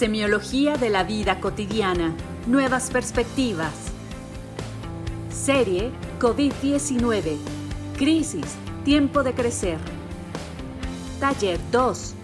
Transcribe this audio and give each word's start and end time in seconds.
Semiología 0.00 0.76
de 0.78 0.88
la 0.88 1.04
vida 1.04 1.40
cotidiana. 1.40 2.16
Nuevas 2.46 2.88
perspectivas. 2.88 3.92
Serie 5.28 5.90
COVID-19. 6.18 7.36
Crisis. 7.98 8.56
Tiempo 8.82 9.22
de 9.22 9.34
crecer. 9.34 9.76
Taller 11.20 11.60
2. 11.70 12.14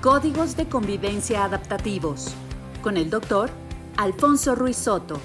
Códigos 0.00 0.56
de 0.56 0.70
convivencia 0.70 1.44
adaptativos. 1.44 2.32
Con 2.80 2.96
el 2.96 3.10
doctor 3.10 3.50
Alfonso 3.98 4.54
Ruiz 4.54 4.78
Soto. 4.78 5.20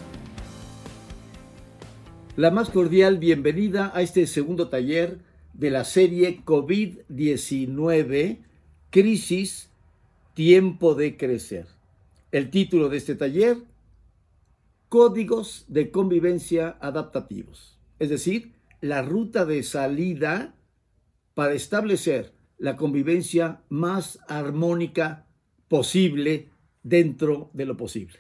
La 2.35 2.51
más 2.51 2.69
cordial 2.69 3.17
bienvenida 3.17 3.93
a 3.95 4.01
este 4.01 4.27
segundo 4.27 4.67
taller 4.67 5.19
de 5.53 5.71
la 5.71 5.85
serie 5.85 6.41
COVID-19, 6.43 8.39
Crisis, 8.89 9.69
Tiempo 10.33 10.93
de 10.93 11.15
Crecer. 11.15 11.76
El 12.31 12.49
título 12.49 12.89
de 12.89 12.97
este 12.97 13.15
taller, 13.15 13.57
Códigos 14.89 15.63
de 15.69 15.91
Convivencia 15.91 16.77
Adaptativos, 16.81 17.79
es 17.99 18.09
decir, 18.09 18.53
la 18.81 19.01
ruta 19.01 19.45
de 19.45 19.63
salida 19.63 20.55
para 21.33 21.53
establecer 21.53 22.33
la 22.57 22.75
convivencia 22.75 23.61
más 23.69 24.19
armónica 24.27 25.25
posible 25.69 26.49
dentro 26.83 27.49
de 27.53 27.65
lo 27.65 27.77
posible. 27.77 28.19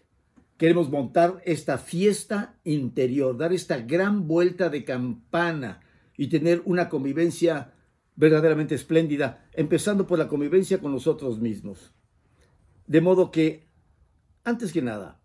Queremos 0.57 0.89
montar 0.89 1.41
esta 1.45 1.77
fiesta 1.77 2.57
interior, 2.63 3.37
dar 3.37 3.51
esta 3.51 3.79
gran 3.79 4.25
vuelta 4.25 4.69
de 4.69 4.85
campana 4.85 5.81
y 6.15 6.27
tener 6.27 6.61
una 6.63 6.87
convivencia 6.87 7.73
verdaderamente 8.15 8.73
espléndida, 8.73 9.47
empezando 9.53 10.07
por 10.07 10.17
la 10.17 10.29
convivencia 10.29 10.79
con 10.79 10.93
nosotros 10.93 11.39
mismos. 11.39 11.93
De 12.87 13.01
modo 13.01 13.31
que, 13.31 13.66
antes 14.47 14.71
que 14.71 14.81
nada, 14.81 15.19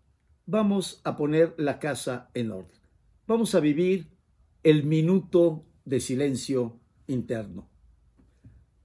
vamos 0.45 0.99
a 1.05 1.15
poner 1.15 1.55
la 1.57 1.79
casa 1.79 2.29
en 2.33 2.51
orden. 2.51 2.81
Vamos 3.25 3.55
a 3.55 3.61
vivir 3.61 4.09
el 4.63 4.83
minuto 4.83 5.65
de 5.85 6.01
silencio 6.01 6.77
interno. 7.07 7.69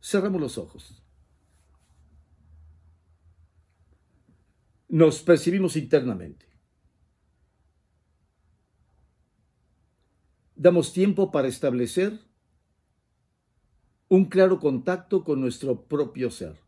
Cerramos 0.01 0.41
los 0.41 0.57
ojos. 0.57 1.03
Nos 4.89 5.23
percibimos 5.23 5.75
internamente. 5.75 6.47
Damos 10.55 10.93
tiempo 10.93 11.33
para 11.33 11.49
establecer 11.49 12.17
un 14.09 14.27
claro 14.27 14.61
contacto 14.61 15.25
con 15.25 15.41
nuestro 15.41 15.83
propio 15.89 16.31
ser. 16.31 16.68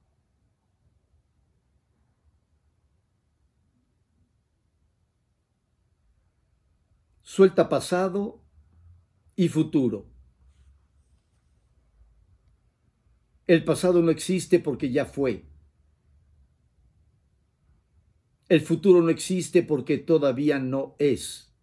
Suelta 7.32 7.68
pasado 7.68 8.42
y 9.36 9.48
futuro. 9.50 10.10
El 13.46 13.62
pasado 13.62 14.02
no 14.02 14.10
existe 14.10 14.58
porque 14.58 14.90
ya 14.90 15.04
fue. 15.04 15.44
El 18.48 18.62
futuro 18.62 19.00
no 19.00 19.10
existe 19.10 19.62
porque 19.62 19.96
todavía 19.98 20.58
no 20.58 20.96
es 20.98 21.54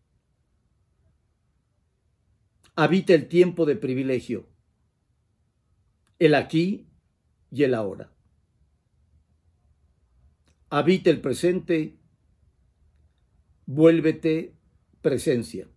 habita 2.77 3.13
el 3.13 3.27
tiempo 3.27 3.65
de 3.65 3.75
privilegio, 3.75 4.47
el 6.17 6.35
aquí 6.35 6.87
y 7.51 7.63
el 7.63 7.73
ahora. 7.73 8.13
Habita 10.69 11.09
el 11.09 11.19
presente, 11.19 11.99
vuélvete 13.65 14.56
presencia. 15.01 15.67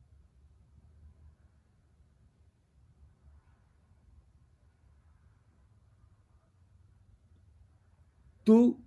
Tú 8.45 8.83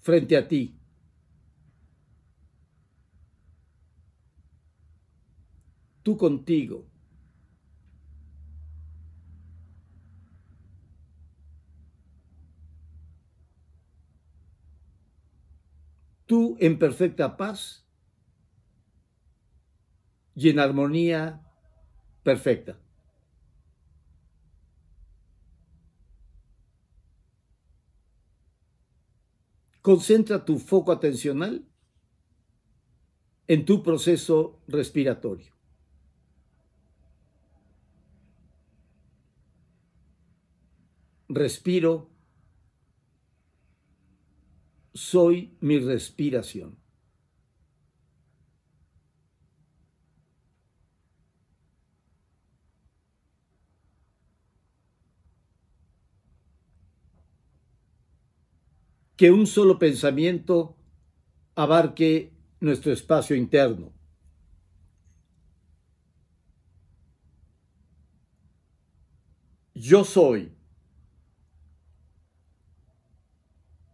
frente 0.00 0.36
a 0.36 0.46
ti. 0.46 0.76
tú 6.06 6.16
contigo. 6.16 6.86
Tú 16.26 16.56
en 16.60 16.78
perfecta 16.78 17.36
paz 17.36 17.85
y 20.36 20.50
en 20.50 20.60
armonía 20.60 21.42
perfecta. 22.22 22.78
Concentra 29.82 30.44
tu 30.44 30.58
foco 30.58 30.92
atencional 30.92 31.66
en 33.48 33.64
tu 33.64 33.82
proceso 33.82 34.60
respiratorio. 34.68 35.56
respiro, 41.28 42.10
soy 44.94 45.56
mi 45.60 45.78
respiración. 45.78 46.78
Que 59.16 59.30
un 59.30 59.46
solo 59.46 59.78
pensamiento 59.78 60.76
abarque 61.54 62.32
nuestro 62.60 62.92
espacio 62.92 63.34
interno. 63.34 63.92
Yo 69.74 70.04
soy 70.04 70.56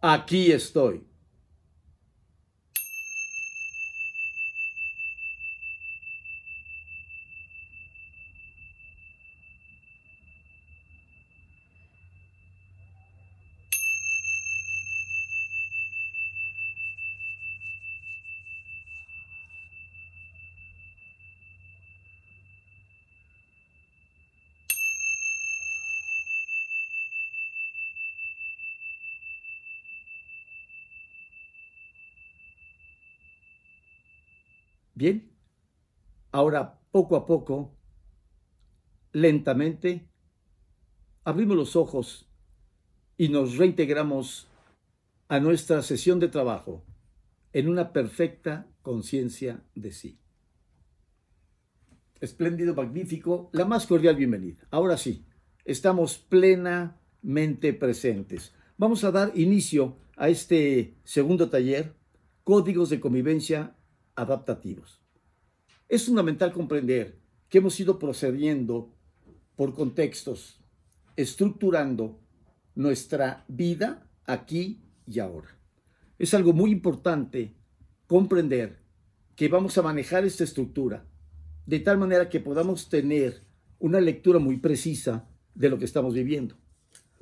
aquí 0.03 0.51
estoy. 0.51 1.12
Bien, 35.03 35.29
ahora 36.31 36.79
poco 36.93 37.17
a 37.17 37.25
poco, 37.25 37.75
lentamente, 39.11 40.07
abrimos 41.25 41.57
los 41.57 41.75
ojos 41.75 42.29
y 43.17 43.27
nos 43.27 43.57
reintegramos 43.57 44.47
a 45.27 45.41
nuestra 45.41 45.81
sesión 45.81 46.21
de 46.21 46.29
trabajo 46.29 46.85
en 47.51 47.67
una 47.67 47.91
perfecta 47.91 48.65
conciencia 48.81 49.61
de 49.75 49.91
sí. 49.91 50.19
Espléndido, 52.21 52.73
magnífico, 52.73 53.49
la 53.51 53.65
más 53.65 53.85
cordial 53.85 54.15
bienvenida. 54.15 54.65
Ahora 54.71 54.95
sí, 54.95 55.25
estamos 55.65 56.17
plenamente 56.17 57.73
presentes. 57.73 58.53
Vamos 58.77 59.03
a 59.03 59.11
dar 59.11 59.33
inicio 59.35 59.97
a 60.15 60.29
este 60.29 60.95
segundo 61.03 61.49
taller, 61.49 61.93
Códigos 62.45 62.89
de 62.89 63.01
Convivencia 63.01 63.75
adaptativos. 64.15 65.01
Es 65.89 66.05
fundamental 66.05 66.51
comprender 66.51 67.19
que 67.49 67.59
hemos 67.59 67.79
ido 67.79 67.99
procediendo 67.99 68.93
por 69.55 69.73
contextos, 69.73 70.59
estructurando 71.15 72.19
nuestra 72.75 73.45
vida 73.47 74.09
aquí 74.25 74.81
y 75.05 75.19
ahora. 75.19 75.57
Es 76.17 76.33
algo 76.33 76.53
muy 76.53 76.71
importante 76.71 77.55
comprender 78.07 78.79
que 79.35 79.47
vamos 79.47 79.77
a 79.77 79.81
manejar 79.81 80.25
esta 80.25 80.43
estructura 80.43 81.05
de 81.65 81.79
tal 81.79 81.97
manera 81.97 82.29
que 82.29 82.39
podamos 82.39 82.89
tener 82.89 83.43
una 83.79 83.99
lectura 83.99 84.39
muy 84.39 84.57
precisa 84.57 85.29
de 85.53 85.69
lo 85.69 85.77
que 85.77 85.85
estamos 85.85 86.13
viviendo. 86.13 86.55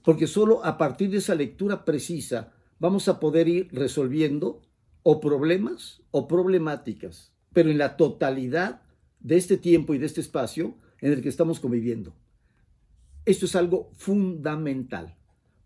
Porque 0.04 0.28
solo 0.28 0.64
a 0.66 0.78
partir 0.78 1.10
de 1.10 1.18
esa 1.18 1.36
lectura 1.36 1.86
precisa 1.86 2.54
vamos 2.80 3.08
a 3.08 3.20
poder 3.20 3.48
ir 3.48 3.68
resolviendo 3.72 4.62
o 5.04 5.20
problemas 5.20 6.02
o 6.12 6.28
problemáticas, 6.28 7.34
pero 7.54 7.70
en 7.70 7.78
la 7.78 7.98
totalidad 7.98 8.82
de 9.20 9.38
este 9.38 9.58
tiempo 9.58 9.94
y 9.94 9.98
de 9.98 10.06
este 10.06 10.22
espacio 10.22 10.76
en 11.00 11.14
el 11.14 11.22
que 11.22 11.30
estamos 11.30 11.60
conviviendo. 11.60 12.14
Esto 13.26 13.46
es 13.46 13.56
algo 13.56 13.92
fundamental, 13.96 15.16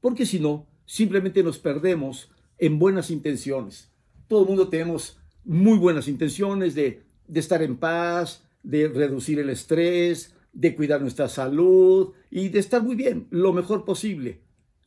porque 0.02 0.26
si 0.26 0.40
no, 0.40 0.68
simplemente 0.86 1.44
nos 1.44 1.58
perdemos 1.58 2.30
en 2.58 2.80
buenas 2.80 3.10
intenciones. 3.12 3.92
Todo 4.28 4.42
el 4.42 4.48
mundo 4.48 4.70
tenemos 4.70 5.18
muy 5.44 5.78
buenas 5.78 6.08
intenciones 6.08 6.76
de, 6.76 7.04
de 7.28 7.40
estar 7.40 7.62
en 7.62 7.78
paz, 7.78 8.44
de 8.64 8.88
reducir 8.88 9.40
el 9.40 9.50
estrés, 9.50 10.34
de 10.52 10.76
cuidar 10.76 11.02
nuestra 11.02 11.30
salud 11.30 12.14
y 12.32 12.50
de 12.50 12.60
estar 12.60 12.82
muy 12.82 12.96
bien, 12.96 13.28
lo 13.30 13.54
mejor 13.54 13.86
posible, 13.86 14.42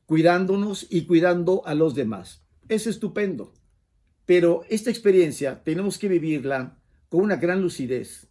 cuidándonos 0.06 0.86
y 0.90 1.02
cuidando 1.02 1.62
a 1.66 1.74
los 1.74 1.94
demás. 1.94 2.42
Es 2.68 2.86
estupendo. 2.86 3.52
Pero 4.28 4.66
esta 4.68 4.90
experiencia 4.90 5.64
tenemos 5.64 5.96
que 5.96 6.06
vivirla 6.06 6.76
con 7.08 7.22
una 7.22 7.36
gran 7.36 7.62
lucidez 7.62 8.26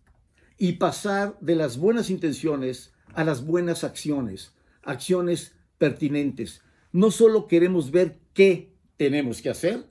y 0.55 0.73
pasar 0.73 1.39
de 1.41 1.55
las 1.55 1.79
buenas 1.79 2.11
intenciones 2.11 2.93
a 3.15 3.23
las 3.23 3.43
buenas 3.43 3.83
acciones, 3.83 4.53
acciones 4.83 5.55
pertinentes. 5.79 6.61
No 6.91 7.09
solo 7.09 7.47
queremos 7.47 7.89
ver 7.89 8.19
qué 8.35 8.75
tenemos 8.97 9.41
que 9.41 9.49
hacer, 9.49 9.87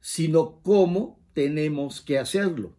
sino 0.00 0.62
cómo 0.64 1.24
tenemos 1.32 2.00
que 2.00 2.18
hacerlo. 2.18 2.76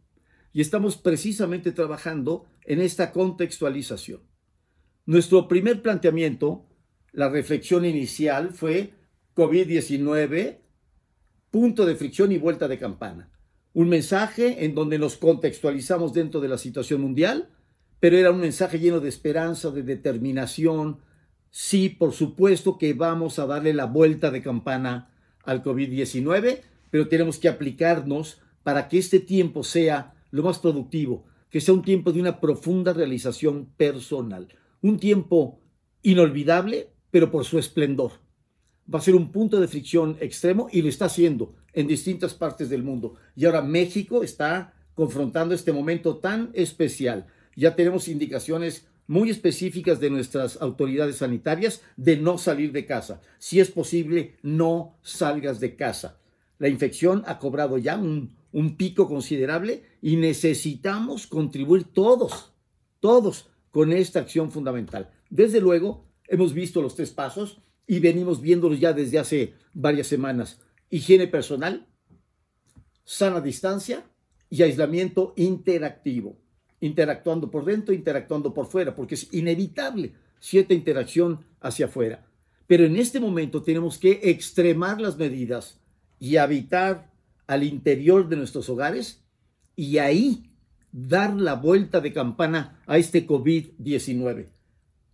Y 0.51 0.59
estamos 0.59 0.97
precisamente 0.97 1.71
trabajando 1.71 2.47
en 2.65 2.81
esta 2.81 3.13
contextualización. 3.13 4.19
Nuestro 5.05 5.47
primer 5.47 5.81
planteamiento, 5.81 6.65
la 7.13 7.29
reflexión 7.29 7.85
inicial 7.85 8.51
fue 8.51 8.91
COVID-19 9.35 10.66
punto 11.51 11.85
de 11.85 11.95
fricción 11.95 12.31
y 12.31 12.37
vuelta 12.37 12.67
de 12.67 12.77
campana. 12.77 13.29
Un 13.73 13.89
mensaje 13.89 14.65
en 14.65 14.75
donde 14.75 14.99
nos 14.99 15.17
contextualizamos 15.17 16.13
dentro 16.13 16.41
de 16.41 16.47
la 16.47 16.57
situación 16.57 17.01
mundial, 17.01 17.49
pero 17.99 18.17
era 18.17 18.31
un 18.31 18.39
mensaje 18.39 18.79
lleno 18.79 18.99
de 18.99 19.09
esperanza, 19.09 19.71
de 19.71 19.83
determinación. 19.83 20.99
Sí, 21.49 21.89
por 21.89 22.13
supuesto 22.13 22.77
que 22.77 22.93
vamos 22.93 23.39
a 23.39 23.45
darle 23.45 23.73
la 23.73 23.85
vuelta 23.85 24.31
de 24.31 24.41
campana 24.41 25.13
al 25.43 25.63
COVID-19, 25.63 26.61
pero 26.89 27.07
tenemos 27.07 27.37
que 27.37 27.49
aplicarnos 27.49 28.41
para 28.63 28.87
que 28.87 28.97
este 28.97 29.19
tiempo 29.19 29.63
sea 29.63 30.13
lo 30.31 30.43
más 30.43 30.59
productivo, 30.59 31.25
que 31.49 31.61
sea 31.61 31.73
un 31.73 31.83
tiempo 31.83 32.11
de 32.11 32.19
una 32.19 32.39
profunda 32.39 32.93
realización 32.93 33.67
personal, 33.77 34.47
un 34.81 34.99
tiempo 34.99 35.61
inolvidable, 36.01 36.89
pero 37.09 37.31
por 37.31 37.45
su 37.45 37.57
esplendor 37.57 38.26
va 38.93 38.99
a 38.99 39.01
ser 39.01 39.15
un 39.15 39.31
punto 39.31 39.59
de 39.59 39.67
fricción 39.67 40.17
extremo 40.19 40.67
y 40.71 40.81
lo 40.81 40.89
está 40.89 41.05
haciendo 41.05 41.55
en 41.73 41.87
distintas 41.87 42.33
partes 42.33 42.69
del 42.69 42.83
mundo. 42.83 43.15
Y 43.35 43.45
ahora 43.45 43.61
México 43.61 44.23
está 44.23 44.73
confrontando 44.93 45.53
este 45.53 45.73
momento 45.73 46.17
tan 46.17 46.49
especial. 46.53 47.27
Ya 47.55 47.75
tenemos 47.75 48.07
indicaciones 48.07 48.87
muy 49.07 49.29
específicas 49.29 49.99
de 49.99 50.09
nuestras 50.09 50.61
autoridades 50.61 51.17
sanitarias 51.17 51.81
de 51.95 52.17
no 52.17 52.37
salir 52.37 52.71
de 52.71 52.85
casa. 52.85 53.21
Si 53.39 53.59
es 53.59 53.71
posible, 53.71 54.35
no 54.41 54.97
salgas 55.01 55.59
de 55.59 55.75
casa. 55.75 56.19
La 56.59 56.67
infección 56.67 57.23
ha 57.25 57.39
cobrado 57.39 57.77
ya 57.77 57.97
un, 57.97 58.35
un 58.51 58.75
pico 58.75 59.07
considerable 59.07 59.83
y 60.01 60.15
necesitamos 60.15 61.27
contribuir 61.27 61.85
todos, 61.85 62.53
todos 62.99 63.49
con 63.71 63.93
esta 63.93 64.19
acción 64.19 64.51
fundamental. 64.51 65.11
Desde 65.29 65.61
luego, 65.61 66.05
hemos 66.27 66.53
visto 66.53 66.81
los 66.81 66.95
tres 66.95 67.11
pasos, 67.11 67.61
y 67.87 67.99
venimos 67.99 68.41
viéndolos 68.41 68.79
ya 68.79 68.93
desde 68.93 69.17
hace 69.17 69.53
varias 69.73 70.07
semanas. 70.07 70.59
Higiene 70.89 71.27
personal, 71.27 71.87
sana 73.05 73.39
distancia 73.39 74.05
y 74.49 74.61
aislamiento 74.61 75.33
interactivo. 75.37 76.37
Interactuando 76.81 77.49
por 77.49 77.65
dentro, 77.65 77.93
interactuando 77.95 78.53
por 78.53 78.67
fuera, 78.67 78.93
porque 78.93 79.15
es 79.15 79.33
inevitable 79.33 80.13
cierta 80.39 80.73
interacción 80.73 81.45
hacia 81.61 81.87
afuera. 81.87 82.27
Pero 82.67 82.85
en 82.85 82.97
este 82.97 83.19
momento 83.19 83.63
tenemos 83.63 83.97
que 83.97 84.19
extremar 84.23 84.99
las 84.99 85.17
medidas 85.17 85.79
y 86.19 86.35
habitar 86.35 87.09
al 87.47 87.63
interior 87.63 88.27
de 88.27 88.35
nuestros 88.35 88.69
hogares 88.69 89.23
y 89.75 89.99
ahí 89.99 90.51
dar 90.91 91.33
la 91.35 91.55
vuelta 91.55 92.01
de 92.01 92.11
campana 92.11 92.81
a 92.85 92.97
este 92.97 93.25
COVID-19. 93.25 94.49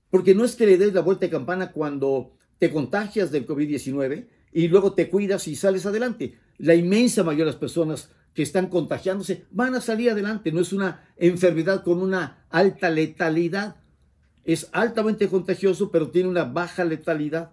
Porque 0.10 0.34
no 0.34 0.44
es 0.44 0.56
que 0.56 0.66
le 0.66 0.78
des 0.78 0.94
la 0.94 1.02
vuelta 1.02 1.28
de 1.28 1.32
campana 1.32 1.72
cuando 1.72 2.36
te 2.64 2.72
contagias 2.72 3.30
del 3.30 3.46
COVID-19 3.46 4.26
y 4.54 4.70
luego 4.70 4.94
te 4.94 5.10
cuidas 5.10 5.50
y 5.50 5.56
sales 5.58 5.86
adelante. 5.86 6.38
La 6.60 6.76
inmensa 6.76 7.22
mayoría 7.22 7.44
de 7.44 7.52
las 7.52 7.60
personas 7.60 8.10
que 8.34 8.42
están 8.42 8.68
contagiándose 8.68 9.44
van 9.52 9.76
a 9.76 9.82
salir 9.82 10.12
adelante. 10.12 10.54
No 10.54 10.62
es 10.62 10.72
una 10.72 11.04
enfermedad 11.18 11.84
con 11.84 12.02
una 12.02 12.46
alta 12.50 12.90
letalidad. 12.90 13.76
Es 14.46 14.70
altamente 14.72 15.28
contagioso, 15.28 15.92
pero 15.92 16.10
tiene 16.10 16.30
una 16.30 16.46
baja 16.46 16.86
letalidad. 16.86 17.52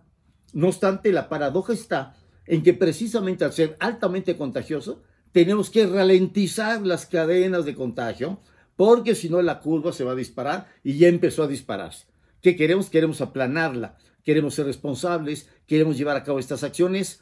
No 0.52 0.68
obstante, 0.68 1.10
la 1.10 1.28
paradoja 1.28 1.72
está 1.72 2.14
en 2.46 2.62
que 2.62 2.72
precisamente 2.72 3.44
al 3.44 3.52
ser 3.52 3.76
altamente 3.80 4.36
contagioso, 4.36 5.02
tenemos 5.32 5.70
que 5.70 5.88
ralentizar 5.88 6.86
las 6.86 7.04
cadenas 7.06 7.64
de 7.64 7.74
contagio, 7.74 8.38
porque 8.76 9.16
si 9.16 9.28
no 9.28 9.42
la 9.42 9.58
curva 9.58 9.92
se 9.92 10.04
va 10.04 10.12
a 10.12 10.14
disparar 10.14 10.68
y 10.84 10.98
ya 10.98 11.08
empezó 11.08 11.42
a 11.42 11.48
dispararse. 11.48 12.06
¿Qué 12.40 12.54
queremos? 12.54 12.90
Queremos 12.90 13.20
aplanarla 13.20 13.96
queremos 14.30 14.54
ser 14.54 14.66
responsables, 14.66 15.48
queremos 15.66 15.98
llevar 15.98 16.16
a 16.16 16.22
cabo 16.22 16.38
estas 16.38 16.62
acciones 16.62 17.20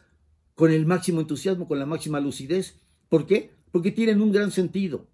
con 0.55 0.71
el 0.71 0.85
máximo 0.85 1.23
entusiasmo, 1.23 1.67
con 1.67 1.79
la 1.79 1.87
máxima 1.87 2.21
lucidez. 2.21 2.83
¿Por 3.09 3.27
qué? 3.27 3.55
Porque 3.73 3.93
tienen 3.93 4.21
un 4.21 4.31
gran 4.31 4.51
sentido. 4.51 5.09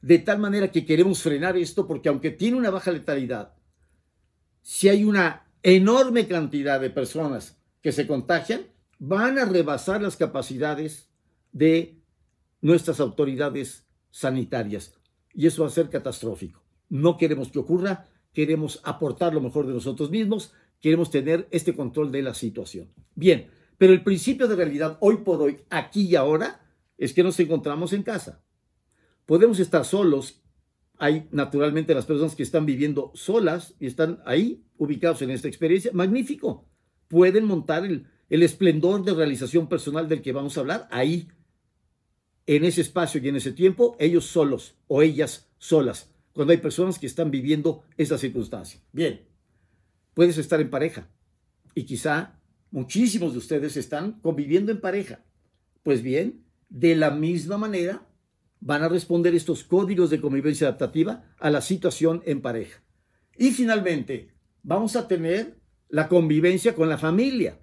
De 0.00 0.18
tal 0.18 0.38
manera 0.38 0.72
que 0.72 0.86
queremos 0.86 1.20
frenar 1.20 1.58
esto 1.58 1.86
porque 1.86 2.08
aunque 2.08 2.30
tiene 2.30 2.56
una 2.56 2.70
baja 2.70 2.92
letalidad, 2.92 3.56
si 4.62 4.88
hay 4.88 5.04
una 5.04 5.46
enorme 5.62 6.26
cantidad 6.26 6.80
de 6.80 6.88
personas 6.88 7.58
que 7.82 7.92
se 7.92 8.06
contagian, 8.06 8.62
van 8.98 9.38
a 9.38 9.44
rebasar 9.44 10.00
las 10.00 10.16
capacidades 10.16 11.10
de 11.52 12.00
nuestras 12.62 13.00
autoridades 13.00 13.86
sanitarias. 14.10 14.94
Y 15.34 15.46
eso 15.46 15.60
va 15.60 15.68
a 15.68 15.72
ser 15.72 15.90
catastrófico. 15.90 16.64
No 16.88 17.18
queremos 17.18 17.52
que 17.52 17.58
ocurra, 17.58 18.08
queremos 18.32 18.80
aportar 18.82 19.34
lo 19.34 19.42
mejor 19.42 19.66
de 19.66 19.74
nosotros 19.74 20.10
mismos 20.10 20.54
queremos 20.84 21.10
tener 21.10 21.48
este 21.50 21.74
control 21.74 22.12
de 22.12 22.20
la 22.20 22.34
situación. 22.34 22.90
Bien, 23.14 23.46
pero 23.78 23.94
el 23.94 24.04
principio 24.04 24.46
de 24.48 24.54
realidad 24.54 24.98
hoy 25.00 25.16
por 25.24 25.40
hoy, 25.40 25.60
aquí 25.70 26.02
y 26.02 26.14
ahora, 26.14 26.60
es 26.98 27.14
que 27.14 27.22
nos 27.22 27.40
encontramos 27.40 27.94
en 27.94 28.02
casa. 28.02 28.44
Podemos 29.24 29.60
estar 29.60 29.86
solos. 29.86 30.42
Hay 30.98 31.26
naturalmente 31.30 31.94
las 31.94 32.04
personas 32.04 32.34
que 32.34 32.42
están 32.42 32.66
viviendo 32.66 33.12
solas 33.14 33.72
y 33.80 33.86
están 33.86 34.20
ahí 34.26 34.62
ubicados 34.76 35.22
en 35.22 35.30
esta 35.30 35.48
experiencia. 35.48 35.90
Magnífico. 35.94 36.68
Pueden 37.08 37.46
montar 37.46 37.86
el, 37.86 38.06
esplendor 38.28 39.02
de 39.04 39.14
realización 39.14 39.70
personal 39.70 40.06
del 40.06 40.20
que 40.20 40.32
vamos 40.32 40.58
a 40.58 40.60
hablar 40.60 40.86
ahí, 40.90 41.28
en 42.44 42.62
ese 42.62 42.82
espacio 42.82 43.22
y 43.22 43.28
en 43.30 43.36
ese 43.36 43.52
tiempo, 43.52 43.96
ellos 43.98 44.26
solos 44.26 44.74
o 44.86 45.00
ellas 45.00 45.50
solas, 45.56 46.12
cuando 46.34 46.52
hay 46.52 46.58
personas 46.58 46.98
que 46.98 47.06
están 47.06 47.30
viviendo 47.30 47.84
esa 47.96 48.18
circunstancia. 48.18 48.82
Bien 48.92 49.32
puedes 50.14 50.38
estar 50.38 50.60
en 50.60 50.70
pareja 50.70 51.08
y 51.74 51.84
quizá 51.84 52.40
muchísimos 52.70 53.32
de 53.32 53.38
ustedes 53.38 53.76
están 53.76 54.20
conviviendo 54.20 54.72
en 54.72 54.80
pareja. 54.80 55.24
Pues 55.82 56.02
bien, 56.02 56.44
de 56.68 56.96
la 56.96 57.10
misma 57.10 57.58
manera 57.58 58.06
van 58.60 58.82
a 58.82 58.88
responder 58.88 59.34
estos 59.34 59.62
códigos 59.64 60.10
de 60.10 60.20
convivencia 60.20 60.68
adaptativa 60.68 61.24
a 61.38 61.50
la 61.50 61.60
situación 61.60 62.22
en 62.24 62.40
pareja. 62.40 62.82
Y 63.36 63.50
finalmente, 63.50 64.30
vamos 64.62 64.96
a 64.96 65.06
tener 65.06 65.58
la 65.88 66.08
convivencia 66.08 66.74
con 66.74 66.88
la 66.88 66.96
familia, 66.96 67.60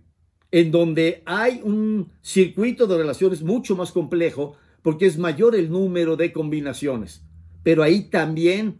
en 0.52 0.70
donde 0.70 1.24
hay 1.26 1.62
un 1.64 2.12
circuito 2.22 2.86
de 2.86 2.98
relaciones 2.98 3.42
mucho 3.42 3.76
más 3.76 3.92
complejo 3.92 4.56
porque 4.82 5.06
es 5.06 5.18
mayor 5.18 5.56
el 5.56 5.72
número 5.72 6.16
de 6.16 6.32
combinaciones. 6.32 7.24
Pero 7.64 7.84
ahí 7.84 8.04
también 8.04 8.80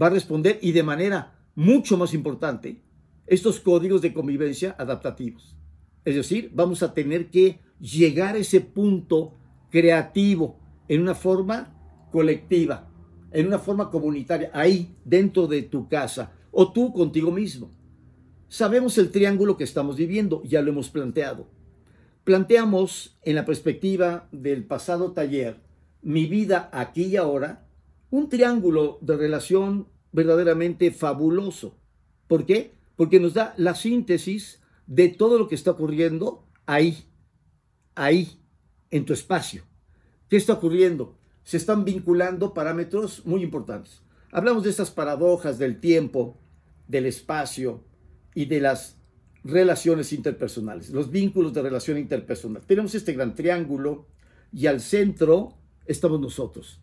va 0.00 0.08
a 0.08 0.10
responder 0.10 0.58
y 0.60 0.72
de 0.72 0.82
manera 0.82 1.38
mucho 1.54 1.96
más 1.96 2.14
importante 2.14 2.83
estos 3.26 3.60
códigos 3.60 4.02
de 4.02 4.12
convivencia 4.12 4.74
adaptativos. 4.78 5.56
Es 6.04 6.14
decir, 6.14 6.50
vamos 6.54 6.82
a 6.82 6.92
tener 6.92 7.30
que 7.30 7.60
llegar 7.80 8.34
a 8.34 8.38
ese 8.38 8.60
punto 8.60 9.34
creativo 9.70 10.58
en 10.88 11.00
una 11.00 11.14
forma 11.14 11.74
colectiva, 12.12 12.90
en 13.32 13.46
una 13.46 13.58
forma 13.58 13.90
comunitaria, 13.90 14.50
ahí 14.52 14.94
dentro 15.04 15.46
de 15.46 15.62
tu 15.62 15.88
casa 15.88 16.32
o 16.50 16.72
tú 16.72 16.92
contigo 16.92 17.30
mismo. 17.30 17.70
Sabemos 18.48 18.98
el 18.98 19.10
triángulo 19.10 19.56
que 19.56 19.64
estamos 19.64 19.96
viviendo, 19.96 20.42
ya 20.44 20.62
lo 20.62 20.70
hemos 20.70 20.90
planteado. 20.90 21.48
Planteamos 22.22 23.18
en 23.22 23.34
la 23.34 23.44
perspectiva 23.44 24.28
del 24.30 24.64
pasado 24.64 25.12
taller, 25.12 25.60
mi 26.02 26.26
vida 26.26 26.68
aquí 26.72 27.04
y 27.04 27.16
ahora, 27.16 27.66
un 28.10 28.28
triángulo 28.28 28.98
de 29.00 29.16
relación 29.16 29.88
verdaderamente 30.12 30.92
fabuloso. 30.92 31.76
¿Por 32.28 32.46
qué? 32.46 32.72
Porque 32.96 33.20
nos 33.20 33.34
da 33.34 33.54
la 33.56 33.74
síntesis 33.74 34.60
de 34.86 35.08
todo 35.08 35.38
lo 35.38 35.48
que 35.48 35.54
está 35.54 35.72
ocurriendo 35.72 36.46
ahí. 36.66 37.06
ahí, 37.94 38.40
en 38.90 39.04
tu 39.04 39.12
espacio. 39.12 39.64
¿Qué 40.28 40.36
está 40.36 40.54
ocurriendo? 40.54 41.18
Se 41.42 41.56
están 41.56 41.84
vinculando 41.84 42.54
parámetros 42.54 43.24
muy 43.26 43.42
importantes. 43.42 44.02
Hablamos 44.32 44.64
de 44.64 44.70
estas 44.70 44.90
paradojas 44.90 45.58
del 45.58 45.80
tiempo, 45.80 46.38
del 46.88 47.06
espacio 47.06 47.84
y 48.34 48.46
de 48.46 48.60
las 48.60 48.96
relaciones 49.44 50.12
interpersonales, 50.12 50.90
los 50.90 51.10
vínculos 51.10 51.52
de 51.52 51.62
relación 51.62 51.98
interpersonal. 51.98 52.62
Tenemos 52.66 52.94
este 52.94 53.12
gran 53.12 53.34
triángulo 53.34 54.06
y 54.52 54.66
al 54.66 54.80
centro 54.80 55.58
estamos 55.86 56.20
nosotros. 56.20 56.80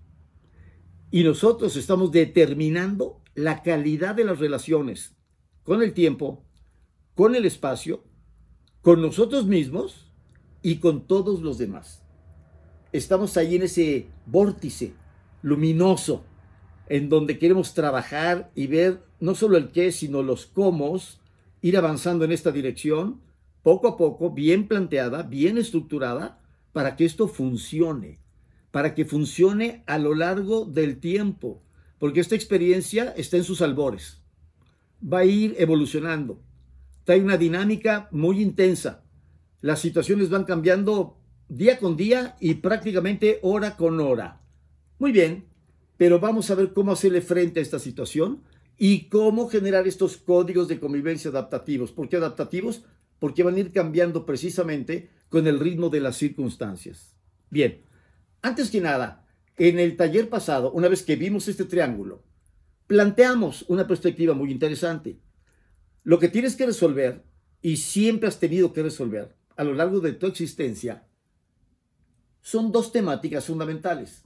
Y 1.10 1.24
nosotros 1.24 1.76
estamos 1.76 2.12
determinando 2.12 3.22
la 3.36 3.64
calidad 3.64 4.16
de 4.16 4.26
las 4.26 4.40
relaciones 4.40 5.16
con 5.64 5.84
el 5.84 5.94
tiempo, 5.94 6.44
con 7.16 7.36
el 7.36 7.46
espacio, 7.46 8.04
con 8.82 9.02
nosotros 9.02 9.46
mismos 9.46 10.12
y 10.62 10.78
con 10.78 11.08
todos 11.08 11.42
los 11.42 11.58
demás. 11.58 12.04
Estamos 12.92 13.38
ahí 13.38 13.56
en 13.56 13.64
ese 13.64 14.08
vórtice 14.26 14.94
luminoso 15.42 16.26
en 16.88 17.08
donde 17.08 17.40
queremos 17.40 17.74
trabajar 17.74 18.52
y 18.54 18.68
ver 18.68 19.02
no 19.20 19.34
solo 19.34 19.58
el 19.58 19.72
qué, 19.72 19.92
sino 19.92 20.24
los 20.24 20.46
cómo, 20.46 21.00
ir 21.62 21.78
avanzando 21.78 22.26
en 22.26 22.34
esta 22.34 22.52
dirección, 22.52 23.22
poco 23.64 23.88
a 23.88 23.98
poco, 23.98 24.32
bien 24.32 24.68
planteada, 24.68 25.24
bien 25.24 25.58
estructurada, 25.58 26.42
para 26.74 26.96
que 26.96 27.06
esto 27.06 27.28
funcione, 27.28 28.20
para 28.72 28.94
que 28.94 29.06
funcione 29.06 29.84
a 29.88 30.00
lo 30.00 30.16
largo 30.16 30.66
del 30.66 31.00
tiempo, 31.00 31.62
porque 32.00 32.20
esta 32.20 32.36
experiencia 32.36 33.14
está 33.16 33.38
en 33.38 33.44
sus 33.44 33.62
albores, 33.62 34.21
va 35.02 35.20
a 35.20 35.26
ir 35.26 35.56
evolucionando, 35.58 36.42
trae 37.04 37.22
una 37.22 37.38
dinámica 37.38 38.08
muy 38.12 38.42
intensa, 38.42 39.04
las 39.62 39.80
situaciones 39.80 40.30
van 40.30 40.44
cambiando 40.44 41.18
día 41.48 41.80
con 41.80 41.98
día 41.98 42.36
y 42.40 42.56
prácticamente 42.56 43.40
hora 43.42 43.76
con 43.76 44.00
hora. 44.00 44.42
Muy 45.00 45.12
bien, 45.12 45.46
pero 45.98 46.20
vamos 46.20 46.50
a 46.50 46.56
ver 46.56 46.74
cómo 46.74 46.92
hacerle 46.94 47.22
frente 47.22 47.60
a 47.60 47.64
esta 47.64 47.78
situación 47.78 48.44
y 48.78 49.10
cómo 49.10 49.48
generar 49.48 49.88
estos 49.88 50.18
códigos 50.18 50.68
de 50.68 50.80
convivencia 50.80 51.30
adaptativos. 51.30 51.92
¿Por 51.92 52.10
qué 52.10 52.16
adaptativos? 52.18 52.84
Porque 53.20 53.44
van 53.44 53.56
a 53.56 53.60
ir 53.60 53.72
cambiando 53.72 54.26
precisamente 54.26 55.10
con 55.30 55.46
el 55.46 55.60
ritmo 55.60 55.90
de 55.90 56.00
las 56.00 56.18
circunstancias. 56.18 57.16
Bien, 57.50 57.84
antes 58.42 58.72
que 58.72 58.82
nada, 58.82 59.28
en 59.58 59.78
el 59.78 59.96
taller 59.98 60.30
pasado, 60.30 60.72
una 60.72 60.88
vez 60.88 61.04
que 61.04 61.16
vimos 61.16 61.48
este 61.48 61.66
triángulo, 61.66 62.24
planteamos 62.92 63.64
una 63.70 63.88
perspectiva 63.88 64.34
muy 64.34 64.52
interesante. 64.52 65.18
Lo 66.04 66.20
que 66.20 66.28
tienes 66.28 66.58
que 66.58 66.66
resolver, 66.66 67.24
y 67.62 67.78
siempre 67.78 68.28
has 68.28 68.38
tenido 68.38 68.74
que 68.74 68.84
resolver 68.84 69.34
a 69.56 69.64
lo 69.64 69.74
largo 69.74 70.02
de 70.02 70.12
tu 70.12 70.28
existencia, 70.28 71.08
son 72.42 72.74
dos 72.74 72.92
temáticas 72.92 73.46
fundamentales. 73.46 74.26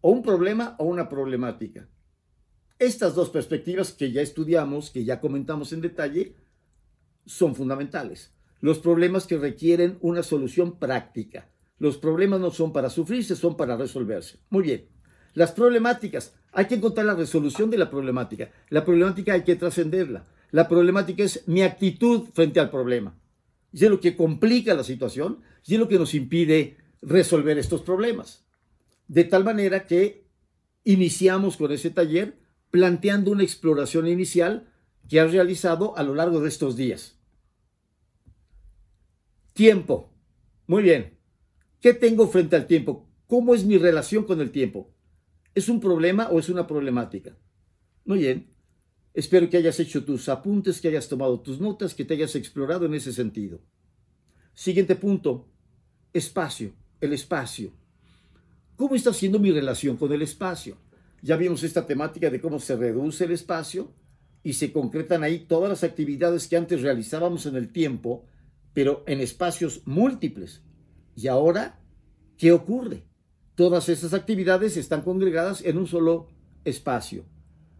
O 0.00 0.12
un 0.12 0.22
problema 0.22 0.76
o 0.78 0.84
una 0.84 1.08
problemática. 1.08 1.88
Estas 2.78 3.16
dos 3.16 3.28
perspectivas 3.28 3.90
que 3.92 4.12
ya 4.12 4.22
estudiamos, 4.22 4.90
que 4.90 5.04
ya 5.04 5.18
comentamos 5.18 5.72
en 5.72 5.80
detalle, 5.80 6.36
son 7.26 7.56
fundamentales. 7.56 8.32
Los 8.60 8.78
problemas 8.78 9.26
que 9.26 9.36
requieren 9.36 9.98
una 10.00 10.22
solución 10.22 10.78
práctica. 10.78 11.50
Los 11.76 11.98
problemas 11.98 12.38
no 12.38 12.52
son 12.52 12.72
para 12.72 12.88
sufrirse, 12.88 13.34
son 13.34 13.56
para 13.56 13.76
resolverse. 13.76 14.38
Muy 14.48 14.62
bien. 14.62 14.99
Las 15.34 15.52
problemáticas. 15.52 16.34
Hay 16.52 16.66
que 16.66 16.74
encontrar 16.74 17.06
la 17.06 17.14
resolución 17.14 17.70
de 17.70 17.78
la 17.78 17.90
problemática. 17.90 18.50
La 18.68 18.84
problemática 18.84 19.34
hay 19.34 19.44
que 19.44 19.56
trascenderla. 19.56 20.24
La 20.50 20.68
problemática 20.68 21.22
es 21.22 21.46
mi 21.46 21.62
actitud 21.62 22.28
frente 22.34 22.58
al 22.58 22.70
problema. 22.70 23.16
Y 23.72 23.84
es 23.84 23.90
lo 23.90 24.00
que 24.00 24.16
complica 24.16 24.74
la 24.74 24.82
situación 24.82 25.40
y 25.64 25.74
es 25.74 25.80
lo 25.80 25.88
que 25.88 25.98
nos 25.98 26.14
impide 26.14 26.76
resolver 27.02 27.56
estos 27.58 27.82
problemas. 27.82 28.44
De 29.06 29.24
tal 29.24 29.44
manera 29.44 29.86
que 29.86 30.24
iniciamos 30.84 31.56
con 31.56 31.70
ese 31.72 31.90
taller 31.90 32.38
planteando 32.70 33.30
una 33.30 33.42
exploración 33.42 34.06
inicial 34.06 34.68
que 35.08 35.20
has 35.20 35.32
realizado 35.32 35.96
a 35.96 36.02
lo 36.02 36.14
largo 36.14 36.40
de 36.40 36.48
estos 36.48 36.76
días. 36.76 37.16
Tiempo. 39.52 40.12
Muy 40.66 40.82
bien. 40.82 41.18
¿Qué 41.80 41.94
tengo 41.94 42.28
frente 42.28 42.56
al 42.56 42.66
tiempo? 42.66 43.08
¿Cómo 43.26 43.54
es 43.54 43.64
mi 43.64 43.78
relación 43.78 44.24
con 44.24 44.40
el 44.40 44.50
tiempo? 44.50 44.92
¿Es 45.54 45.68
un 45.68 45.80
problema 45.80 46.28
o 46.28 46.38
es 46.38 46.48
una 46.48 46.66
problemática? 46.66 47.36
Muy 48.04 48.20
bien. 48.20 48.50
Espero 49.12 49.50
que 49.50 49.56
hayas 49.56 49.80
hecho 49.80 50.04
tus 50.04 50.28
apuntes, 50.28 50.80
que 50.80 50.88
hayas 50.88 51.08
tomado 51.08 51.40
tus 51.40 51.60
notas, 51.60 51.94
que 51.94 52.04
te 52.04 52.14
hayas 52.14 52.36
explorado 52.36 52.86
en 52.86 52.94
ese 52.94 53.12
sentido. 53.12 53.60
Siguiente 54.54 54.94
punto. 54.94 55.48
Espacio. 56.12 56.72
El 57.00 57.12
espacio. 57.12 57.72
¿Cómo 58.76 58.94
está 58.94 59.12
siendo 59.12 59.38
mi 59.38 59.50
relación 59.50 59.96
con 59.96 60.12
el 60.12 60.22
espacio? 60.22 60.76
Ya 61.22 61.36
vimos 61.36 61.62
esta 61.64 61.86
temática 61.86 62.30
de 62.30 62.40
cómo 62.40 62.58
se 62.60 62.76
reduce 62.76 63.24
el 63.24 63.32
espacio 63.32 63.92
y 64.42 64.54
se 64.54 64.72
concretan 64.72 65.22
ahí 65.22 65.40
todas 65.40 65.68
las 65.68 65.84
actividades 65.84 66.48
que 66.48 66.56
antes 66.56 66.80
realizábamos 66.80 67.44
en 67.46 67.56
el 67.56 67.72
tiempo, 67.72 68.24
pero 68.72 69.04
en 69.06 69.20
espacios 69.20 69.82
múltiples. 69.84 70.62
Y 71.14 71.26
ahora, 71.26 71.78
¿qué 72.38 72.52
ocurre? 72.52 73.09
Todas 73.60 73.90
esas 73.90 74.14
actividades 74.14 74.78
están 74.78 75.02
congregadas 75.02 75.62
en 75.62 75.76
un 75.76 75.86
solo 75.86 76.28
espacio. 76.64 77.26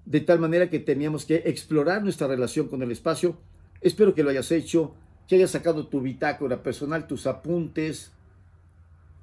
De 0.05 0.21
tal 0.21 0.39
manera 0.39 0.69
que 0.69 0.79
teníamos 0.79 1.25
que 1.25 1.37
explorar 1.47 2.03
nuestra 2.03 2.27
relación 2.27 2.69
con 2.69 2.83
el 2.83 2.91
espacio. 2.91 3.39
Espero 3.81 4.15
que 4.15 4.23
lo 4.23 4.29
hayas 4.29 4.53
hecho, 4.53 4.95
que 5.27 5.37
hayas 5.37 5.53
sacado 5.53 5.87
tu 5.87 6.03
bitácora 6.03 6.63
personal, 6.63 7.07
tus 7.07 7.27
apuntes. 7.27 8.13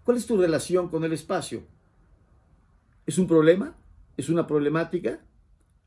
¿Cuál 0.03 0.17
es 0.17 0.25
tu 0.25 0.35
relación 0.35 0.89
con 0.89 1.03
el 1.03 1.13
espacio? 1.13 1.61
¿Es 3.05 3.19
un 3.19 3.27
problema? 3.27 3.75
es 4.17 4.29
una 4.29 4.47
problemática, 4.47 5.19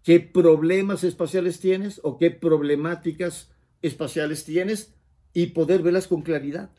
qué 0.05 0.21
problemas 0.21 1.03
espaciales 1.03 1.59
tienes 1.59 2.01
o 2.05 2.17
qué 2.17 2.31
problemáticas 2.31 3.51
espaciales 3.83 4.45
tienes 4.45 4.95
y 5.35 5.49
poder 5.49 5.83
verlas 5.83 6.07
con 6.07 6.23
claridad. 6.23 6.71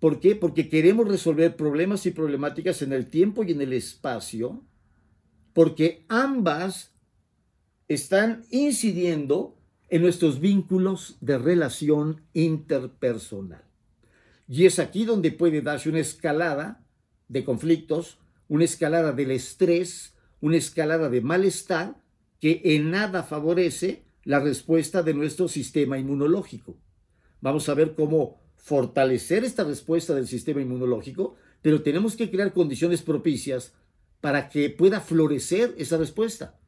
¿Por 0.00 0.20
qué? 0.20 0.36
Porque 0.36 0.68
queremos 0.68 1.08
resolver 1.08 1.56
problemas 1.56 2.04
y 2.06 2.10
problemáticas 2.10 2.82
en 2.82 2.92
el 2.92 3.06
tiempo 3.06 3.44
y 3.44 3.52
en 3.52 3.62
el 3.62 3.72
espacio, 3.72 4.64
porque 5.52 6.04
ambas 6.08 6.92
están 7.88 8.44
incidiendo 8.50 9.58
en 9.88 10.02
nuestros 10.02 10.40
vínculos 10.40 11.16
de 11.20 11.38
relación 11.38 12.22
interpersonal. 12.34 13.64
Y 14.48 14.66
es 14.66 14.78
aquí 14.78 15.04
donde 15.04 15.32
puede 15.32 15.62
darse 15.62 15.88
una 15.88 16.00
escalada 16.00 16.84
de 17.28 17.44
conflictos, 17.44 18.18
una 18.48 18.64
escalada 18.64 19.12
del 19.12 19.30
estrés, 19.30 20.14
una 20.40 20.56
escalada 20.56 21.08
de 21.08 21.20
malestar 21.20 21.96
que 22.40 22.60
en 22.64 22.90
nada 22.90 23.22
favorece 23.22 24.04
la 24.24 24.40
respuesta 24.40 25.02
de 25.02 25.14
nuestro 25.14 25.48
sistema 25.48 25.98
inmunológico. 25.98 26.76
Vamos 27.40 27.68
a 27.68 27.74
ver 27.74 27.94
cómo 27.94 28.40
fortalecer 28.66 29.44
esta 29.44 29.62
respuesta 29.62 30.12
del 30.12 30.26
sistema 30.26 30.60
inmunológico, 30.60 31.36
pero 31.62 31.82
tenemos 31.82 32.16
que 32.16 32.28
crear 32.28 32.52
condiciones 32.52 33.00
propicias 33.00 33.72
para 34.20 34.48
que 34.48 34.70
pueda 34.70 35.00
florecer 35.00 35.76
esa 35.78 35.96
respuesta. 35.96 36.58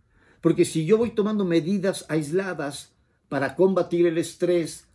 Porque 0.40 0.64
si 0.64 0.86
yo 0.86 0.96
voy 0.96 1.10
tomando 1.10 1.44
medidas 1.44 2.06
aisladas 2.08 2.92
para 3.28 3.56
combatir 3.56 4.06
el 4.06 4.16
estrés, 4.16 4.86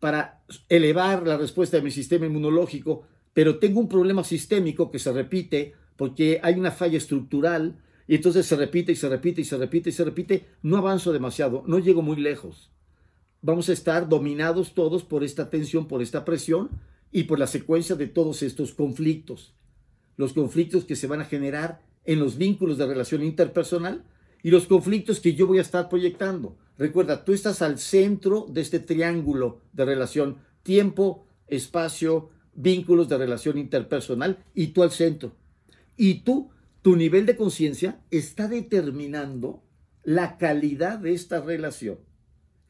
para 0.00 0.42
elevar 0.68 1.26
la 1.26 1.38
respuesta 1.38 1.78
de 1.78 1.82
mi 1.82 1.90
sistema 1.90 2.26
inmunológico, 2.26 3.04
pero 3.32 3.58
tengo 3.58 3.80
un 3.80 3.88
problema 3.88 4.22
sistémico 4.22 4.90
que 4.90 4.98
se 4.98 5.12
repite 5.12 5.72
porque 5.96 6.40
hay 6.42 6.56
una 6.56 6.72
falla 6.72 6.98
estructural, 6.98 7.80
y 8.06 8.16
entonces 8.16 8.44
se 8.44 8.56
repite 8.56 8.92
y 8.92 8.96
se 8.96 9.08
repite 9.08 9.40
y 9.40 9.44
se 9.44 9.56
repite 9.56 9.88
y 9.88 9.92
se 9.94 10.04
repite, 10.04 10.46
no 10.60 10.76
avanzo 10.76 11.10
demasiado, 11.10 11.64
no 11.66 11.78
llego 11.78 12.02
muy 12.02 12.16
lejos. 12.16 12.70
Vamos 13.42 13.68
a 13.68 13.72
estar 13.72 14.08
dominados 14.08 14.74
todos 14.74 15.04
por 15.04 15.24
esta 15.24 15.48
tensión, 15.48 15.88
por 15.88 16.02
esta 16.02 16.24
presión 16.24 16.70
y 17.10 17.24
por 17.24 17.38
la 17.38 17.46
secuencia 17.46 17.96
de 17.96 18.06
todos 18.06 18.42
estos 18.42 18.74
conflictos. 18.74 19.54
Los 20.16 20.32
conflictos 20.32 20.84
que 20.84 20.96
se 20.96 21.06
van 21.06 21.20
a 21.20 21.24
generar 21.24 21.82
en 22.04 22.20
los 22.20 22.36
vínculos 22.36 22.78
de 22.78 22.86
relación 22.86 23.22
interpersonal 23.22 24.04
y 24.42 24.50
los 24.50 24.66
conflictos 24.66 25.20
que 25.20 25.34
yo 25.34 25.46
voy 25.46 25.58
a 25.58 25.62
estar 25.62 25.88
proyectando. 25.88 26.56
Recuerda, 26.78 27.24
tú 27.24 27.32
estás 27.32 27.62
al 27.62 27.78
centro 27.78 28.46
de 28.50 28.60
este 28.60 28.80
triángulo 28.80 29.60
de 29.72 29.84
relación 29.84 30.38
tiempo, 30.62 31.26
espacio, 31.46 32.30
vínculos 32.54 33.08
de 33.08 33.18
relación 33.18 33.58
interpersonal 33.58 34.44
y 34.54 34.68
tú 34.68 34.82
al 34.82 34.90
centro. 34.90 35.32
Y 35.96 36.20
tú 36.20 36.50
tu 36.82 36.96
nivel 36.96 37.26
de 37.26 37.36
conciencia 37.36 38.00
está 38.10 38.48
determinando 38.48 39.62
la 40.02 40.38
calidad 40.38 40.98
de 40.98 41.12
esta 41.12 41.40
relación. 41.40 41.98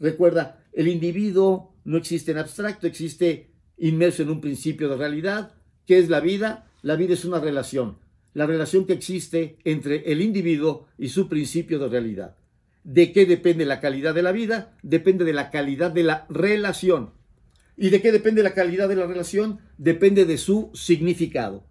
Recuerda, 0.00 0.59
el 0.72 0.88
individuo 0.88 1.74
no 1.84 1.96
existe 1.96 2.30
en 2.30 2.38
abstracto, 2.38 2.86
existe 2.86 3.50
inmerso 3.76 4.22
en 4.22 4.30
un 4.30 4.40
principio 4.40 4.88
de 4.88 4.96
realidad. 4.96 5.54
¿Qué 5.86 5.98
es 5.98 6.08
la 6.08 6.20
vida? 6.20 6.70
La 6.82 6.96
vida 6.96 7.14
es 7.14 7.24
una 7.24 7.40
relación, 7.40 7.98
la 8.34 8.46
relación 8.46 8.86
que 8.86 8.92
existe 8.92 9.58
entre 9.64 10.12
el 10.12 10.22
individuo 10.22 10.86
y 10.98 11.08
su 11.08 11.28
principio 11.28 11.78
de 11.78 11.88
realidad. 11.88 12.36
¿De 12.84 13.12
qué 13.12 13.26
depende 13.26 13.66
la 13.66 13.80
calidad 13.80 14.14
de 14.14 14.22
la 14.22 14.32
vida? 14.32 14.76
Depende 14.82 15.24
de 15.24 15.32
la 15.32 15.50
calidad 15.50 15.90
de 15.90 16.02
la 16.02 16.26
relación. 16.30 17.10
¿Y 17.76 17.90
de 17.90 18.00
qué 18.00 18.12
depende 18.12 18.42
la 18.42 18.54
calidad 18.54 18.88
de 18.88 18.96
la 18.96 19.06
relación? 19.06 19.60
Depende 19.76 20.24
de 20.24 20.38
su 20.38 20.70
significado. 20.74 21.64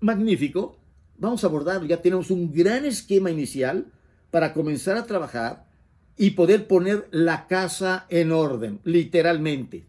Magnífico. 0.00 0.78
Vamos 1.16 1.44
a 1.44 1.46
abordar, 1.46 1.86
ya 1.86 2.02
tenemos 2.02 2.30
un 2.30 2.52
gran 2.52 2.84
esquema 2.84 3.30
inicial 3.30 3.86
para 4.30 4.52
comenzar 4.54 4.96
a 4.96 5.06
trabajar 5.06 5.66
y 6.16 6.30
poder 6.30 6.66
poner 6.66 7.08
la 7.10 7.46
casa 7.46 8.06
en 8.08 8.32
orden, 8.32 8.80
literalmente. 8.84 9.86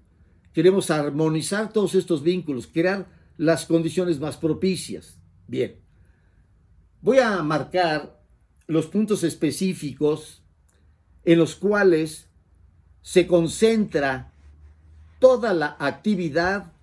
Queremos 0.54 0.92
armonizar 0.92 1.74
todos 1.74 1.96
estos 1.96 2.24
vínculos, 2.24 2.68
crear 2.68 3.08
las 3.38 3.66
condiciones 3.66 4.20
más 4.20 4.38
propicias. 4.38 5.18
Bien, 5.48 5.76
voy 7.02 7.20
a 7.20 7.42
marcar 7.44 8.22
los 8.68 8.88
puntos 8.88 9.24
específicos 9.24 10.44
en 11.26 11.40
los 11.40 11.56
cuales 11.56 12.30
se 13.02 13.28
concentra 13.28 14.34
toda 15.20 15.54
la 15.54 15.76
actividad 15.80 16.74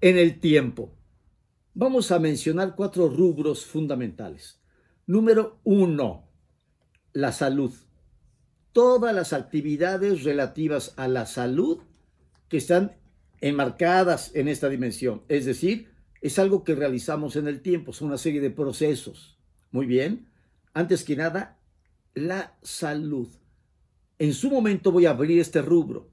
en 0.00 0.18
el 0.18 0.40
tiempo. 0.40 0.94
Vamos 1.74 2.10
a 2.10 2.18
mencionar 2.18 2.74
cuatro 2.74 3.08
rubros 3.08 3.64
fundamentales. 3.64 4.60
Número 5.06 5.58
uno, 5.64 6.28
la 7.12 7.32
salud. 7.32 7.72
Todas 8.72 9.14
las 9.14 9.32
actividades 9.32 10.24
relativas 10.24 10.94
a 10.96 11.08
la 11.08 11.26
salud 11.26 11.80
que 12.48 12.56
están 12.56 12.96
enmarcadas 13.40 14.32
en 14.34 14.48
esta 14.48 14.68
dimensión. 14.68 15.22
Es 15.28 15.44
decir, 15.44 15.88
es 16.20 16.38
algo 16.38 16.64
que 16.64 16.74
realizamos 16.74 17.36
en 17.36 17.48
el 17.48 17.60
tiempo, 17.60 17.92
son 17.92 18.08
una 18.08 18.18
serie 18.18 18.40
de 18.40 18.50
procesos. 18.50 19.38
Muy 19.70 19.86
bien. 19.86 20.28
Antes 20.74 21.04
que 21.04 21.16
nada, 21.16 21.58
la 22.14 22.56
salud. 22.62 23.28
En 24.18 24.34
su 24.34 24.50
momento 24.50 24.92
voy 24.92 25.06
a 25.06 25.10
abrir 25.10 25.40
este 25.40 25.62
rubro 25.62 26.10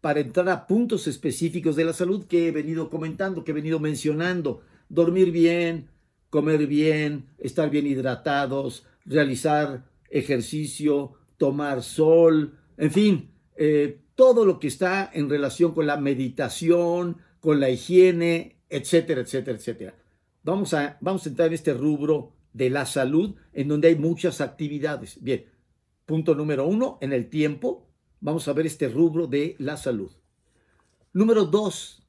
para 0.00 0.20
entrar 0.20 0.48
a 0.48 0.66
puntos 0.66 1.06
específicos 1.08 1.74
de 1.76 1.84
la 1.84 1.92
salud 1.92 2.26
que 2.26 2.48
he 2.48 2.52
venido 2.52 2.88
comentando, 2.88 3.44
que 3.44 3.50
he 3.50 3.54
venido 3.54 3.80
mencionando. 3.80 4.62
Dormir 4.88 5.32
bien, 5.32 5.88
comer 6.30 6.66
bien, 6.66 7.26
estar 7.38 7.68
bien 7.68 7.86
hidratados, 7.86 8.86
realizar 9.04 9.84
ejercicio, 10.08 11.17
tomar 11.38 11.82
sol, 11.82 12.58
en 12.76 12.90
fin, 12.90 13.30
eh, 13.56 14.00
todo 14.14 14.44
lo 14.44 14.60
que 14.60 14.68
está 14.68 15.10
en 15.12 15.30
relación 15.30 15.72
con 15.72 15.86
la 15.86 15.96
meditación, 15.96 17.18
con 17.40 17.60
la 17.60 17.70
higiene, 17.70 18.58
etcétera, 18.68 19.22
etcétera, 19.22 19.56
etcétera. 19.56 19.94
Vamos 20.42 20.74
a, 20.74 20.98
vamos 21.00 21.24
a 21.24 21.30
entrar 21.30 21.48
en 21.48 21.54
este 21.54 21.72
rubro 21.72 22.32
de 22.52 22.70
la 22.70 22.84
salud, 22.84 23.36
en 23.52 23.68
donde 23.68 23.88
hay 23.88 23.96
muchas 23.96 24.40
actividades. 24.40 25.22
Bien, 25.22 25.46
Punto 26.08 26.34
número 26.34 26.66
uno, 26.66 26.96
en 27.02 27.12
el 27.12 27.28
tiempo, 27.28 27.86
vamos 28.22 28.48
a 28.48 28.54
ver 28.54 28.64
este 28.64 28.88
rubro 28.88 29.26
de 29.26 29.56
la 29.58 29.76
salud. 29.76 30.10
Número 31.12 31.44
dos, 31.44 32.02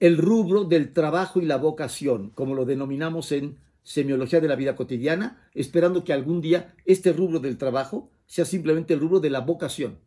el 0.00 0.16
rubro 0.16 0.64
del 0.64 0.94
trabajo 0.94 1.38
y 1.42 1.44
la 1.44 1.58
vocación, 1.58 2.30
como 2.30 2.54
lo 2.54 2.64
denominamos 2.64 3.32
en 3.32 3.58
semiología 3.82 4.40
de 4.40 4.48
la 4.48 4.56
vida 4.56 4.74
cotidiana, 4.74 5.46
esperando 5.52 6.02
que 6.02 6.14
algún 6.14 6.40
día 6.40 6.74
este 6.86 7.12
rubro 7.12 7.38
del 7.38 7.58
trabajo 7.58 8.08
sea 8.26 8.44
simplemente 8.44 8.94
el 8.94 9.00
rubro 9.00 9.20
de 9.20 9.30
la 9.30 9.40
vocación, 9.40 9.98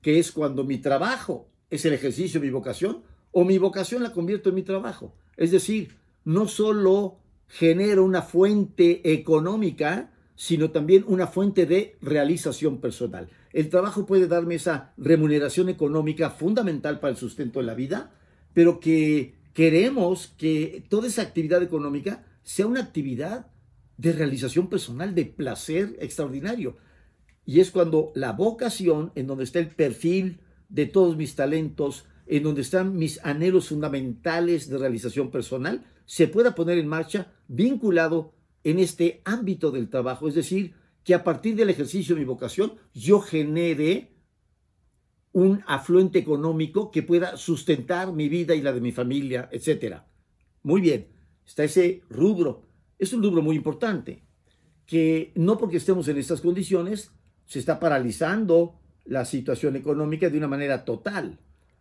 que 0.00 0.18
es 0.18 0.32
cuando 0.32 0.64
mi 0.64 0.78
trabajo 0.78 1.50
es 1.70 1.84
el 1.84 1.92
ejercicio 1.92 2.40
de 2.40 2.46
mi 2.46 2.52
vocación 2.52 3.02
o 3.32 3.44
mi 3.44 3.58
vocación 3.58 4.02
la 4.02 4.12
convierto 4.12 4.48
en 4.48 4.54
mi 4.54 4.62
trabajo. 4.62 5.14
Es 5.36 5.50
decir, 5.50 5.96
no 6.24 6.48
solo 6.48 7.18
genero 7.46 8.04
una 8.04 8.22
fuente 8.22 9.12
económica, 9.12 10.12
sino 10.34 10.70
también 10.70 11.04
una 11.08 11.26
fuente 11.26 11.66
de 11.66 11.96
realización 12.00 12.80
personal. 12.80 13.28
El 13.52 13.70
trabajo 13.70 14.06
puede 14.06 14.28
darme 14.28 14.54
esa 14.54 14.92
remuneración 14.96 15.68
económica 15.68 16.30
fundamental 16.30 17.00
para 17.00 17.12
el 17.12 17.16
sustento 17.16 17.60
de 17.60 17.66
la 17.66 17.74
vida, 17.74 18.12
pero 18.52 18.78
que 18.78 19.34
queremos 19.54 20.34
que 20.36 20.84
toda 20.88 21.08
esa 21.08 21.22
actividad 21.22 21.62
económica 21.62 22.24
sea 22.42 22.66
una 22.66 22.80
actividad 22.80 23.46
de 23.96 24.12
realización 24.12 24.68
personal, 24.68 25.14
de 25.14 25.24
placer 25.24 25.96
extraordinario. 26.00 26.76
Y 27.48 27.60
es 27.60 27.70
cuando 27.70 28.12
la 28.14 28.32
vocación, 28.32 29.10
en 29.14 29.26
donde 29.26 29.44
está 29.44 29.58
el 29.58 29.68
perfil 29.68 30.40
de 30.68 30.84
todos 30.84 31.16
mis 31.16 31.34
talentos, 31.34 32.04
en 32.26 32.42
donde 32.42 32.60
están 32.60 32.98
mis 32.98 33.24
anhelos 33.24 33.70
fundamentales 33.70 34.68
de 34.68 34.76
realización 34.76 35.30
personal, 35.30 35.86
se 36.04 36.28
pueda 36.28 36.54
poner 36.54 36.76
en 36.76 36.86
marcha 36.86 37.32
vinculado 37.48 38.34
en 38.64 38.78
este 38.78 39.22
ámbito 39.24 39.70
del 39.70 39.88
trabajo, 39.88 40.28
es 40.28 40.34
decir, 40.34 40.74
que 41.04 41.14
a 41.14 41.24
partir 41.24 41.56
del 41.56 41.70
ejercicio 41.70 42.14
de 42.14 42.20
mi 42.20 42.26
vocación 42.26 42.74
yo 42.92 43.18
genere 43.18 44.12
un 45.32 45.62
afluente 45.66 46.18
económico 46.18 46.90
que 46.90 47.02
pueda 47.02 47.38
sustentar 47.38 48.12
mi 48.12 48.28
vida 48.28 48.54
y 48.56 48.60
la 48.60 48.74
de 48.74 48.82
mi 48.82 48.92
familia, 48.92 49.48
etc. 49.52 50.02
Muy 50.62 50.82
bien, 50.82 51.08
está 51.46 51.64
ese 51.64 52.02
rubro. 52.10 52.68
Es 52.98 53.14
un 53.14 53.22
rubro 53.22 53.40
muy 53.40 53.56
importante, 53.56 54.22
que 54.84 55.32
no 55.34 55.56
porque 55.56 55.78
estemos 55.78 56.08
en 56.08 56.18
estas 56.18 56.42
condiciones 56.42 57.12
se 57.48 57.58
está 57.58 57.80
paralizando 57.80 58.78
la 59.06 59.24
situación 59.24 59.74
económica 59.74 60.28
de 60.28 60.36
una 60.36 60.46
manera 60.46 60.84
total. 60.84 61.38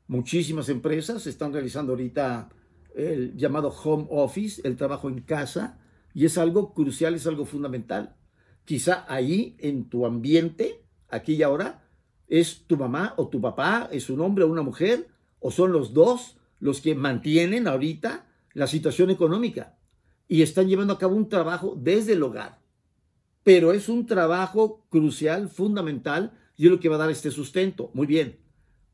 Muchísimas 0.07 0.69
empresas 0.69 1.27
están 1.27 1.51
realizando 1.51 1.91
ahorita 1.91 2.49
el 2.95 3.35
llamado 3.35 3.69
home 3.69 4.07
office, 4.09 4.61
el 4.63 4.77
trabajo 4.77 5.09
en 5.09 5.21
casa, 5.21 5.77
y 6.13 6.25
es 6.25 6.37
algo 6.37 6.73
crucial, 6.73 7.15
es 7.15 7.27
algo 7.27 7.45
fundamental. 7.45 8.15
Quizá 8.63 9.05
ahí, 9.09 9.57
en 9.59 9.89
tu 9.89 10.05
ambiente, 10.05 10.81
aquí 11.09 11.33
y 11.33 11.43
ahora, 11.43 11.83
es 12.29 12.63
tu 12.65 12.77
mamá 12.77 13.13
o 13.17 13.27
tu 13.27 13.41
papá, 13.41 13.89
es 13.91 14.09
un 14.09 14.21
hombre 14.21 14.45
o 14.45 14.47
una 14.47 14.63
mujer, 14.63 15.09
o 15.39 15.51
son 15.51 15.73
los 15.73 15.93
dos 15.93 16.37
los 16.59 16.79
que 16.79 16.95
mantienen 16.95 17.67
ahorita 17.67 18.25
la 18.53 18.67
situación 18.67 19.09
económica 19.09 19.77
y 20.29 20.41
están 20.41 20.67
llevando 20.67 20.93
a 20.93 20.97
cabo 20.97 21.15
un 21.15 21.29
trabajo 21.29 21.77
desde 21.77 22.13
el 22.13 22.23
hogar. 22.23 22.56
Pero 23.47 23.71
es 23.71 23.87
un 23.87 24.05
trabajo 24.05 24.85
crucial, 24.89 25.47
fundamental, 25.47 26.37
y 26.57 26.65
es 26.65 26.71
lo 26.71 26.81
que 26.81 26.89
va 26.89 26.95
a 26.95 26.97
dar 26.97 27.09
este 27.09 27.31
sustento. 27.31 27.91
Muy 27.93 28.05
bien. 28.05 28.39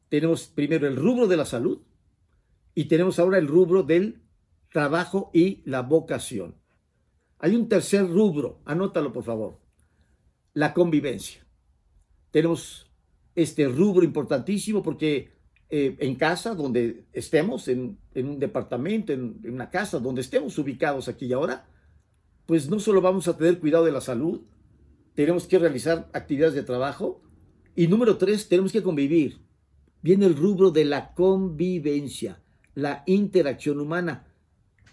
Tenemos 0.09 0.45
primero 0.45 0.87
el 0.87 0.95
rubro 0.95 1.27
de 1.27 1.37
la 1.37 1.45
salud 1.45 1.79
y 2.75 2.85
tenemos 2.85 3.17
ahora 3.17 3.39
el 3.39 3.47
rubro 3.47 3.81
del 3.81 4.21
trabajo 4.71 5.31
y 5.33 5.63
la 5.65 5.81
vocación. 5.81 6.53
Hay 7.39 7.55
un 7.55 7.67
tercer 7.67 8.07
rubro, 8.07 8.61
anótalo 8.63 9.11
por 9.11 9.23
favor, 9.23 9.59
la 10.53 10.71
convivencia. 10.75 11.43
Tenemos 12.29 12.85
este 13.33 13.67
rubro 13.67 14.05
importantísimo 14.05 14.83
porque 14.83 15.31
eh, 15.71 15.95
en 15.97 16.13
casa, 16.13 16.53
donde 16.53 17.05
estemos, 17.11 17.67
en, 17.69 17.97
un 18.13 18.37
departamento, 18.37 19.13
en, 19.13 19.39
en, 19.43 19.51
una 19.55 19.71
casa, 19.71 19.97
donde 19.97 20.21
estemos 20.21 20.55
ubicados 20.59 21.07
aquí 21.07 21.25
y 21.25 21.33
ahora, 21.33 21.65
pues 22.45 22.69
no 22.69 22.79
solo 22.79 23.01
vamos 23.01 23.27
a 23.27 23.37
tener 23.37 23.59
cuidado 23.59 23.85
de 23.85 23.91
la 23.91 24.01
salud, 24.01 24.41
tenemos 25.13 25.47
que 25.47 25.59
realizar 25.59 26.09
actividades 26.13 26.55
de 26.55 26.63
trabajo 26.63 27.21
y 27.75 27.87
número 27.87 28.17
tres, 28.17 28.47
tenemos 28.49 28.71
que 28.71 28.83
convivir. 28.83 29.39
Viene 30.01 30.25
el 30.25 30.35
rubro 30.35 30.71
de 30.71 30.85
la 30.85 31.13
convivencia, 31.13 32.43
la 32.75 33.03
interacción 33.05 33.79
humana. 33.79 34.27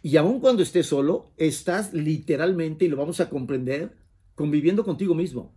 Y 0.02 0.16
aun 0.16 0.40
cuando 0.40 0.62
estés 0.62 0.86
solo, 0.86 1.32
estás 1.36 1.92
literalmente, 1.92 2.84
y 2.84 2.88
lo 2.88 2.96
vamos 2.96 3.20
a 3.20 3.28
comprender, 3.28 3.96
conviviendo 4.34 4.84
contigo 4.84 5.14
mismo. 5.14 5.54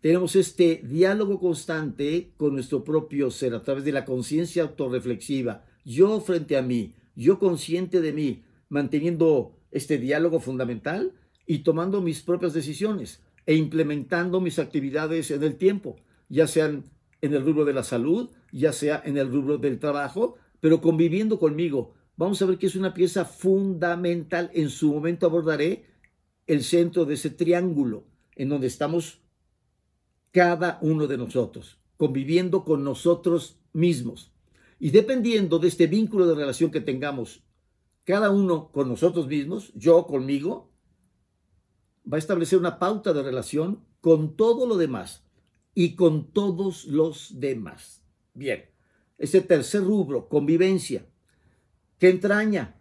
Tenemos 0.00 0.36
este 0.36 0.80
diálogo 0.84 1.38
constante 1.38 2.32
con 2.36 2.54
nuestro 2.54 2.82
propio 2.82 3.30
ser 3.30 3.54
a 3.54 3.62
través 3.62 3.84
de 3.84 3.92
la 3.92 4.04
conciencia 4.04 4.62
autorreflexiva. 4.62 5.64
Yo 5.84 6.20
frente 6.20 6.56
a 6.56 6.62
mí, 6.62 6.94
yo 7.14 7.38
consciente 7.38 8.00
de 8.00 8.12
mí, 8.12 8.44
manteniendo 8.68 9.57
este 9.70 9.98
diálogo 9.98 10.40
fundamental 10.40 11.12
y 11.46 11.60
tomando 11.60 12.00
mis 12.00 12.22
propias 12.22 12.54
decisiones 12.54 13.22
e 13.46 13.54
implementando 13.54 14.40
mis 14.40 14.58
actividades 14.58 15.30
en 15.30 15.42
el 15.42 15.56
tiempo, 15.56 15.96
ya 16.28 16.46
sean 16.46 16.84
en 17.20 17.34
el 17.34 17.44
rubro 17.44 17.64
de 17.64 17.72
la 17.72 17.82
salud, 17.82 18.30
ya 18.52 18.72
sea 18.72 19.02
en 19.04 19.16
el 19.16 19.30
rubro 19.30 19.58
del 19.58 19.78
trabajo, 19.78 20.36
pero 20.60 20.80
conviviendo 20.80 21.38
conmigo, 21.38 21.94
vamos 22.16 22.40
a 22.42 22.46
ver 22.46 22.58
que 22.58 22.66
es 22.66 22.76
una 22.76 22.94
pieza 22.94 23.24
fundamental. 23.24 24.50
En 24.54 24.70
su 24.70 24.92
momento 24.92 25.26
abordaré 25.26 25.86
el 26.46 26.62
centro 26.62 27.04
de 27.04 27.14
ese 27.14 27.30
triángulo 27.30 28.04
en 28.36 28.48
donde 28.48 28.66
estamos 28.66 29.20
cada 30.30 30.78
uno 30.82 31.06
de 31.06 31.18
nosotros, 31.18 31.78
conviviendo 31.96 32.64
con 32.64 32.84
nosotros 32.84 33.58
mismos. 33.72 34.32
Y 34.78 34.90
dependiendo 34.90 35.58
de 35.58 35.68
este 35.68 35.86
vínculo 35.86 36.26
de 36.26 36.34
relación 36.34 36.70
que 36.70 36.80
tengamos 36.80 37.42
cada 38.08 38.30
uno 38.30 38.72
con 38.72 38.88
nosotros 38.88 39.26
mismos, 39.26 39.70
yo 39.74 40.06
conmigo, 40.06 40.72
va 42.10 42.16
a 42.16 42.18
establecer 42.18 42.58
una 42.58 42.78
pauta 42.78 43.12
de 43.12 43.22
relación 43.22 43.84
con 44.00 44.34
todo 44.34 44.66
lo 44.66 44.78
demás 44.78 45.26
y 45.74 45.94
con 45.94 46.32
todos 46.32 46.86
los 46.86 47.38
demás. 47.38 48.02
Bien, 48.32 48.64
ese 49.18 49.42
tercer 49.42 49.84
rubro, 49.84 50.26
convivencia, 50.30 51.04
¿Qué 51.98 52.08
entraña? 52.08 52.80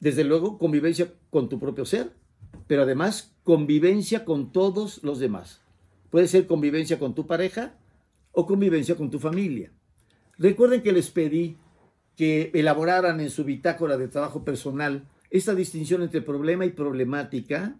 Desde 0.00 0.24
luego, 0.24 0.56
convivencia 0.56 1.12
con 1.28 1.50
tu 1.50 1.58
propio 1.58 1.84
ser, 1.84 2.14
pero 2.66 2.84
además 2.84 3.36
convivencia 3.42 4.24
con 4.24 4.52
todos 4.52 5.04
los 5.04 5.18
demás. 5.18 5.60
Puede 6.08 6.28
ser 6.28 6.46
convivencia 6.46 6.98
con 6.98 7.14
tu 7.14 7.26
pareja 7.26 7.78
o 8.30 8.46
convivencia 8.46 8.96
con 8.96 9.10
tu 9.10 9.18
familia. 9.18 9.70
Recuerden 10.38 10.82
que 10.82 10.92
les 10.92 11.10
pedí 11.10 11.58
que 12.16 12.50
elaboraran 12.54 13.20
en 13.20 13.30
su 13.30 13.44
bitácora 13.44 13.96
de 13.96 14.08
trabajo 14.08 14.44
personal 14.44 15.08
esta 15.30 15.54
distinción 15.54 16.02
entre 16.02 16.20
problema 16.20 16.66
y 16.66 16.70
problemática, 16.70 17.76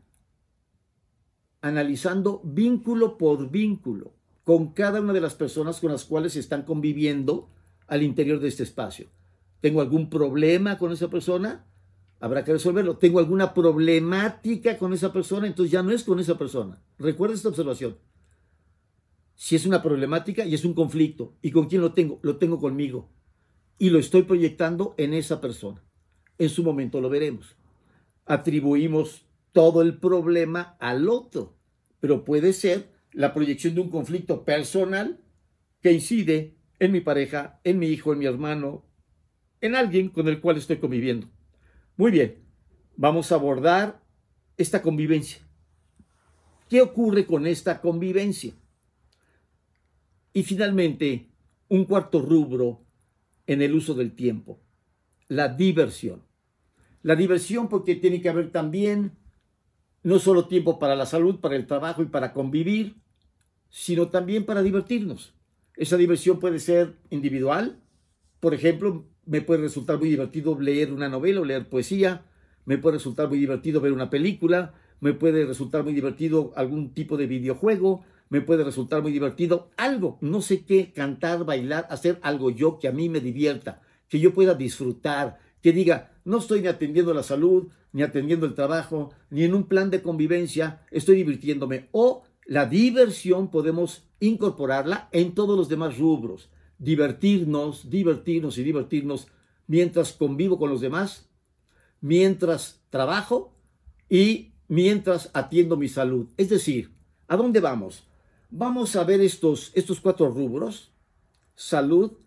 analizando 1.61 2.41
vínculo 2.45 3.19
por 3.19 3.51
vínculo 3.51 4.15
con 4.45 4.73
cada 4.73 5.01
una 5.01 5.13
de 5.13 5.21
las 5.21 5.35
personas 5.35 5.81
con 5.81 5.93
las 5.93 6.05
cuales 6.05 6.37
están 6.37 6.63
conviviendo 6.63 7.51
al 7.87 8.03
interior 8.03 8.41
de 8.41 8.49
este 8.49 8.63
espacio. 8.63 9.09
¿Tengo 9.61 9.81
algún 9.81 10.11
problema 10.11 10.79
con 10.79 10.93
esa 10.93 11.09
persona? 11.09 11.67
Habrá 12.19 12.45
que 12.45 12.53
resolverlo. 12.53 12.97
¿Tengo 12.97 13.19
alguna 13.19 13.55
problemática 13.55 14.79
con 14.79 14.93
esa 14.93 15.13
persona? 15.13 15.47
Entonces 15.47 15.71
ya 15.71 15.83
no 15.83 15.93
es 15.93 16.03
con 16.05 16.19
esa 16.19 16.39
persona. 16.39 16.83
Recuerda 16.99 17.35
esta 17.35 17.49
observación. 17.49 17.97
Si 19.35 19.57
es 19.57 19.67
una 19.67 19.83
problemática 19.83 20.45
y 20.45 20.55
es 20.55 20.65
un 20.65 20.75
conflicto, 20.75 21.35
¿y 21.43 21.51
con 21.51 21.67
quién 21.67 21.81
lo 21.81 21.93
tengo? 21.93 22.19
Lo 22.23 22.39
tengo 22.39 22.59
conmigo. 22.59 23.11
Y 23.83 23.91
lo 23.91 23.99
estoy 23.99 24.23
proyectando 24.23 24.95
en 24.97 25.13
esa 25.13 25.41
persona. 25.41 25.83
En 26.39 26.51
su 26.51 26.63
momento 26.63 27.01
lo 27.01 27.11
veremos. 27.11 27.57
Atribuimos 28.27 29.27
todo 29.51 29.83
el 29.83 29.99
problema 29.99 30.77
al 30.79 31.09
otro, 31.09 31.57
pero 31.99 32.25
puede 32.25 32.53
ser 32.53 32.93
la 33.11 33.35
proyección 33.35 33.75
de 33.75 33.81
un 33.81 33.91
conflicto 33.91 34.45
personal 34.45 35.19
que 35.81 35.91
incide 35.91 36.55
en 36.79 36.93
mi 36.93 37.01
pareja, 37.01 37.59
en 37.65 37.81
mi 37.81 37.89
hijo, 37.89 38.13
en 38.13 38.21
mi 38.21 38.27
hermano, 38.27 38.87
en 39.61 39.75
alguien 39.75 40.11
con 40.11 40.29
el 40.29 40.41
cual 40.41 40.59
estoy 40.59 40.77
conviviendo. 40.77 41.27
Muy 41.97 42.13
bien, 42.13 42.39
vamos 42.95 43.33
a 43.33 43.35
abordar 43.35 44.01
esta 44.59 44.81
convivencia. 44.81 45.43
¿Qué 46.69 46.83
ocurre 46.83 47.27
con 47.27 47.49
esta 47.49 47.81
convivencia? 47.81 48.55
Y 50.33 50.45
finalmente, 50.45 51.33
un 51.67 51.85
cuarto 51.85 52.23
rubro 52.23 52.82
en 53.53 53.63
el 53.63 53.75
uso 53.75 53.95
del 53.95 54.13
tiempo, 54.13 54.61
la 55.29 55.49
diversión. 55.49 56.23
La 57.03 57.17
diversión 57.17 57.69
porque 57.69 57.97
tiene 57.97 58.21
que 58.21 58.29
haber 58.29 58.51
también 58.51 59.13
no 60.03 60.19
solo 60.19 60.47
tiempo 60.47 60.79
para 60.79 60.97
la 60.97 61.07
salud, 61.07 61.41
para 61.41 61.57
el 61.57 61.67
trabajo 61.67 62.03
y 62.03 62.07
para 62.07 62.33
convivir, 62.33 62.97
sino 63.69 64.09
también 64.09 64.45
para 64.45 64.63
divertirnos. 64.63 65.35
Esa 65.77 65.97
diversión 65.97 66.39
puede 66.39 66.59
ser 66.59 66.97
individual, 67.11 67.81
por 68.41 68.55
ejemplo, 68.55 69.07
me 69.25 69.41
puede 69.41 69.63
resultar 69.63 69.99
muy 69.99 70.09
divertido 70.09 70.59
leer 70.59 70.93
una 70.93 71.09
novela 71.09 71.41
o 71.41 71.45
leer 71.45 71.69
poesía, 71.69 72.25
me 72.65 72.79
puede 72.79 72.97
resultar 72.97 73.29
muy 73.29 73.39
divertido 73.39 73.81
ver 73.81 73.93
una 73.93 74.11
película, 74.11 74.75
me 75.01 75.15
puede 75.15 75.47
resultar 75.47 75.85
muy 75.85 75.93
divertido 75.93 76.53
algún 76.57 76.93
tipo 76.93 77.17
de 77.17 77.27
videojuego, 77.27 78.05
me 78.33 78.41
puede 78.41 78.65
resultar 78.65 79.03
muy 79.03 79.13
divertido 79.13 79.69
algo, 79.77 80.17
no 80.23 80.41
sé 80.41 80.65
qué, 80.65 80.91
cantar, 80.95 81.45
bailar, 81.45 81.87
hacer 81.91 82.19
algo 82.23 82.49
yo 82.49 82.79
que 82.79 82.89
a 82.89 82.91
mí 82.91 83.11
me 83.11 83.21
divierta, 83.21 83.83
que 84.09 84.21
yo 84.21 84.33
pueda 84.33 84.55
disfrutar, 84.55 85.39
que 85.61 85.71
diga, 85.71 86.15
no 86.25 86.39
estoy 86.39 86.63
ni 86.63 86.69
atendiendo 86.69 87.13
la 87.13 87.25
salud, 87.25 87.69
ni 87.93 88.03
atendiendo 88.03 88.47
el 88.47 88.55
trabajo, 88.55 89.11
ni 89.29 89.45
en 89.45 89.53
un 89.53 89.65
plan 89.65 89.91
de 89.91 90.01
convivencia, 90.01 90.81
estoy 90.91 91.17
divirtiéndome. 91.17 91.91
O 91.93 92.23
la 92.47 92.65
diversión 92.65 93.51
podemos 93.51 94.09
incorporarla 94.19 95.11
en 95.13 95.35
todos 95.35 95.55
los 95.55 95.69
demás 95.69 95.99
rubros. 95.99 96.49
Divertirnos, 96.79 97.91
divertirnos 97.91 98.57
y 98.57 98.63
divertirnos 98.63 99.27
mientras 99.67 100.15
convivo 100.15 100.59
con 100.59 100.71
los 100.71 100.81
demás, 100.81 101.29
mientras 102.01 102.81
trabajo 102.89 103.55
y 104.09 104.55
mientras 104.69 105.29
atiendo 105.35 105.77
mi 105.77 105.89
salud. 105.89 106.29
Es 106.39 106.49
decir, 106.49 106.95
¿a 107.29 107.37
dónde 107.37 107.61
vamos? 107.61 108.07
Vamos 108.55 108.97
a 108.97 109.05
ver 109.05 109.23
estos, 109.23 109.73
estos 109.75 110.03
cuatro 110.03 110.29
rubros. 110.29 110.93
Salud, 111.55 112.19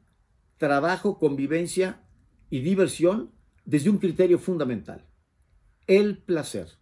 trabajo, 0.57 1.19
convivencia 1.19 2.01
y 2.49 2.61
diversión 2.61 3.29
desde 3.63 3.91
un 3.91 3.99
criterio 3.99 4.39
fundamental. 4.39 5.05
El 5.85 6.17
placer. 6.17 6.79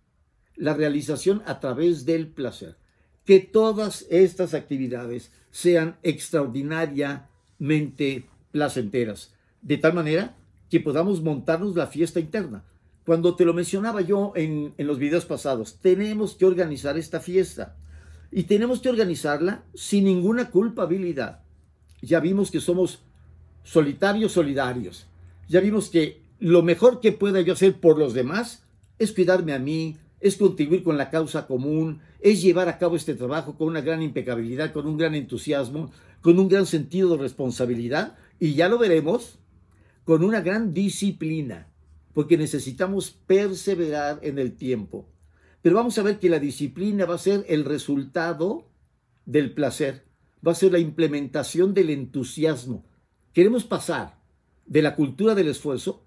La 0.55 0.73
realización 0.73 1.43
a 1.45 1.59
través 1.59 2.05
del 2.05 2.29
placer 2.29 2.77
que 3.25 3.41
todas 3.41 4.05
estas 4.09 4.53
actividades 4.53 5.33
sean 5.51 5.97
extraordinariamente 6.03 8.29
placenteras, 8.51 9.33
de 9.61 9.77
tal 9.77 9.93
manera 9.93 10.37
que 10.69 10.79
podamos 10.79 11.21
montarnos 11.21 11.75
la 11.75 11.87
fiesta 11.87 12.21
interna. 12.21 12.63
Cuando 13.05 13.35
te 13.35 13.43
lo 13.43 13.53
mencionaba 13.53 13.99
yo 13.99 14.31
en, 14.37 14.73
en 14.77 14.87
los 14.87 14.99
videos 14.99 15.25
pasados, 15.25 15.79
tenemos 15.81 16.35
que 16.35 16.45
organizar 16.45 16.97
esta 16.97 17.19
fiesta 17.19 17.75
y 18.35 18.43
tenemos 18.43 18.79
que 18.79 18.89
organizarla 18.89 19.63
sin 19.75 20.05
ninguna 20.05 20.49
culpabilidad. 20.49 21.41
Ya 22.01 22.19
vimos 22.19 22.49
que 22.49 22.59
somos 22.59 22.99
solitarios 23.63 24.31
solidarios. 24.31 25.05
Ya 25.47 25.59
vimos 25.59 25.89
que 25.89 26.21
lo 26.39 26.63
mejor 26.63 26.99
que 26.99 27.11
pueda 27.11 27.41
yo 27.41 27.53
hacer 27.53 27.79
por 27.79 27.99
los 27.99 28.13
demás 28.13 28.63
es 28.97 29.11
cuidarme 29.11 29.53
a 29.53 29.59
mí, 29.59 29.97
es 30.19 30.37
contribuir 30.37 30.83
con 30.83 30.97
la 30.97 31.11
causa 31.11 31.45
común, 31.45 31.99
es 32.21 32.41
llevar 32.41 32.69
a 32.69 32.79
cabo 32.79 32.95
este 32.95 33.13
trabajo 33.13 33.55
con 33.55 33.67
una 33.67 33.81
gran 33.81 34.01
impecabilidad, 34.01 34.73
con 34.73 34.87
un 34.87 34.97
gran 34.97 35.13
entusiasmo, 35.13 35.91
con 36.21 36.39
un 36.39 36.47
gran 36.49 36.65
sentido 36.65 37.09
de 37.09 37.17
responsabilidad 37.17 38.15
y 38.39 38.55
ya 38.55 38.67
lo 38.67 38.79
veremos, 38.79 39.37
con 40.05 40.23
una 40.23 40.41
gran 40.41 40.73
disciplina, 40.73 41.67
porque 42.13 42.37
necesitamos 42.37 43.11
perseverar 43.11 44.19
en 44.23 44.39
el 44.39 44.53
tiempo. 44.53 45.12
Pero 45.63 45.75
vamos 45.75 45.97
a 45.97 46.03
ver 46.03 46.19
que 46.19 46.29
la 46.29 46.37
disciplina 46.37 47.05
va 47.05 47.15
a 47.15 47.17
ser 47.17 47.43
el 47.49 47.65
resultado 47.65 48.67
del 49.25 49.51
placer, 49.55 50.03
va 50.45 50.51
a 50.51 50.55
ser 50.55 50.71
la 50.71 50.79
implementación 50.79 51.73
del 51.73 51.89
entusiasmo. 51.89 52.85
Queremos 53.33 53.63
pasar 53.63 54.19
de 54.67 54.83
la 54.83 54.95
cultura 54.95 55.33
del 55.33 55.47
esfuerzo 55.47 56.05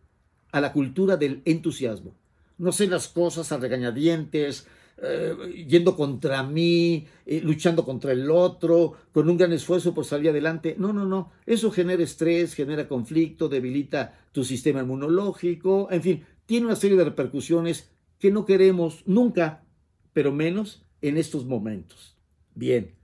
a 0.53 0.61
la 0.61 0.73
cultura 0.73 1.16
del 1.16 1.42
entusiasmo 1.45 2.14
no 2.59 2.73
sé 2.73 2.87
las 2.87 3.09
cosas 3.09 3.53
a 3.53 3.59
regañadientes, 3.59 4.66
eh, 5.03 5.66
yendo 5.69 5.95
contra 5.95 6.42
mí, 6.42 7.07
eh, 7.27 7.40
luchando 7.42 7.85
contra 7.85 8.12
el 8.12 8.31
otro, 8.31 8.95
con 9.12 9.29
un 9.29 9.37
gran 9.37 9.53
esfuerzo 9.53 9.92
por 9.92 10.05
salir 10.05 10.31
adelante. 10.31 10.75
No, 10.79 10.92
no, 10.92 11.05
no. 11.05 11.33
Eso 11.45 11.71
genera 11.71 12.03
estrés, 12.03 12.55
genera 12.55 12.88
conflicto, 12.88 13.49
debilita 13.49 14.19
tu 14.33 14.45
sistema 14.45 14.81
inmunológico, 14.81 15.88
en 15.90 16.03
fin, 16.03 16.25
tiene 16.47 16.66
una 16.66 16.77
serie 16.77 16.97
de 16.97 17.05
repercusiones 17.05 17.90
que 18.18 18.31
no 18.31 18.46
queremos 18.46 19.02
nunca, 19.07 19.64
pero 20.12 20.33
menos 20.33 20.85
en 21.02 21.16
estos 21.16 21.44
momentos. 21.44 22.16
Bien, 22.55 22.94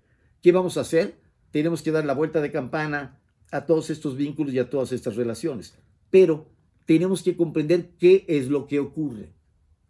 ¿qué 0.40 0.52
vamos 0.52 0.76
a 0.76 0.82
hacer? 0.82 1.16
Tenemos 1.50 1.82
que 1.82 1.92
dar 1.92 2.04
la 2.04 2.14
vuelta 2.14 2.40
de 2.40 2.50
campana 2.50 3.20
a 3.50 3.66
todos 3.66 3.90
estos 3.90 4.16
vínculos 4.16 4.54
y 4.54 4.58
a 4.58 4.70
todas 4.70 4.92
estas 4.92 5.16
relaciones. 5.16 5.74
Pero 6.10 6.48
tenemos 6.86 7.22
que 7.22 7.36
comprender 7.36 7.90
qué 7.98 8.24
es 8.28 8.48
lo 8.48 8.66
que 8.66 8.80
ocurre 8.80 9.30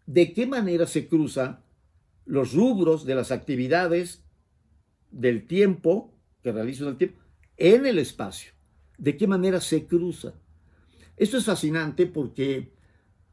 de 0.06 0.32
qué 0.32 0.46
manera 0.46 0.87
se 0.87 1.08
cruzan 1.08 1.61
los 2.24 2.52
rubros 2.52 3.04
de 3.04 3.14
las 3.14 3.30
actividades 3.30 4.24
del 5.11 5.46
tiempo 5.46 6.14
que 6.42 6.52
realizo 6.52 6.85
en 6.85 6.90
el 6.90 6.96
tiempo 6.96 7.22
en 7.56 7.87
el 7.87 7.98
espacio. 7.98 8.52
De 8.98 9.16
qué 9.16 9.26
manera 9.26 9.61
se 9.61 9.87
cruza. 9.87 10.35
Esto 11.16 11.37
es 11.38 11.44
fascinante 11.44 12.06
porque 12.06 12.72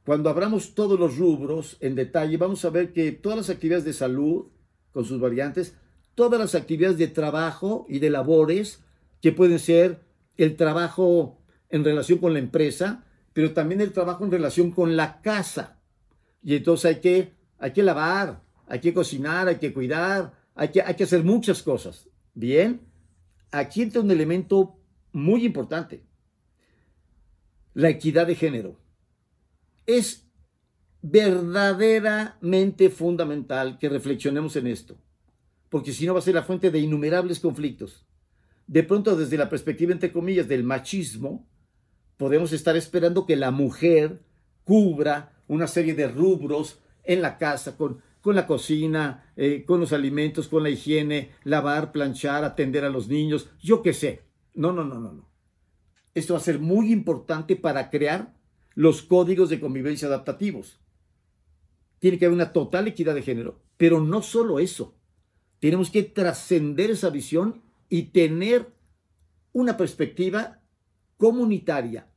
cuando 0.09 0.31
abramos 0.31 0.73
todos 0.73 0.99
los 0.99 1.19
rubros 1.19 1.77
en 1.81 1.93
detalle, 1.93 2.35
vamos 2.37 2.65
a 2.65 2.71
ver 2.71 2.93
que 2.93 3.11
todas 3.11 3.37
las 3.37 3.49
actividades 3.51 3.85
de 3.85 3.93
salud, 3.93 4.47
con 4.91 5.05
sus 5.05 5.21
variantes, 5.21 5.75
todas 6.15 6.39
las 6.39 6.55
actividades 6.55 6.97
de 6.97 7.09
trabajo 7.09 7.85
y 7.87 7.99
de 7.99 8.09
labores, 8.09 8.83
que 9.21 9.31
pueden 9.31 9.59
ser 9.59 10.01
el 10.35 10.55
trabajo 10.55 11.37
en 11.69 11.83
relación 11.83 12.17
con 12.17 12.33
la 12.33 12.39
empresa, 12.39 13.05
pero 13.33 13.53
también 13.53 13.81
el 13.81 13.93
trabajo 13.93 14.25
en 14.25 14.31
relación 14.31 14.71
con 14.71 14.97
la 14.97 15.21
casa. 15.21 15.79
Y 16.41 16.55
entonces 16.55 16.95
hay 16.95 17.01
que, 17.01 17.33
hay 17.59 17.71
que 17.71 17.83
lavar, 17.83 18.41
hay 18.65 18.79
que 18.79 18.95
cocinar, 18.95 19.47
hay 19.47 19.57
que 19.57 19.71
cuidar, 19.71 20.33
hay 20.55 20.69
que, 20.69 20.81
hay 20.81 20.95
que 20.95 21.03
hacer 21.03 21.23
muchas 21.23 21.61
cosas. 21.61 22.09
Bien, 22.33 22.81
aquí 23.51 23.83
entra 23.83 24.01
un 24.01 24.09
elemento 24.09 24.75
muy 25.11 25.45
importante. 25.45 26.01
La 27.75 27.89
equidad 27.89 28.25
de 28.25 28.33
género. 28.33 28.88
Es 29.89 30.29
verdaderamente 31.01 32.91
fundamental 32.91 33.79
que 33.79 33.89
reflexionemos 33.89 34.55
en 34.55 34.67
esto, 34.67 34.97
porque 35.67 35.93
si 35.93 36.05
no 36.05 36.13
va 36.13 36.19
a 36.19 36.21
ser 36.21 36.35
la 36.35 36.43
fuente 36.43 36.69
de 36.69 36.77
innumerables 36.77 37.39
conflictos. 37.39 38.05
De 38.67 38.83
pronto, 38.83 39.15
desde 39.15 39.35
la 39.35 39.49
perspectiva, 39.49 39.91
entre 39.91 40.11
comillas, 40.11 40.47
del 40.47 40.63
machismo, 40.63 41.49
podemos 42.17 42.53
estar 42.53 42.77
esperando 42.77 43.25
que 43.25 43.35
la 43.35 43.49
mujer 43.49 44.21
cubra 44.63 45.41
una 45.47 45.65
serie 45.65 45.95
de 45.95 46.07
rubros 46.07 46.77
en 47.03 47.23
la 47.23 47.39
casa, 47.39 47.75
con, 47.75 47.99
con 48.21 48.35
la 48.35 48.45
cocina, 48.45 49.31
eh, 49.35 49.63
con 49.65 49.79
los 49.79 49.91
alimentos, 49.91 50.49
con 50.49 50.61
la 50.61 50.69
higiene, 50.69 51.31
lavar, 51.43 51.91
planchar, 51.91 52.43
atender 52.43 52.85
a 52.85 52.89
los 52.91 53.07
niños, 53.07 53.49
yo 53.59 53.81
qué 53.81 53.93
sé. 53.93 54.21
No, 54.53 54.71
no, 54.71 54.83
no, 54.83 54.99
no, 54.99 55.13
no. 55.13 55.27
Esto 56.13 56.35
va 56.35 56.39
a 56.39 56.43
ser 56.43 56.59
muy 56.59 56.91
importante 56.91 57.55
para 57.55 57.89
crear 57.89 58.37
los 58.79 59.01
códigos 59.01 59.49
de 59.49 59.59
convivencia 59.59 60.07
adaptativos. 60.07 60.79
Tiene 61.99 62.17
que 62.17 62.23
haber 62.23 62.35
una 62.37 62.53
total 62.53 62.87
equidad 62.87 63.13
de 63.13 63.21
género, 63.21 63.59
pero 63.75 63.99
no 63.99 64.21
solo 64.21 64.57
eso. 64.57 64.95
Tenemos 65.59 65.89
que 65.89 66.03
trascender 66.03 66.89
esa 66.89 67.09
visión 67.09 67.61
y 67.89 68.03
tener 68.03 68.71
una 69.51 69.75
perspectiva 69.75 70.61
comunitaria, 71.17 72.07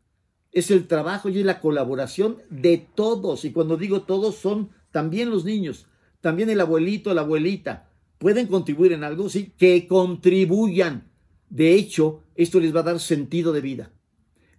es 0.53 0.71
el 0.71 0.87
trabajo 0.87 1.29
y 1.29 1.41
es 1.41 1.45
la 1.45 1.61
colaboración 1.61 2.39
de 2.49 2.87
todos. 2.95 3.45
Y 3.45 3.51
cuando 3.51 3.77
digo 3.77 4.03
todos, 4.03 4.37
son 4.37 4.71
también 4.93 5.31
los 5.31 5.45
niños, 5.45 5.87
también 6.21 6.49
el 6.49 6.61
abuelito, 6.61 7.13
la 7.13 7.23
abuelita. 7.23 7.91
¿Pueden 8.19 8.47
contribuir 8.47 8.93
en 8.93 9.03
algo? 9.03 9.29
Sí, 9.29 9.53
que 9.59 9.89
contribuyan. 9.89 11.11
De 11.51 11.75
hecho, 11.75 12.23
esto 12.37 12.61
les 12.61 12.73
va 12.73 12.81
a 12.81 12.85
dar 12.85 13.01
sentido 13.01 13.53
de 13.53 13.63
vida. 13.63 13.91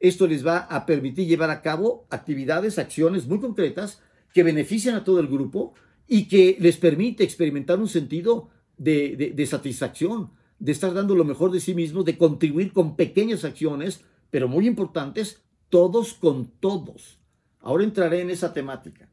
Esto 0.04 0.28
les 0.28 0.46
va 0.46 0.58
a 0.58 0.86
permitir 0.86 1.30
llevar 1.30 1.50
a 1.50 1.62
cabo 1.62 2.06
actividades, 2.10 2.78
acciones 2.78 3.26
muy 3.26 3.40
concretas 3.40 4.02
que 4.34 4.44
benefician 4.44 4.96
a 4.96 5.06
todo 5.06 5.22
el 5.22 5.28
grupo 5.28 5.76
y 6.10 6.28
que 6.28 6.58
les 6.60 6.76
permite 6.76 7.24
experimentar 7.24 7.80
un 7.80 7.88
sentido 7.88 8.50
de, 8.78 9.48
satisfacción, 9.50 10.32
de 10.60 10.74
estar 10.74 10.94
dando 10.94 11.16
lo 11.16 11.24
mejor 11.24 11.52
de 11.52 11.62
sí 11.62 11.74
mismos, 11.74 12.04
de 12.04 12.18
contribuir 12.18 12.74
con 12.74 12.98
pequeñas 12.98 13.46
acciones, 13.46 14.02
pero 14.30 14.50
muy 14.50 14.68
importantes, 14.68 15.42
todos 15.70 16.14
con 16.14 16.52
todos. 16.60 17.22
Ahora 17.62 17.86
entraré 17.86 18.20
en 18.20 18.30
esa 18.30 18.54
temática. 18.54 19.08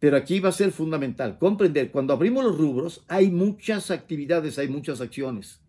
Pero 0.00 0.16
aquí 0.16 0.40
va 0.40 0.48
a 0.48 0.52
ser 0.52 0.72
fundamental 0.72 1.38
comprender, 1.38 1.92
cuando 1.92 2.12
abrimos 2.12 2.42
los 2.42 2.58
rubros, 2.58 3.04
hay 3.06 3.30
muchas 3.30 3.92
actividades, 3.92 4.58
hay 4.58 4.66
muchas 4.66 5.00
acciones. 5.00 5.60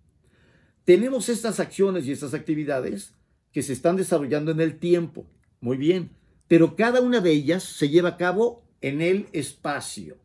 Tenemos 0.86 1.30
estas 1.30 1.60
acciones 1.60 2.08
y 2.08 2.14
estas 2.14 2.34
actividades 2.34 3.14
que 3.52 3.64
se 3.64 3.74
están 3.74 3.96
desarrollando 3.96 4.52
en 4.52 4.62
el 4.62 4.80
tiempo, 4.80 5.26
muy 5.62 5.78
bien, 5.78 6.12
pero 6.48 6.76
cada 6.76 7.02
una 7.02 7.20
de 7.20 7.32
ellas 7.32 7.64
se 7.64 7.90
lleva 7.90 8.10
a 8.10 8.18
cabo 8.18 8.64
en 8.82 9.02
el 9.02 9.28
espacio. 9.34 10.18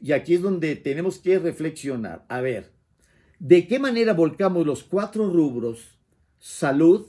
Y 0.00 0.12
aquí 0.12 0.34
es 0.34 0.42
donde 0.42 0.74
tenemos 0.76 1.18
que 1.18 1.38
reflexionar. 1.38 2.24
A 2.28 2.40
ver, 2.40 2.72
¿de 3.38 3.68
qué 3.68 3.78
manera 3.78 4.12
volcamos 4.14 4.66
los 4.66 4.82
cuatro 4.82 5.30
rubros, 5.30 5.98
salud, 6.38 7.06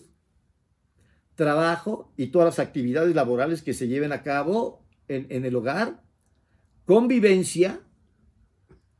trabajo 1.35 2.11
y 2.17 2.27
todas 2.27 2.45
las 2.45 2.59
actividades 2.59 3.15
laborales 3.15 3.61
que 3.61 3.73
se 3.73 3.87
lleven 3.87 4.11
a 4.11 4.21
cabo 4.21 4.85
en, 5.07 5.45
el 5.45 5.55
hogar 5.55 6.01
convivencia 6.85 7.81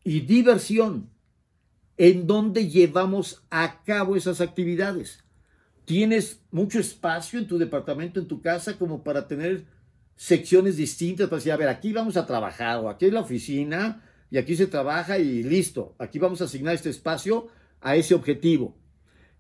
y 0.04 0.22
diversión, 0.22 1.10
en 1.98 2.28
donde 2.28 2.70
llevamos 2.70 3.46
a 3.50 3.84
cabo 3.84 4.16
esas 4.16 4.42
actividades. 4.42 5.24
Tienes 5.86 6.42
mucho 6.52 6.80
espacio 6.80 7.40
en 7.40 7.48
tu 7.48 7.58
departamento, 7.58 8.20
en 8.20 8.28
tu 8.28 8.42
casa, 8.42 8.78
como 8.78 9.04
para 9.04 9.28
tener 9.28 9.66
secciones 10.16 10.78
distintas, 10.78 11.28
para 11.28 11.38
decir, 11.38 11.52
a 11.52 11.58
ver, 11.58 11.68
aquí 11.68 11.92
vamos 11.92 12.16
a 12.18 12.26
trabajar, 12.26 12.80
o 12.80 12.90
aquí 12.90 13.06
es 13.06 13.14
la 13.14 13.22
oficina, 13.22 14.02
y 14.32 14.38
aquí 14.38 14.56
se 14.56 14.68
trabaja 14.68 15.20
y 15.20 15.44
listo, 15.44 15.96
aquí 16.00 16.20
vamos 16.20 16.42
a 16.42 16.46
asignar 16.46 16.74
este 16.74 16.90
espacio 16.90 17.50
a 17.82 17.96
ese 17.96 18.16
objetivo. 18.16 18.76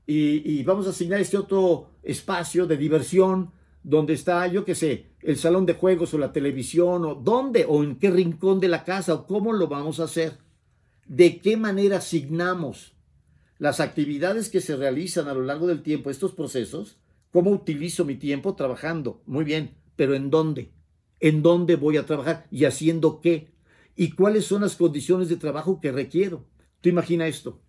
Y, 0.05 0.61
vamos 0.63 0.85
a 0.85 0.89
asignar 0.89 1.21
este 1.21 1.37
otro 1.37 1.91
espacio 2.03 2.67
de 2.67 2.75
diversión, 2.75 3.51
donde 3.83 4.13
está, 4.13 4.45
yo 4.47 4.65
qué 4.65 4.75
sé, 4.75 5.07
el 5.21 5.37
salón 5.37 5.65
de 5.65 5.73
juegos 5.73 6.13
o 6.13 6.17
la 6.17 6.33
televisión, 6.33 7.05
o 7.05 7.15
dónde, 7.15 7.65
o 7.67 7.83
en 7.83 7.95
qué 7.95 8.11
rincón 8.11 8.59
de 8.59 8.67
la 8.67 8.83
casa, 8.83 9.13
o 9.13 9.25
cómo 9.25 9.53
lo 9.53 9.67
vamos 9.67 9.99
a 9.99 10.03
hacer. 10.03 10.37
¿De 11.07 11.39
qué 11.39 11.55
manera 11.57 11.97
asignamos 11.97 12.92
las 13.59 13.79
actividades 13.79 14.49
que 14.49 14.61
se 14.61 14.75
realizan 14.75 15.27
a 15.27 15.33
lo 15.33 15.41
largo 15.41 15.67
del 15.67 15.83
tiempo, 15.83 16.09
estos 16.09 16.33
procesos? 16.33 16.97
¿Cómo 17.31 17.51
utilizo 17.51 18.05
mi 18.05 18.15
tiempo 18.15 18.55
trabajando? 18.55 19.21
Muy 19.25 19.43
bien, 19.43 19.75
pero 19.95 20.13
¿en 20.15 20.29
dónde? 20.29 20.71
¿En 21.19 21.41
dónde 21.41 21.75
voy 21.75 21.97
a 21.97 22.05
trabajar? 22.05 22.47
¿Y 22.51 22.65
haciendo 22.65 23.21
qué? 23.21 23.53
¿Y 23.95 24.11
cuáles 24.11 24.45
son 24.45 24.61
las 24.61 24.75
condiciones 24.75 25.29
de 25.29 25.37
trabajo 25.37 25.79
que 25.79 25.91
requiero? 25.91 26.45
Tú 26.81 26.89
imagina 26.89 27.27
esto. 27.27 27.59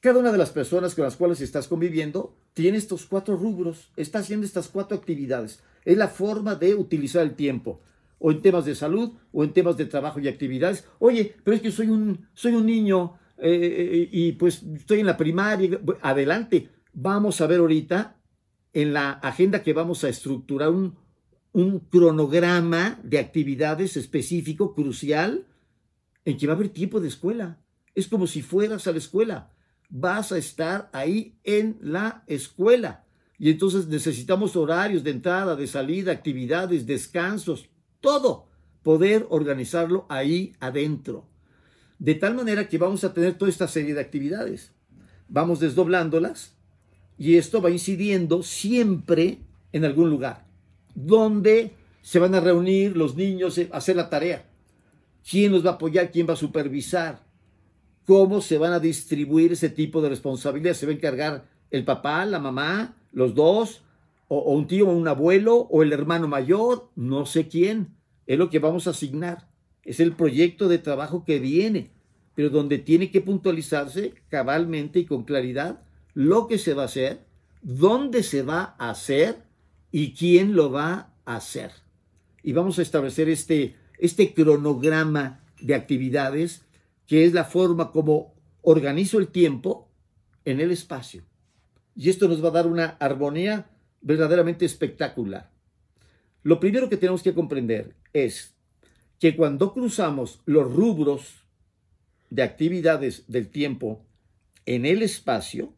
Cada 0.00 0.18
una 0.18 0.32
de 0.32 0.38
las 0.38 0.50
personas 0.50 0.94
con 0.94 1.04
las 1.04 1.16
cuales 1.16 1.40
estás 1.40 1.66
conviviendo 1.66 2.36
tiene 2.52 2.76
estos 2.76 3.06
cuatro 3.06 3.36
rubros, 3.36 3.90
está 3.96 4.18
haciendo 4.18 4.44
estas 4.44 4.68
cuatro 4.68 4.96
actividades. 4.96 5.60
Es 5.84 5.96
la 5.96 6.08
forma 6.08 6.56
de 6.56 6.74
utilizar 6.74 7.22
el 7.22 7.34
tiempo, 7.34 7.80
o 8.18 8.30
en 8.30 8.42
temas 8.42 8.66
de 8.66 8.74
salud, 8.74 9.12
o 9.32 9.44
en 9.44 9.52
temas 9.52 9.78
de 9.78 9.86
trabajo 9.86 10.20
y 10.20 10.28
actividades. 10.28 10.84
Oye, 10.98 11.34
pero 11.42 11.56
es 11.56 11.62
que 11.62 11.70
soy 11.70 11.88
un, 11.88 12.28
soy 12.34 12.54
un 12.54 12.66
niño 12.66 13.18
eh, 13.52 14.00
eh, 14.02 14.08
y 14.10 14.32
pues 14.32 14.62
estoy 14.62 15.00
en 15.00 15.06
la 15.06 15.16
primaria. 15.16 15.80
Adelante, 16.02 16.70
vamos 16.92 17.40
a 17.40 17.46
ver 17.46 17.60
ahorita 17.60 18.20
en 18.72 18.92
la 18.92 19.12
agenda 19.12 19.62
que 19.62 19.72
vamos 19.72 20.04
a 20.04 20.08
estructurar 20.08 20.70
un, 20.70 20.96
un 21.52 21.80
cronograma 21.80 22.98
de 23.02 23.18
actividades 23.18 23.96
específico, 23.96 24.74
crucial, 24.74 25.46
en 26.24 26.36
que 26.36 26.46
va 26.46 26.54
a 26.54 26.56
haber 26.56 26.70
tiempo 26.70 27.00
de 27.00 27.08
escuela. 27.08 27.60
Es 27.94 28.08
como 28.08 28.26
si 28.26 28.42
fueras 28.42 28.86
a 28.86 28.92
la 28.92 28.98
escuela 28.98 29.54
vas 29.96 30.32
a 30.32 30.38
estar 30.38 30.90
ahí 30.92 31.38
en 31.44 31.78
la 31.80 32.24
escuela. 32.26 33.04
Y 33.38 33.50
entonces 33.50 33.86
necesitamos 33.86 34.56
horarios 34.56 35.04
de 35.04 35.12
entrada, 35.12 35.54
de 35.56 35.66
salida, 35.66 36.10
actividades, 36.10 36.84
descansos, 36.84 37.68
todo, 38.00 38.48
poder 38.82 39.26
organizarlo 39.30 40.06
ahí 40.08 40.52
adentro. 40.58 41.28
De 42.04 42.14
tal 42.14 42.34
manera 42.34 42.68
que 42.68 42.76
vamos 42.76 43.02
a 43.04 43.14
tener 43.14 43.38
toda 43.38 43.50
esta 43.50 43.66
serie 43.66 43.94
de 43.94 44.00
actividades. 44.00 44.72
Vamos 45.28 45.60
desdoblándolas 45.60 46.54
y 47.16 47.36
esto 47.36 47.62
va 47.62 47.70
incidiendo 47.70 48.42
siempre 48.42 49.38
en 49.72 49.84
algún 49.84 50.10
lugar, 50.10 50.44
donde 50.94 51.72
se 52.02 52.18
van 52.18 52.34
a 52.34 52.40
reunir 52.40 52.96
los 52.96 53.16
niños 53.16 53.58
a 53.58 53.76
hacer 53.76 53.96
la 53.96 54.10
tarea. 54.10 54.44
¿Quién 55.28 55.52
los 55.52 55.64
va 55.64 55.70
a 55.70 55.74
apoyar? 55.74 56.10
¿Quién 56.10 56.28
va 56.28 56.34
a 56.34 56.36
supervisar? 56.36 57.24
cómo 58.06 58.40
se 58.40 58.58
van 58.58 58.72
a 58.72 58.80
distribuir 58.80 59.52
ese 59.52 59.68
tipo 59.68 60.02
de 60.02 60.08
responsabilidades. 60.08 60.78
¿Se 60.78 60.86
va 60.86 60.92
a 60.92 60.96
encargar 60.96 61.44
el 61.70 61.84
papá, 61.84 62.24
la 62.26 62.38
mamá, 62.38 62.96
los 63.12 63.34
dos, 63.34 63.82
o, 64.28 64.52
un 64.54 64.66
tío, 64.66 64.88
o 64.88 64.92
un 64.92 65.08
abuelo, 65.08 65.56
o 65.70 65.82
el 65.82 65.92
hermano 65.92 66.28
mayor? 66.28 66.90
No 66.94 67.26
sé 67.26 67.48
quién. 67.48 67.96
Es 68.26 68.38
lo 68.38 68.50
que 68.50 68.58
vamos 68.58 68.86
a 68.86 68.90
asignar. 68.90 69.48
Es 69.84 70.00
el 70.00 70.12
proyecto 70.12 70.68
de 70.68 70.78
trabajo 70.78 71.24
que 71.24 71.38
viene, 71.38 71.90
pero 72.34 72.50
donde 72.50 72.78
tiene 72.78 73.10
que 73.10 73.20
puntualizarse 73.20 74.14
cabalmente 74.28 75.00
y 75.00 75.04
con 75.06 75.24
claridad 75.24 75.82
lo 76.14 76.46
que 76.46 76.58
se 76.58 76.74
va 76.74 76.82
a 76.82 76.86
hacer, 76.86 77.24
dónde 77.62 78.22
se 78.22 78.42
va 78.42 78.74
a 78.78 78.90
hacer 78.90 79.44
y 79.90 80.14
quién 80.14 80.54
lo 80.54 80.70
va 80.70 81.14
a 81.24 81.36
hacer. 81.36 81.70
Y 82.42 82.52
vamos 82.52 82.78
a 82.78 82.82
establecer 82.82 83.28
este, 83.28 83.76
este 83.98 84.34
cronograma 84.34 85.40
de 85.60 85.74
actividades 85.74 86.62
que 87.06 87.24
es 87.24 87.32
la 87.32 87.44
forma 87.44 87.92
como 87.92 88.34
organizo 88.62 89.18
el 89.18 89.28
tiempo 89.28 89.88
en 90.44 90.60
el 90.60 90.70
espacio. 90.70 91.22
Y 91.94 92.10
esto 92.10 92.28
nos 92.28 92.42
va 92.42 92.48
a 92.48 92.52
dar 92.52 92.66
una 92.66 92.96
armonía 92.98 93.70
verdaderamente 94.00 94.64
espectacular. 94.64 95.50
Lo 96.42 96.60
primero 96.60 96.88
que 96.88 96.96
tenemos 96.96 97.22
que 97.22 97.34
comprender 97.34 97.94
es 98.12 98.54
que 99.18 99.36
cuando 99.36 99.72
cruzamos 99.72 100.40
los 100.44 100.70
rubros 100.70 101.43
de 102.30 102.42
actividades 102.42 103.24
del 103.28 103.48
tiempo 103.48 104.06
en 104.66 104.86
el 104.86 105.02
espacio, 105.02 105.74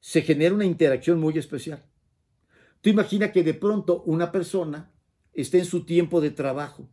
se 0.00 0.22
genera 0.22 0.54
una 0.54 0.64
interacción 0.64 1.20
muy 1.20 1.38
especial. 1.38 1.84
Tú 2.80 2.90
imagina 2.90 3.32
que 3.32 3.42
de 3.42 3.54
pronto 3.54 4.02
una 4.06 4.32
persona 4.32 4.90
esté 5.34 5.58
en 5.58 5.66
su 5.66 5.84
tiempo 5.84 6.20
de 6.20 6.30
trabajo 6.30 6.88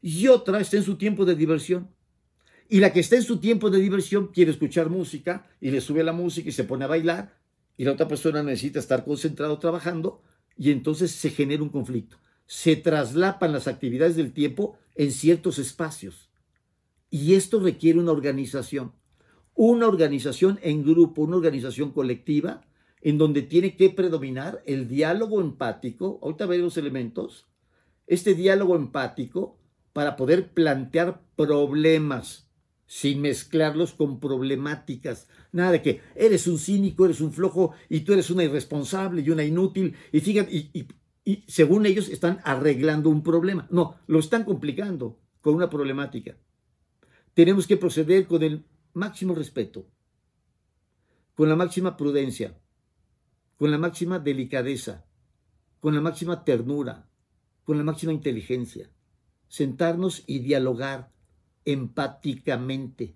y 0.00 0.28
otra 0.28 0.60
está 0.60 0.76
en 0.76 0.82
su 0.82 0.96
tiempo 0.96 1.24
de 1.24 1.34
diversión. 1.34 1.90
Y 2.68 2.80
la 2.80 2.92
que 2.92 3.00
está 3.00 3.16
en 3.16 3.22
su 3.22 3.38
tiempo 3.38 3.70
de 3.70 3.78
diversión 3.78 4.28
quiere 4.28 4.50
escuchar 4.50 4.88
música 4.88 5.46
y 5.60 5.70
le 5.70 5.80
sube 5.80 6.02
la 6.02 6.12
música 6.12 6.48
y 6.48 6.52
se 6.52 6.64
pone 6.64 6.84
a 6.84 6.88
bailar 6.88 7.38
y 7.76 7.84
la 7.84 7.92
otra 7.92 8.08
persona 8.08 8.42
necesita 8.42 8.78
estar 8.78 9.04
concentrado 9.04 9.58
trabajando 9.58 10.22
y 10.56 10.70
entonces 10.70 11.10
se 11.10 11.30
genera 11.30 11.62
un 11.62 11.68
conflicto. 11.68 12.18
Se 12.46 12.76
traslapan 12.76 13.52
las 13.52 13.68
actividades 13.68 14.16
del 14.16 14.32
tiempo 14.32 14.78
en 14.94 15.12
ciertos 15.12 15.58
espacios. 15.58 16.30
Y 17.14 17.34
esto 17.36 17.60
requiere 17.60 18.00
una 18.00 18.10
organización, 18.10 18.90
una 19.54 19.86
organización 19.86 20.58
en 20.62 20.82
grupo, 20.82 21.22
una 21.22 21.36
organización 21.36 21.92
colectiva, 21.92 22.62
en 23.02 23.18
donde 23.18 23.42
tiene 23.42 23.76
que 23.76 23.88
predominar 23.90 24.64
el 24.66 24.88
diálogo 24.88 25.40
empático. 25.40 26.18
Ahorita 26.24 26.46
veremos 26.46 26.76
elementos. 26.76 27.46
Este 28.08 28.34
diálogo 28.34 28.74
empático 28.74 29.56
para 29.92 30.16
poder 30.16 30.50
plantear 30.54 31.22
problemas, 31.36 32.50
sin 32.88 33.20
mezclarlos 33.20 33.94
con 33.94 34.18
problemáticas. 34.18 35.28
Nada 35.52 35.70
de 35.70 35.82
que 35.82 36.00
eres 36.16 36.48
un 36.48 36.58
cínico, 36.58 37.04
eres 37.04 37.20
un 37.20 37.32
flojo 37.32 37.74
y 37.88 38.00
tú 38.00 38.12
eres 38.12 38.28
una 38.30 38.42
irresponsable 38.42 39.22
y 39.22 39.30
una 39.30 39.44
inútil. 39.44 39.94
Y 40.10 40.18
fíjate, 40.18 40.52
y 40.52 41.44
según 41.46 41.86
ellos 41.86 42.08
están 42.08 42.40
arreglando 42.42 43.08
un 43.08 43.22
problema. 43.22 43.68
No, 43.70 44.00
lo 44.08 44.18
están 44.18 44.42
complicando 44.42 45.20
con 45.40 45.54
una 45.54 45.70
problemática. 45.70 46.36
Tenemos 47.34 47.66
que 47.66 47.76
proceder 47.76 48.26
con 48.26 48.42
el 48.42 48.64
máximo 48.92 49.34
respeto, 49.34 49.86
con 51.34 51.48
la 51.48 51.56
máxima 51.56 51.96
prudencia, 51.96 52.56
con 53.58 53.70
la 53.70 53.78
máxima 53.78 54.18
delicadeza, 54.18 55.04
con 55.80 55.94
la 55.94 56.00
máxima 56.00 56.44
ternura, 56.44 57.08
con 57.64 57.76
la 57.76 57.84
máxima 57.84 58.12
inteligencia. 58.12 58.88
Sentarnos 59.48 60.24
y 60.26 60.38
dialogar 60.38 61.12
empáticamente, 61.64 63.14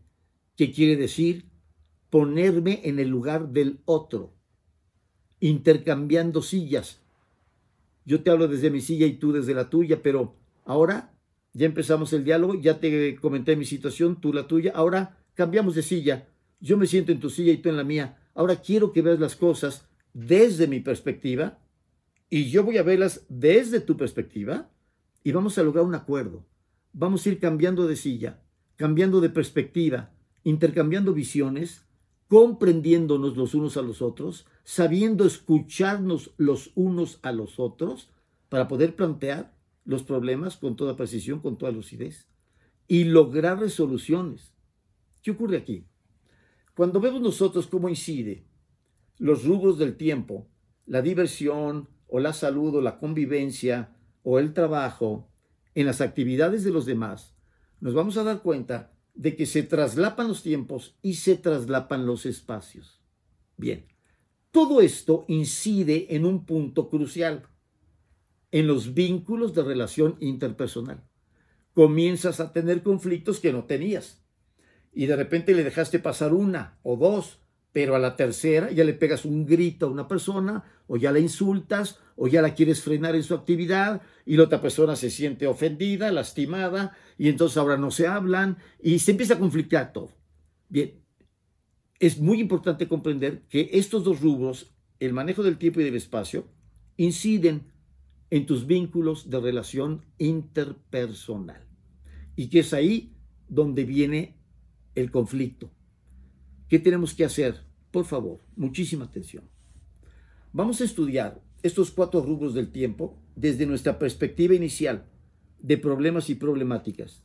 que 0.57 0.73
quiere 0.73 0.97
decir 0.97 1.47
ponerme 2.11 2.81
en 2.85 2.99
el 2.99 3.09
lugar 3.09 3.51
del 3.51 3.81
otro, 3.85 4.33
intercambiando 5.41 6.43
sillas, 6.43 7.01
yo 8.09 8.23
te 8.23 8.31
hablo 8.31 8.49
desde 8.49 8.71
mi 8.71 8.81
silla 8.81 9.05
y 9.07 9.19
tú 9.19 9.33
desde 9.33 9.53
la 9.53 9.69
tuya, 9.69 10.03
pero 10.03 10.35
ahora 10.65 11.13
ya 11.59 11.67
empezamos 11.67 12.13
el 12.13 12.23
diálogo, 12.23 12.55
ya 12.55 12.79
te 12.79 13.17
comenté 13.17 13.57
mi 13.57 13.65
situación, 13.65 14.21
tú 14.21 14.33
la 14.33 14.47
tuya, 14.47 14.73
ahora 14.77 15.19
cambiamos 15.35 15.75
de 15.75 15.83
silla, 15.83 16.29
yo 16.61 16.77
me 16.77 16.87
siento 16.87 17.11
en 17.11 17.19
tu 17.19 17.31
silla 17.31 17.53
y 17.53 17.57
tú 17.57 17.69
en 17.69 17.77
la 17.77 17.83
mía, 17.83 18.17
ahora 18.35 18.57
quiero 18.57 18.93
que 18.93 19.03
veas 19.03 19.19
las 19.19 19.35
cosas 19.35 19.89
desde 20.15 20.69
mi 20.69 20.79
perspectiva 20.79 21.59
y 22.31 22.49
yo 22.49 22.63
voy 22.63 22.79
a 22.79 22.85
verlas 22.85 23.27
desde 23.29 23.81
tu 23.81 23.97
perspectiva 23.97 24.71
y 25.25 25.33
vamos 25.33 25.59
a 25.59 25.65
lograr 25.65 25.85
un 25.85 25.97
acuerdo. 25.97 26.47
Vamos 26.93 27.27
a 27.27 27.29
ir 27.31 27.41
cambiando 27.41 27.89
de 27.89 27.97
silla, 27.97 28.41
cambiando 28.77 29.21
de 29.21 29.31
perspectiva, 29.31 30.13
intercambiando 30.45 31.13
visiones, 31.13 31.87
comprendiéndonos 32.29 33.37
los 33.37 33.55
unos 33.55 33.77
a 33.77 33.83
los 33.83 34.01
otros, 34.01 34.47
sabiendo 34.63 35.25
escucharnos 35.27 36.35
los 36.37 36.71
unos 36.77 37.19
a 37.23 37.33
los 37.33 37.59
otros 37.59 38.11
para 38.49 38.69
poder 38.69 38.95
plantear 38.95 39.58
los 39.89 40.03
problemas 40.03 40.59
con 40.59 40.77
toda 40.77 40.97
precisión, 40.97 41.41
con 41.41 41.57
toda 41.57 41.73
lucidez 41.73 42.29
y 42.87 43.05
lograr 43.05 43.59
resoluciones. 43.59 44.53
¿Qué 45.23 45.31
ocurre 45.31 45.57
aquí? 45.57 45.87
Cuando 46.77 47.01
vemos 47.01 47.23
nosotros 47.23 47.67
cómo 47.67 47.89
incide 47.89 48.47
los 49.17 49.47
rubros 49.47 49.79
del 49.79 49.97
tiempo, 49.97 50.47
la 50.85 51.01
diversión 51.01 51.89
o 52.07 52.21
la 52.21 52.35
salud 52.35 52.75
o 52.75 52.83
la 52.83 52.99
convivencia 52.99 53.97
o 54.23 54.39
el 54.39 54.53
trabajo 54.53 55.31
en 55.75 55.87
las 55.87 56.03
actividades 56.03 56.65
de 56.65 56.71
los 56.71 56.85
demás, 56.85 57.35
nos 57.81 57.95
vamos 57.95 58.19
a 58.19 58.25
dar 58.25 58.43
cuenta 58.43 58.93
de 59.15 59.37
que 59.37 59.47
se 59.47 59.63
traslapan 59.63 60.29
los 60.29 60.43
tiempos 60.43 60.99
y 61.01 61.15
se 61.15 61.35
traslapan 61.35 62.05
los 62.05 62.27
espacios. 62.27 63.01
Bien, 63.57 63.87
todo 64.51 64.83
esto 64.83 65.25
incide 65.29 66.15
en 66.15 66.27
un 66.27 66.45
punto 66.45 66.91
crucial, 66.91 67.49
en 68.51 68.67
los 68.67 68.95
vínculos 68.95 69.55
de 69.55 69.63
relación 69.63 70.17
interpersonal. 70.21 71.05
Comienzas 71.75 72.41
a 72.41 72.53
tener 72.53 72.83
conflictos 72.83 73.41
que 73.41 73.53
no 73.53 73.65
tenías 73.65 74.25
y 74.93 75.07
de 75.07 75.17
repente 75.17 75.55
le 75.55 75.65
dejaste 75.65 75.99
pasar 75.99 76.33
una 76.33 76.79
o 76.83 76.97
dos 76.97 77.41
pero 77.73 77.95
a 77.95 77.99
la 77.99 78.17
tercera 78.17 78.71
ya 78.71 78.85
le 78.85 78.95
pegas 78.95 79.25
un 79.25 79.47
grito 79.47 79.87
a 79.87 79.91
una 79.91 80.09
persona, 80.09 80.65
o 80.87 80.97
ya 80.97 81.13
la 81.13 81.19
insultas, 81.19 82.01
o 82.17 82.27
ya 82.27 82.43
la 82.43 82.55
quieres 82.55 82.83
frenar 82.83 83.15
en 83.15 83.23
su 83.23 83.35
actividad, 83.35 84.03
y 84.25 84.37
la 84.37 84.45
otra 84.45 84.61
persona 84.61 84.97
se 84.97 85.11
siente 85.11 85.47
ofendida, 85.47 86.11
lastimada, 86.11 86.97
y 87.19 87.29
entonces 87.29 87.57
ahora 87.57 87.77
no 87.77 87.91
se 87.91 88.07
hablan, 88.07 88.59
y 88.83 88.99
se 88.99 89.13
empieza 89.13 89.35
a 89.35 89.39
conflictar 89.39 89.93
todo. 89.93 90.11
Bien, 90.69 90.95
es 92.01 92.19
muy 92.19 92.41
importante 92.41 92.89
comprender 92.89 93.43
que 93.49 93.71
estos 93.75 94.03
dos 94.03 94.21
rubros, 94.21 94.75
el 94.99 95.13
manejo 95.13 95.43
del 95.43 95.59
tiempo 95.59 95.81
y 95.81 95.85
del 95.85 95.95
espacio, 95.95 96.49
inciden 96.97 97.71
en 98.31 98.47
tus 98.47 98.67
vínculos 98.67 99.31
de 99.31 99.41
relación 99.41 100.05
interpersonal, 100.19 101.67
y 102.37 102.49
que 102.49 102.61
es 102.61 102.73
ahí 102.75 103.15
donde 103.49 103.85
viene 103.85 104.37
el 104.95 105.11
conflicto 105.11 105.71
¿Qué 106.69 106.79
tenemos 106.79 107.15
que 107.15 107.25
hacer? 107.25 107.63
Por 107.91 108.05
favor, 108.05 108.41
muchísima 108.55 109.07
atención. 109.07 109.45
Vamos 110.53 110.81
a 110.81 110.85
estudiar 110.85 111.41
estos 111.63 111.91
cuatro 111.91 112.21
rubros 112.21 112.53
del 112.53 112.71
tiempo 112.71 113.19
desde 113.37 113.67
nuestra 113.67 113.99
perspectiva 113.99 114.55
inicial 114.55 115.07
de 115.61 115.79
problemas 115.79 116.29
y 116.29 116.35
problemáticas, 116.35 117.25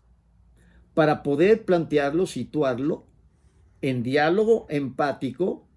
para 0.93 1.23
poder 1.23 1.65
plantearlo, 1.65 2.25
situarlo 2.25 3.05
en 3.81 4.01
diálogo 4.01 4.65
empático, 4.69 5.67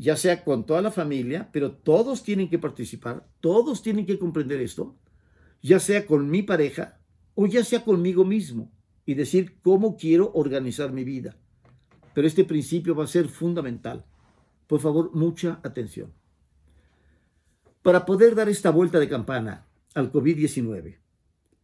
ya 0.00 0.16
sea 0.16 0.44
con 0.44 0.64
toda 0.64 0.82
la 0.82 0.90
familia, 0.90 1.50
pero 1.52 1.72
todos 1.72 2.22
tienen 2.22 2.48
que 2.48 2.58
participar, 2.58 3.28
todos 3.40 3.82
tienen 3.82 4.06
que 4.06 4.18
comprender 4.18 4.60
esto, 4.60 4.96
ya 5.62 5.78
sea 5.78 6.06
con 6.06 6.30
mi 6.30 6.42
pareja 6.42 7.00
o 7.34 7.46
ya 7.46 7.64
sea 7.64 7.84
conmigo 7.84 8.24
mismo, 8.24 8.72
y 9.06 9.14
decir 9.14 9.60
cómo 9.62 9.96
quiero 9.96 10.30
organizar 10.34 10.92
mi 10.92 11.04
vida 11.04 11.36
pero 12.14 12.26
este 12.26 12.44
principio 12.44 12.94
va 12.94 13.04
a 13.04 13.08
ser 13.08 13.28
fundamental. 13.28 14.04
Por 14.66 14.80
favor, 14.80 15.14
mucha 15.14 15.60
atención. 15.62 16.12
Para 17.82 18.04
poder 18.04 18.34
dar 18.34 18.48
esta 18.48 18.70
vuelta 18.70 18.98
de 18.98 19.08
campana 19.08 19.66
al 19.94 20.12
COVID-19, 20.12 20.98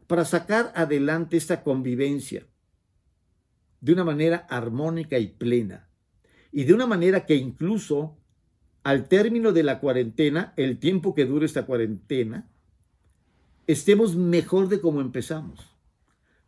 para 0.06 0.24
sacar 0.24 0.72
adelante 0.74 1.36
esta 1.36 1.62
convivencia 1.62 2.46
de 3.80 3.92
una 3.92 4.04
manera 4.04 4.46
armónica 4.48 5.18
y 5.18 5.28
plena, 5.28 5.90
y 6.50 6.64
de 6.64 6.72
una 6.72 6.86
manera 6.86 7.26
que 7.26 7.34
incluso 7.34 8.16
al 8.86 9.08
término 9.08 9.50
de 9.50 9.64
la 9.64 9.80
cuarentena, 9.80 10.52
el 10.56 10.78
tiempo 10.78 11.12
que 11.12 11.24
dure 11.24 11.44
esta 11.44 11.66
cuarentena, 11.66 12.48
estemos 13.66 14.14
mejor 14.14 14.68
de 14.68 14.80
como 14.80 15.00
empezamos. 15.00 15.58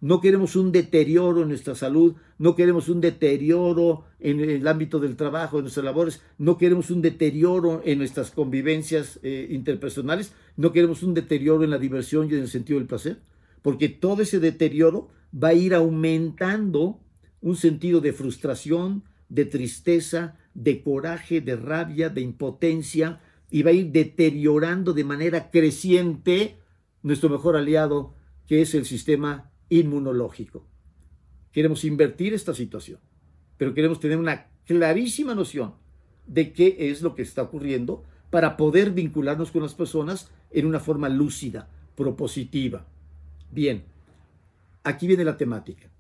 No 0.01 0.21
queremos 0.21 0.55
un 0.55 0.71
deterioro 0.71 1.43
en 1.43 1.49
nuestra 1.49 1.75
salud, 1.75 2.15
no 2.39 2.55
queremos 2.55 2.89
un 2.89 3.01
deterioro 3.01 4.05
en 4.21 4.39
el 4.39 4.69
ámbito 4.69 5.01
del 5.01 5.17
trabajo, 5.17 5.57
en 5.57 5.65
nuestras 5.65 5.85
labores, 5.85 6.23
no 6.39 6.59
queremos 6.59 6.93
un 6.93 7.03
deterioro 7.03 7.83
en 7.85 7.99
nuestras 7.99 8.31
convivencias 8.31 9.19
eh, 9.25 9.49
interpersonales, 9.51 10.33
no 10.57 10.71
queremos 10.71 11.03
un 11.03 11.15
deterioro 11.15 11.65
en 11.65 11.71
la 11.71 11.79
diversión 11.79 12.31
y 12.31 12.35
en 12.35 12.43
el 12.43 12.49
sentido 12.49 12.79
del 12.79 12.87
placer, 12.87 13.19
porque 13.63 13.89
todo 13.89 14.23
ese 14.23 14.39
deterioro 14.39 15.09
va 15.35 15.49
a 15.49 15.55
ir 15.55 15.75
aumentando 15.75 17.01
un 17.41 17.57
sentido 17.57 18.01
de 18.01 18.13
frustración, 18.13 19.03
de 19.29 19.45
tristeza, 19.45 20.38
de 20.55 20.83
coraje, 20.83 21.41
de 21.41 21.57
rabia, 21.57 22.09
de 22.09 22.21
impotencia, 22.21 23.21
y 23.51 23.63
va 23.63 23.71
a 23.71 23.75
ir 23.75 23.91
deteriorando 23.91 24.93
de 24.93 25.05
manera 25.05 25.51
creciente 25.51 26.59
nuestro 27.03 27.31
mejor 27.31 27.57
aliado, 27.57 28.15
que 28.47 28.61
es 28.63 28.75
el 28.75 28.85
sistema 28.85 29.51
inmunológico. 29.69 30.67
Queremos 31.53 31.85
invertir 31.85 32.35
esta 32.35 32.55
situación, 32.55 33.01
pero 33.57 33.75
queremos 33.75 34.01
tener 34.01 34.19
una 34.19 34.49
clarísima 34.65 35.35
noción 35.35 35.75
de 36.27 36.53
qué 36.53 36.77
es 36.79 37.03
lo 37.03 37.15
que 37.15 37.23
está 37.23 37.43
ocurriendo 37.43 38.05
para 38.31 38.57
poder 38.57 38.91
vincularnos 38.93 39.51
con 39.51 39.63
las 39.63 39.75
personas 39.75 40.31
en 40.51 40.67
una 40.67 40.81
forma 40.81 41.09
lúcida, 41.09 41.69
propositiva. 41.97 42.87
Bien, 43.51 43.85
aquí 44.85 45.07
viene 45.07 45.25
la 45.25 45.37
temática. 45.37 45.91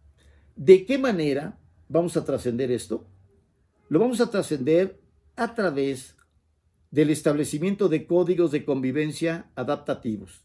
¿De 0.55 0.85
qué 0.85 0.99
manera 0.99 1.59
vamos 1.89 2.17
a 2.17 2.25
trascender 2.25 2.71
esto? 2.71 3.07
Lo 3.89 3.99
vamos 3.99 4.21
a 4.21 4.31
trascender 4.31 5.01
a 5.37 5.55
través 5.55 6.17
del 6.91 7.11
establecimiento 7.11 7.89
de 7.89 8.07
códigos 8.07 8.51
de 8.51 8.65
convivencia 8.65 9.51
adaptativos. 9.55 10.45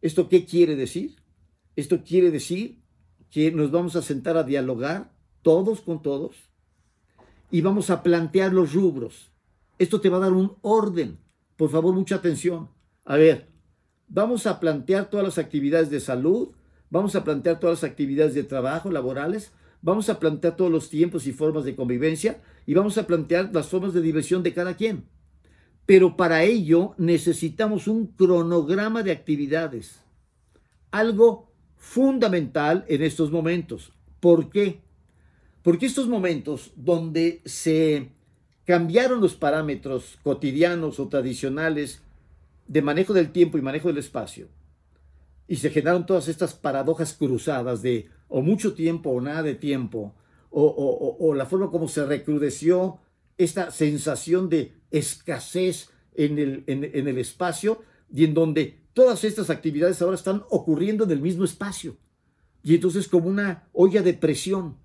¿Esto 0.00 0.28
qué 0.28 0.44
quiere 0.44 0.74
decir? 0.74 1.16
Esto 1.76 2.02
quiere 2.02 2.30
decir 2.30 2.82
que 3.30 3.52
nos 3.52 3.70
vamos 3.70 3.96
a 3.96 4.02
sentar 4.02 4.36
a 4.36 4.42
dialogar 4.42 5.12
todos 5.42 5.80
con 5.80 6.02
todos 6.02 6.36
y 7.50 7.60
vamos 7.60 7.90
a 7.90 8.02
plantear 8.02 8.52
los 8.52 8.72
rubros. 8.72 9.30
Esto 9.78 10.00
te 10.00 10.08
va 10.08 10.16
a 10.16 10.20
dar 10.20 10.32
un 10.32 10.56
orden. 10.62 11.18
Por 11.56 11.70
favor, 11.70 11.94
mucha 11.94 12.16
atención. 12.16 12.70
A 13.04 13.16
ver, 13.16 13.48
vamos 14.08 14.46
a 14.46 14.58
plantear 14.58 15.10
todas 15.10 15.24
las 15.24 15.38
actividades 15.38 15.90
de 15.90 16.00
salud, 16.00 16.50
vamos 16.90 17.14
a 17.14 17.24
plantear 17.24 17.60
todas 17.60 17.82
las 17.82 17.90
actividades 17.90 18.34
de 18.34 18.44
trabajo 18.44 18.90
laborales, 18.90 19.52
vamos 19.82 20.08
a 20.08 20.18
plantear 20.18 20.56
todos 20.56 20.70
los 20.70 20.88
tiempos 20.88 21.26
y 21.26 21.32
formas 21.32 21.64
de 21.64 21.76
convivencia 21.76 22.40
y 22.66 22.74
vamos 22.74 22.96
a 22.96 23.06
plantear 23.06 23.50
las 23.52 23.66
formas 23.66 23.92
de 23.92 24.00
diversión 24.00 24.42
de 24.42 24.54
cada 24.54 24.76
quien. 24.76 25.04
Pero 25.84 26.16
para 26.16 26.44
ello 26.44 26.94
necesitamos 26.96 27.88
un 27.88 28.06
cronograma 28.06 29.02
de 29.02 29.10
actividades, 29.10 30.00
algo 30.92 31.52
fundamental 31.76 32.84
en 32.88 33.02
estos 33.02 33.32
momentos. 33.32 33.92
¿Por 34.20 34.48
qué? 34.48 34.80
Porque 35.62 35.86
estos 35.86 36.08
momentos 36.08 36.72
donde 36.76 37.42
se 37.44 38.10
cambiaron 38.64 39.20
los 39.20 39.34
parámetros 39.34 40.18
cotidianos 40.22 41.00
o 41.00 41.08
tradicionales 41.08 42.02
de 42.68 42.82
manejo 42.82 43.12
del 43.12 43.32
tiempo 43.32 43.58
y 43.58 43.62
manejo 43.62 43.88
del 43.88 43.98
espacio, 43.98 44.48
y 45.48 45.56
se 45.56 45.70
generaron 45.70 46.06
todas 46.06 46.28
estas 46.28 46.54
paradojas 46.54 47.12
cruzadas 47.14 47.82
de 47.82 48.08
o 48.32 48.42
mucho 48.42 48.72
tiempo 48.74 49.10
o 49.10 49.20
nada 49.20 49.42
de 49.42 49.54
tiempo, 49.54 50.14
o, 50.50 51.34
la 51.34 51.46
forma 51.46 51.70
como 51.70 51.88
se 51.88 52.04
recrudeció 52.04 52.98
esta 53.38 53.70
sensación 53.70 54.48
de 54.48 54.72
escasez 54.90 55.88
en 56.14 56.38
el, 56.38 56.64
en 56.66 57.08
el 57.08 57.18
espacio 57.18 57.82
y 58.12 58.24
en 58.24 58.34
donde 58.34 58.78
todas 58.92 59.24
estas 59.24 59.50
actividades 59.50 60.02
ahora 60.02 60.16
están 60.16 60.42
ocurriendo 60.50 61.04
en 61.04 61.10
el 61.10 61.20
mismo 61.20 61.44
espacio. 61.44 61.96
Y 62.62 62.74
entonces 62.74 63.08
como 63.08 63.28
una 63.28 63.64
olla 63.72 64.02
de 64.02 64.14
presión. 64.14 64.76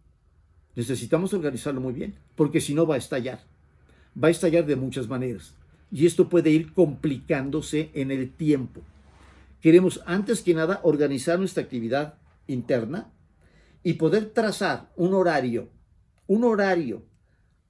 Necesitamos 0.76 1.34
organizarlo 1.34 1.82
muy 1.82 1.94
bien, 1.94 2.16
porque 2.36 2.62
si 2.62 2.74
no 2.74 2.86
va 2.86 2.96
a 2.96 3.00
estallar. 3.00 3.44
Va 4.22 4.30
a 4.30 4.32
estallar 4.32 4.66
de 4.66 4.76
muchas 4.76 5.08
maneras. 5.08 5.54
Y 5.92 6.06
esto 6.06 6.30
puede 6.30 6.50
ir 6.50 6.74
complicándose 6.74 7.92
en 7.94 8.12
el 8.12 8.32
tiempo. 8.32 8.82
Queremos 9.62 10.02
antes 10.06 10.42
que 10.42 10.54
nada 10.54 10.80
organizar 10.84 11.40
nuestra 11.40 11.64
actividad 11.64 12.16
interna 12.48 13.12
y 13.88 13.94
poder 13.94 14.32
trazar 14.32 14.92
un 14.98 15.14
horario. 15.14 15.70
Un 16.28 16.44
horario. 16.44 17.06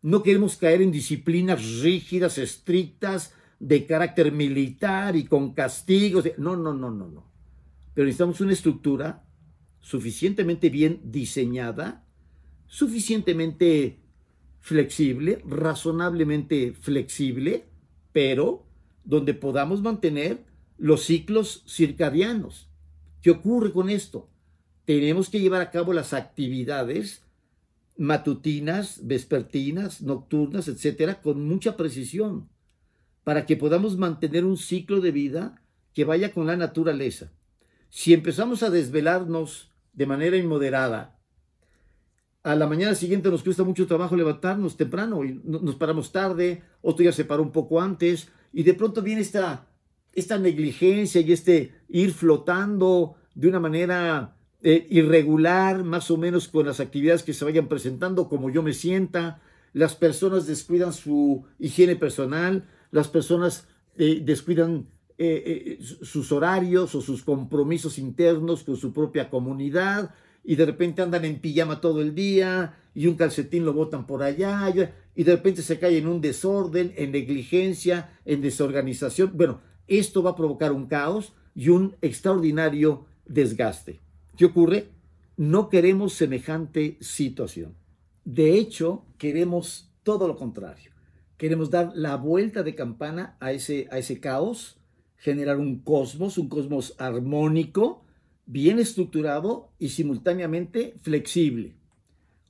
No 0.01 0.23
queremos 0.23 0.55
caer 0.55 0.81
en 0.81 0.91
disciplinas 0.91 1.81
rígidas, 1.81 2.39
estrictas, 2.39 3.35
de 3.59 3.85
carácter 3.85 4.31
militar 4.31 5.15
y 5.15 5.25
con 5.25 5.53
castigos. 5.53 6.27
No, 6.39 6.55
no, 6.55 6.73
no, 6.73 6.89
no, 6.89 7.07
no. 7.07 7.31
Pero 7.93 8.05
necesitamos 8.05 8.41
una 8.41 8.53
estructura 8.53 9.27
suficientemente 9.79 10.71
bien 10.71 11.01
diseñada, 11.03 12.03
suficientemente 12.65 13.99
flexible, 14.59 15.43
razonablemente 15.45 16.73
flexible, 16.73 17.67
pero 18.11 18.65
donde 19.03 19.35
podamos 19.35 19.83
mantener 19.83 20.47
los 20.79 21.03
ciclos 21.03 21.63
circadianos. 21.67 22.71
¿Qué 23.21 23.29
ocurre 23.29 23.71
con 23.71 23.91
esto? 23.91 24.31
Tenemos 24.87 25.27
que 25.27 25.41
llevar 25.41 25.59
a 25.59 25.69
cabo 25.69 25.91
las 25.91 26.13
actividades 26.13 27.21
matutinas, 27.97 29.05
vespertinas, 29.05 30.01
nocturnas, 30.01 30.69
etcétera, 30.69 31.21
con 31.21 31.45
mucha 31.45 31.75
precisión, 31.75 32.47
para 33.25 33.45
que 33.45 33.57
podamos 33.57 33.97
mantener 33.97 34.45
un 34.45 34.55
ciclo 34.55 35.01
de 35.01 35.11
vida 35.11 35.61
que 35.93 36.05
vaya 36.05 36.31
con 36.31 36.47
la 36.47 36.55
naturaleza. 36.55 37.33
Si 37.89 38.13
empezamos 38.13 38.63
a 38.63 38.69
desvelarnos 38.69 39.73
de 39.91 40.05
manera 40.05 40.37
inmoderada, 40.37 41.19
a 42.43 42.55
la 42.55 42.65
mañana 42.65 42.95
siguiente 42.95 43.29
nos 43.29 43.43
cuesta 43.43 43.65
mucho 43.65 43.87
trabajo 43.87 44.15
levantarnos 44.15 44.77
temprano 44.77 45.25
y 45.25 45.41
nos 45.43 45.75
paramos 45.75 46.13
tarde, 46.13 46.63
otro 46.81 47.03
día 47.03 47.11
se 47.11 47.25
paró 47.25 47.43
un 47.43 47.51
poco 47.51 47.81
antes, 47.81 48.29
y 48.53 48.63
de 48.63 48.73
pronto 48.73 49.01
viene 49.01 49.19
esta, 49.19 49.67
esta 50.13 50.37
negligencia 50.37 51.19
y 51.19 51.33
este 51.33 51.73
ir 51.89 52.13
flotando 52.13 53.17
de 53.35 53.49
una 53.49 53.59
manera 53.59 54.36
eh, 54.69 54.85
irregular, 54.89 55.85
más 55.85 56.11
o 56.11 56.17
menos 56.17 56.49
con 56.49 56.65
las 56.65 56.81
actividades 56.81 57.23
que 57.23 57.31
se 57.31 57.45
vayan 57.45 57.69
presentando, 57.69 58.27
como 58.27 58.49
yo 58.49 58.61
me 58.61 58.73
sienta. 58.73 59.39
Las 59.71 59.95
personas 59.95 60.45
descuidan 60.45 60.91
su 60.91 61.45
higiene 61.57 61.95
personal, 61.95 62.65
las 62.91 63.07
personas 63.07 63.65
eh, 63.95 64.21
descuidan 64.25 64.89
eh, 65.19 65.79
sus 66.01 66.33
horarios 66.33 66.95
o 66.95 67.01
sus 67.01 67.23
compromisos 67.23 67.97
internos 67.97 68.65
con 68.65 68.75
su 68.75 68.91
propia 68.91 69.29
comunidad 69.29 70.13
y 70.43 70.57
de 70.57 70.65
repente 70.65 71.01
andan 71.01 71.23
en 71.23 71.39
pijama 71.39 71.79
todo 71.79 72.01
el 72.01 72.13
día 72.13 72.75
y 72.93 73.07
un 73.07 73.15
calcetín 73.15 73.63
lo 73.63 73.71
botan 73.71 74.05
por 74.05 74.21
allá 74.21 74.67
y 75.15 75.23
de 75.23 75.31
repente 75.31 75.61
se 75.61 75.79
cae 75.79 75.97
en 75.97 76.07
un 76.07 76.19
desorden, 76.19 76.93
en 76.97 77.13
negligencia, 77.13 78.19
en 78.25 78.41
desorganización. 78.41 79.31
Bueno, 79.33 79.61
esto 79.87 80.23
va 80.23 80.31
a 80.31 80.35
provocar 80.35 80.73
un 80.73 80.87
caos 80.87 81.31
y 81.55 81.69
un 81.69 81.95
extraordinario 82.01 83.05
desgaste. 83.25 84.01
¿Qué 84.37 84.45
ocurre? 84.45 84.91
No 85.35 85.67
queremos 85.67 86.13
semejante 86.13 86.97
situación. 87.01 87.73
De 88.23 88.53
hecho, 88.53 89.03
queremos 89.17 89.89
todo 90.03 90.27
lo 90.27 90.35
contrario. 90.35 90.91
Queremos 91.37 91.71
dar 91.71 91.91
la 91.95 92.17
vuelta 92.17 92.61
de 92.61 92.75
campana 92.75 93.35
a 93.39 93.51
ese, 93.51 93.87
a 93.89 93.97
ese 93.97 94.19
caos, 94.19 94.77
generar 95.17 95.57
un 95.57 95.79
cosmos, 95.79 96.37
un 96.37 96.49
cosmos 96.49 96.93
armónico, 96.99 98.05
bien 98.45 98.77
estructurado 98.77 99.71
y 99.79 99.89
simultáneamente 99.89 100.93
flexible. 101.01 101.73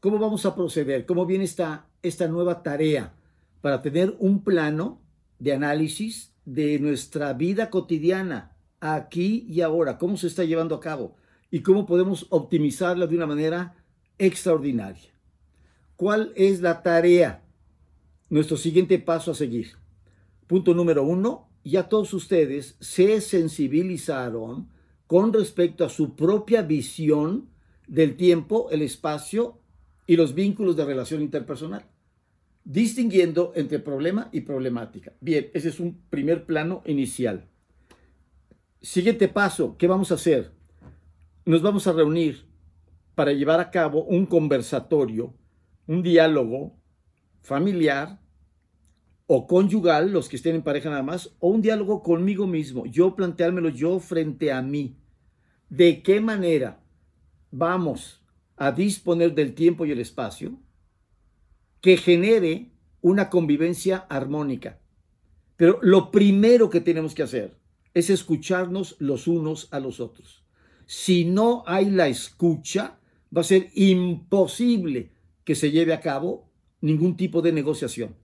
¿Cómo 0.02 0.20
vamos 0.20 0.46
a 0.46 0.56
proceder? 0.56 1.06
¿Cómo 1.06 1.26
viene 1.26 1.46
esta, 1.46 1.88
esta 2.04 2.28
nueva 2.28 2.64
tarea 2.64 3.14
para 3.62 3.82
tener 3.82 4.14
un 4.20 4.44
plano 4.44 5.00
de 5.40 5.54
análisis 5.54 6.34
de 6.44 6.80
nuestra 6.80 7.32
vida 7.32 7.70
cotidiana, 7.70 8.58
aquí 8.82 9.46
y 9.48 9.62
ahora? 9.62 9.98
¿Cómo 9.98 10.18
se 10.18 10.28
está 10.28 10.44
llevando 10.44 10.76
a 10.76 10.82
cabo? 10.82 11.16
Y 11.52 11.62
cómo 11.62 11.86
podemos 11.86 12.28
optimizarla 12.30 13.08
de 13.08 13.16
una 13.16 13.28
manera 13.28 13.76
extraordinaria. 14.18 15.12
¿Cuál 15.96 16.34
es 16.36 16.62
la 16.62 16.84
tarea? 16.84 17.44
Nuestro 18.30 18.58
siguiente 18.58 19.00
paso 19.00 19.32
a 19.32 19.36
seguir. 19.36 19.72
Punto 20.48 20.74
número 20.74 21.04
uno, 21.04 21.50
ya 21.64 21.90
todos 21.90 22.14
ustedes 22.14 22.76
se 22.80 23.20
sensibilizaron 23.22 24.70
con 25.08 25.34
respecto 25.34 25.86
a 25.86 25.90
su 25.90 26.16
propia 26.16 26.62
visión 26.62 27.50
del 27.88 28.16
tiempo, 28.18 28.70
el 28.72 28.82
espacio 28.82 29.60
y 30.06 30.16
los 30.18 30.36
vínculos 30.36 30.76
de 30.76 30.86
relación 30.86 31.22
interpersonal, 31.22 31.86
distinguiendo 32.64 33.54
entre 33.56 33.80
problema 33.80 34.30
y 34.32 34.42
problemática. 34.42 35.14
Bien, 35.22 35.50
ese 35.54 35.70
es 35.70 35.80
un 35.80 36.02
primer 36.10 36.46
plano 36.46 36.84
inicial. 36.86 37.48
Siguiente 38.82 39.28
paso, 39.28 39.78
¿qué 39.78 39.88
vamos 39.88 40.12
a 40.12 40.16
hacer? 40.16 40.57
Nos 41.48 41.62
vamos 41.62 41.88
a 41.88 41.94
reunir 41.94 42.46
para 43.16 43.32
llevar 43.32 43.62
a 43.62 43.72
cabo 43.72 44.04
un 44.04 44.26
conversatorio, 44.26 45.34
un 45.88 46.04
diálogo 46.04 46.76
familiar 47.42 48.20
o 49.28 49.48
conyugal, 49.48 50.12
los 50.12 50.28
que 50.28 50.36
estén 50.36 50.56
en 50.56 50.62
pareja 50.62 50.90
nada 50.90 51.04
más, 51.04 51.38
o 51.40 51.48
un 51.48 51.62
diálogo 51.62 52.04
conmigo 52.04 52.48
mismo, 52.48 52.86
yo 52.86 53.16
planteármelo 53.16 53.70
yo 53.70 53.98
frente 54.00 54.52
a 54.52 54.62
mí. 54.62 54.98
¿De 55.70 56.04
qué 56.04 56.20
manera 56.20 56.84
vamos 57.50 58.22
a 58.58 58.74
disponer 58.74 59.34
del 59.34 59.54
tiempo 59.54 59.86
y 59.86 59.92
el 59.92 60.02
espacio 60.02 60.60
que 61.80 61.96
genere 61.96 62.74
una 63.00 63.30
convivencia 63.30 64.06
armónica? 64.10 64.82
Pero 65.56 65.80
lo 65.82 66.12
primero 66.12 66.70
que 66.70 66.82
tenemos 66.82 67.16
que 67.16 67.24
hacer 67.24 67.58
es 67.94 68.10
escucharnos 68.10 68.98
los 69.00 69.28
unos 69.28 69.70
a 69.72 69.80
los 69.80 70.02
otros 70.02 70.46
si 70.88 71.26
no 71.26 71.64
hay 71.68 71.90
la 71.90 72.08
escucha, 72.08 72.98
va 73.36 73.42
a 73.42 73.44
ser 73.44 73.70
imposible 73.76 75.12
que 75.44 75.54
se 75.54 75.70
lleve 75.70 75.94
a 75.94 76.00
cabo 76.00 76.50
ningún 76.80 77.18
tipo 77.18 77.42
de 77.42 77.52
negociación. 77.52 78.16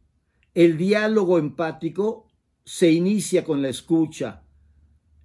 El 0.54 0.78
diálogo 0.78 1.38
empático 1.38 2.28
se 2.64 2.92
inicia 2.92 3.44
con 3.44 3.62
la 3.62 3.68
escucha. 3.68 4.44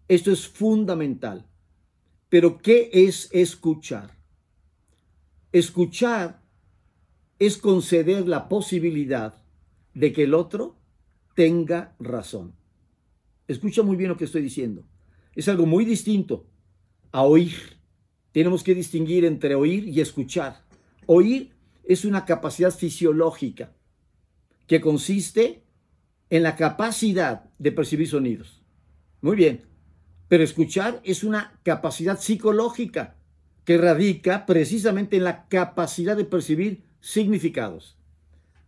Esto 0.09 0.33
es 0.33 0.49
fundamental. 0.49 1.47
Pero 2.29 2.59
¿qué 2.59 2.91
es 2.93 3.29
escuchar? 3.33 4.19
Escuchar 5.53 6.43
es 7.39 7.57
conceder 7.57 8.27
la 8.27 8.49
posibilidad 8.49 9.45
de 9.95 10.13
que 10.13 10.25
el 10.25 10.35
otro 10.35 10.77
tenga 11.37 11.95
razón. 12.01 12.55
Escucha 13.47 13.85
muy 13.85 13.97
bien 13.97 14.11
lo 14.11 14.17
que 14.17 14.25
estoy 14.25 14.43
diciendo. 14.43 14.85
Es 15.37 15.49
algo 15.49 15.67
muy 15.67 15.85
distinto 15.85 16.47
a 17.13 17.23
oír. 17.23 17.79
Tenemos 18.33 18.63
que 18.63 18.75
distinguir 18.75 19.25
entre 19.25 19.55
oír 19.55 19.89
y 19.89 20.01
escuchar. 20.01 20.65
Oír 21.07 21.55
es 21.85 22.05
una 22.05 22.25
capacidad 22.25 22.71
fisiológica 22.71 23.73
que 24.67 24.81
consiste 24.81 25.65
en 26.31 26.43
la 26.43 26.57
capacidad 26.57 27.51
de 27.59 27.73
percibir 27.73 28.09
sonidos. 28.09 28.63
Muy 29.23 29.37
bien, 29.37 29.63
pero 30.29 30.45
escuchar 30.45 31.01
es 31.05 31.25
una 31.25 31.59
capacidad 31.63 32.21
psicológica 32.21 33.17
que 33.65 33.79
radica 33.79 34.47
precisamente 34.47 35.17
en 35.17 35.25
la 35.25 35.49
capacidad 35.49 36.17
de 36.17 36.25
percibir 36.25 36.85
significados. 37.01 37.97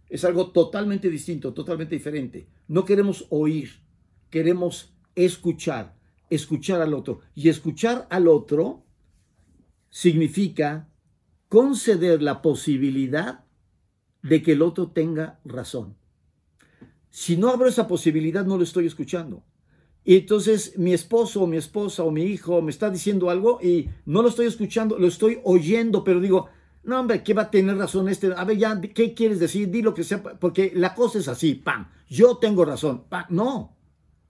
Es 0.09 0.25
algo 0.25 0.51
totalmente 0.51 1.09
distinto, 1.09 1.55
totalmente 1.55 1.95
diferente. 1.95 2.47
No 2.67 2.85
queremos 2.85 3.27
oír, 3.31 3.81
queremos 4.31 4.93
escuchar 5.15 5.95
escuchar 6.31 6.81
al 6.81 6.95
otro. 6.95 7.21
Y 7.35 7.49
escuchar 7.49 8.07
al 8.11 8.29
otro 8.29 8.85
significa 9.91 10.89
conceder 11.49 12.23
la 12.23 12.41
posibilidad 12.41 13.45
de 14.23 14.43
que 14.43 14.53
el 14.53 14.63
otro 14.63 14.93
tenga 14.93 15.41
razón. 15.45 15.97
Si 17.11 17.37
no 17.37 17.51
abro 17.51 17.67
esa 17.69 17.89
posibilidad, 17.89 18.47
no 18.47 18.57
lo 18.57 18.63
estoy 18.63 18.87
escuchando. 18.87 19.43
Y 20.05 20.17
entonces 20.17 20.79
mi 20.79 20.95
esposo 20.95 21.43
o 21.43 21.47
mi 21.47 21.57
esposa 21.57 22.05
o 22.05 22.11
mi 22.11 22.23
hijo 22.23 22.63
me 22.63 22.71
está 22.71 22.89
diciendo 22.89 23.29
algo 23.29 23.59
y 23.61 23.91
no 24.07 24.23
lo 24.23 24.29
estoy 24.29 24.47
escuchando, 24.47 24.99
lo 24.99 25.09
estoy 25.09 25.41
oyendo, 25.45 26.05
pero 26.05 26.21
digo, 26.21 26.49
no 26.85 27.01
hombre, 27.01 27.23
¿qué 27.23 27.35
va 27.35 27.43
a 27.43 27.51
tener 27.51 27.77
razón 27.77 28.09
este? 28.09 28.33
A 28.35 28.45
ver, 28.45 28.57
ya, 28.57 28.81
¿qué 28.81 29.13
quieres 29.13 29.41
decir? 29.41 29.71
Di 29.71 29.83
lo 29.83 29.93
que 29.93 30.05
sea, 30.05 30.23
porque 30.23 30.73
la 30.75 30.95
cosa 30.95 31.19
es 31.19 31.29
así, 31.29 31.55
pam, 31.55 31.89
yo 32.09 32.39
tengo 32.39 32.65
razón, 32.65 33.05
pam, 33.09 33.27
no, 33.29 33.77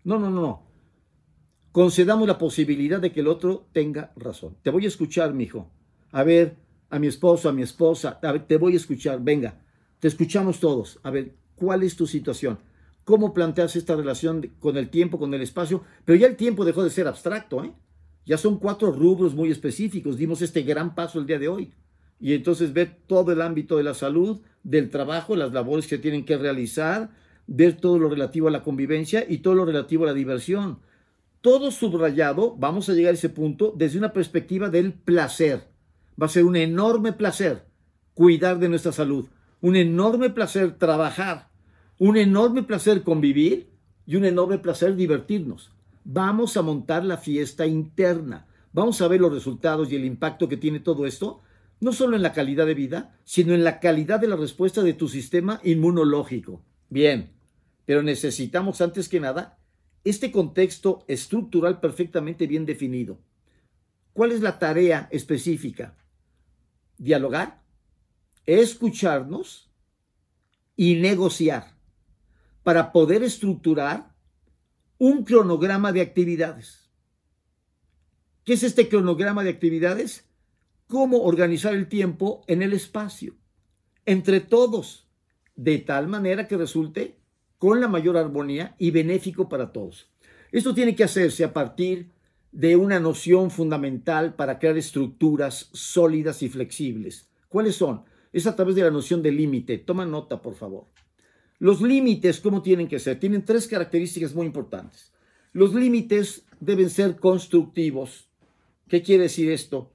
no, 0.02 0.18
no, 0.18 0.30
no, 0.30 0.40
no 0.40 0.69
concedamos 1.72 2.26
la 2.26 2.38
posibilidad 2.38 3.00
de 3.00 3.12
que 3.12 3.20
el 3.20 3.28
otro 3.28 3.66
tenga 3.72 4.12
razón. 4.16 4.56
Te 4.62 4.70
voy 4.70 4.84
a 4.84 4.88
escuchar, 4.88 5.34
mi 5.34 5.44
hijo. 5.44 5.70
A 6.12 6.24
ver, 6.24 6.56
a 6.88 6.98
mi 6.98 7.06
esposo, 7.06 7.48
a 7.48 7.52
mi 7.52 7.62
esposa, 7.62 8.20
te 8.46 8.56
voy 8.56 8.74
a 8.74 8.76
escuchar. 8.76 9.20
Venga, 9.22 9.60
te 10.00 10.08
escuchamos 10.08 10.58
todos. 10.58 10.98
A 11.02 11.10
ver, 11.10 11.34
¿cuál 11.54 11.82
es 11.82 11.96
tu 11.96 12.06
situación? 12.06 12.58
¿Cómo 13.04 13.32
planteas 13.32 13.76
esta 13.76 13.96
relación 13.96 14.50
con 14.58 14.76
el 14.76 14.90
tiempo, 14.90 15.18
con 15.18 15.32
el 15.32 15.42
espacio? 15.42 15.82
Pero 16.04 16.18
ya 16.18 16.26
el 16.26 16.36
tiempo 16.36 16.64
dejó 16.64 16.82
de 16.82 16.90
ser 16.90 17.06
abstracto, 17.06 17.64
¿eh? 17.64 17.72
Ya 18.26 18.36
son 18.36 18.58
cuatro 18.58 18.92
rubros 18.92 19.34
muy 19.34 19.50
específicos. 19.50 20.16
Dimos 20.16 20.42
este 20.42 20.62
gran 20.62 20.94
paso 20.94 21.18
el 21.18 21.26
día 21.26 21.38
de 21.38 21.48
hoy. 21.48 21.72
Y 22.20 22.34
entonces 22.34 22.72
ver 22.72 22.98
todo 23.06 23.32
el 23.32 23.40
ámbito 23.40 23.78
de 23.78 23.82
la 23.82 23.94
salud, 23.94 24.40
del 24.62 24.90
trabajo, 24.90 25.36
las 25.36 25.52
labores 25.52 25.86
que 25.86 25.98
tienen 25.98 26.24
que 26.24 26.36
realizar, 26.36 27.10
ver 27.46 27.78
todo 27.78 27.98
lo 27.98 28.10
relativo 28.10 28.46
a 28.46 28.50
la 28.50 28.62
convivencia 28.62 29.24
y 29.26 29.38
todo 29.38 29.54
lo 29.54 29.64
relativo 29.64 30.04
a 30.04 30.08
la 30.08 30.14
diversión 30.14 30.80
todo 31.40 31.70
subrayado, 31.70 32.54
vamos 32.56 32.88
a 32.88 32.92
llegar 32.92 33.12
a 33.12 33.14
ese 33.14 33.28
punto 33.28 33.72
desde 33.76 33.98
una 33.98 34.12
perspectiva 34.12 34.68
del 34.68 34.92
placer. 34.92 35.68
Va 36.20 36.26
a 36.26 36.30
ser 36.30 36.44
un 36.44 36.56
enorme 36.56 37.12
placer 37.12 37.66
cuidar 38.14 38.58
de 38.58 38.68
nuestra 38.68 38.92
salud, 38.92 39.26
un 39.60 39.76
enorme 39.76 40.30
placer 40.30 40.76
trabajar, 40.76 41.48
un 41.98 42.16
enorme 42.16 42.62
placer 42.62 43.02
convivir 43.02 43.70
y 44.06 44.16
un 44.16 44.24
enorme 44.24 44.58
placer 44.58 44.96
divertirnos. 44.96 45.70
Vamos 46.04 46.56
a 46.56 46.62
montar 46.62 47.04
la 47.04 47.16
fiesta 47.16 47.66
interna. 47.66 48.46
Vamos 48.72 49.00
a 49.00 49.08
ver 49.08 49.20
los 49.20 49.32
resultados 49.32 49.90
y 49.90 49.96
el 49.96 50.04
impacto 50.04 50.48
que 50.48 50.56
tiene 50.56 50.80
todo 50.80 51.06
esto, 51.06 51.40
no 51.80 51.92
solo 51.92 52.16
en 52.16 52.22
la 52.22 52.32
calidad 52.32 52.66
de 52.66 52.74
vida, 52.74 53.16
sino 53.24 53.54
en 53.54 53.64
la 53.64 53.80
calidad 53.80 54.20
de 54.20 54.28
la 54.28 54.36
respuesta 54.36 54.82
de 54.82 54.92
tu 54.92 55.08
sistema 55.08 55.60
inmunológico. 55.64 56.62
Bien, 56.90 57.30
pero 57.86 58.02
necesitamos 58.02 58.80
antes 58.80 59.08
que 59.08 59.20
nada 59.20 59.59
este 60.04 60.32
contexto 60.32 61.04
estructural 61.08 61.80
perfectamente 61.80 62.46
bien 62.46 62.66
definido. 62.66 63.18
¿Cuál 64.12 64.32
es 64.32 64.40
la 64.40 64.58
tarea 64.58 65.08
específica? 65.10 65.96
Dialogar, 66.98 67.62
escucharnos 68.46 69.70
y 70.76 70.96
negociar 70.96 71.76
para 72.62 72.92
poder 72.92 73.22
estructurar 73.22 74.14
un 74.98 75.24
cronograma 75.24 75.92
de 75.92 76.00
actividades. 76.00 76.90
¿Qué 78.44 78.54
es 78.54 78.62
este 78.62 78.88
cronograma 78.88 79.44
de 79.44 79.50
actividades? 79.50 80.28
Cómo 80.86 81.22
organizar 81.22 81.74
el 81.74 81.88
tiempo 81.88 82.42
en 82.48 82.62
el 82.62 82.72
espacio, 82.72 83.36
entre 84.06 84.40
todos, 84.40 85.08
de 85.56 85.78
tal 85.78 86.08
manera 86.08 86.48
que 86.48 86.56
resulte 86.56 87.19
con 87.60 87.78
la 87.78 87.88
mayor 87.88 88.16
armonía 88.16 88.74
y 88.78 88.90
benéfico 88.90 89.50
para 89.50 89.70
todos. 89.70 90.08
Esto 90.50 90.74
tiene 90.74 90.96
que 90.96 91.04
hacerse 91.04 91.44
a 91.44 91.52
partir 91.52 92.08
de 92.52 92.74
una 92.74 92.98
noción 92.98 93.50
fundamental 93.50 94.34
para 94.34 94.58
crear 94.58 94.78
estructuras 94.78 95.68
sólidas 95.74 96.42
y 96.42 96.48
flexibles. 96.48 97.28
¿Cuáles 97.50 97.76
son? 97.76 98.04
Es 98.32 98.46
a 98.46 98.56
través 98.56 98.76
de 98.76 98.82
la 98.82 98.90
noción 98.90 99.20
de 99.22 99.30
límite. 99.30 99.76
Toma 99.76 100.06
nota, 100.06 100.40
por 100.40 100.54
favor. 100.54 100.86
Los 101.58 101.82
límites, 101.82 102.40
¿cómo 102.40 102.62
tienen 102.62 102.88
que 102.88 102.98
ser? 102.98 103.20
Tienen 103.20 103.44
tres 103.44 103.68
características 103.68 104.34
muy 104.34 104.46
importantes. 104.46 105.12
Los 105.52 105.74
límites 105.74 106.46
deben 106.60 106.88
ser 106.88 107.16
constructivos. 107.16 108.30
¿Qué 108.88 109.02
quiere 109.02 109.24
decir 109.24 109.50
esto? 109.50 109.92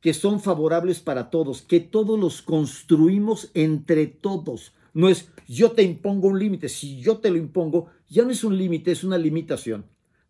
Que 0.00 0.12
son 0.12 0.40
favorables 0.40 0.98
para 0.98 1.30
todos, 1.30 1.62
que 1.62 1.78
todos 1.78 2.18
los 2.18 2.42
construimos 2.42 3.52
entre 3.54 4.08
todos. 4.08 4.72
No 4.92 5.08
es 5.08 5.30
yo 5.52 5.72
te 5.72 5.82
impongo 5.82 6.28
un 6.28 6.38
límite, 6.38 6.68
si 6.68 7.00
yo 7.00 7.18
te 7.18 7.28
lo 7.28 7.36
impongo, 7.36 7.88
ya 8.08 8.22
no 8.22 8.30
es 8.30 8.44
un 8.44 8.56
límite, 8.56 8.92
es 8.92 9.02
una 9.02 9.18
limitación. 9.18 9.84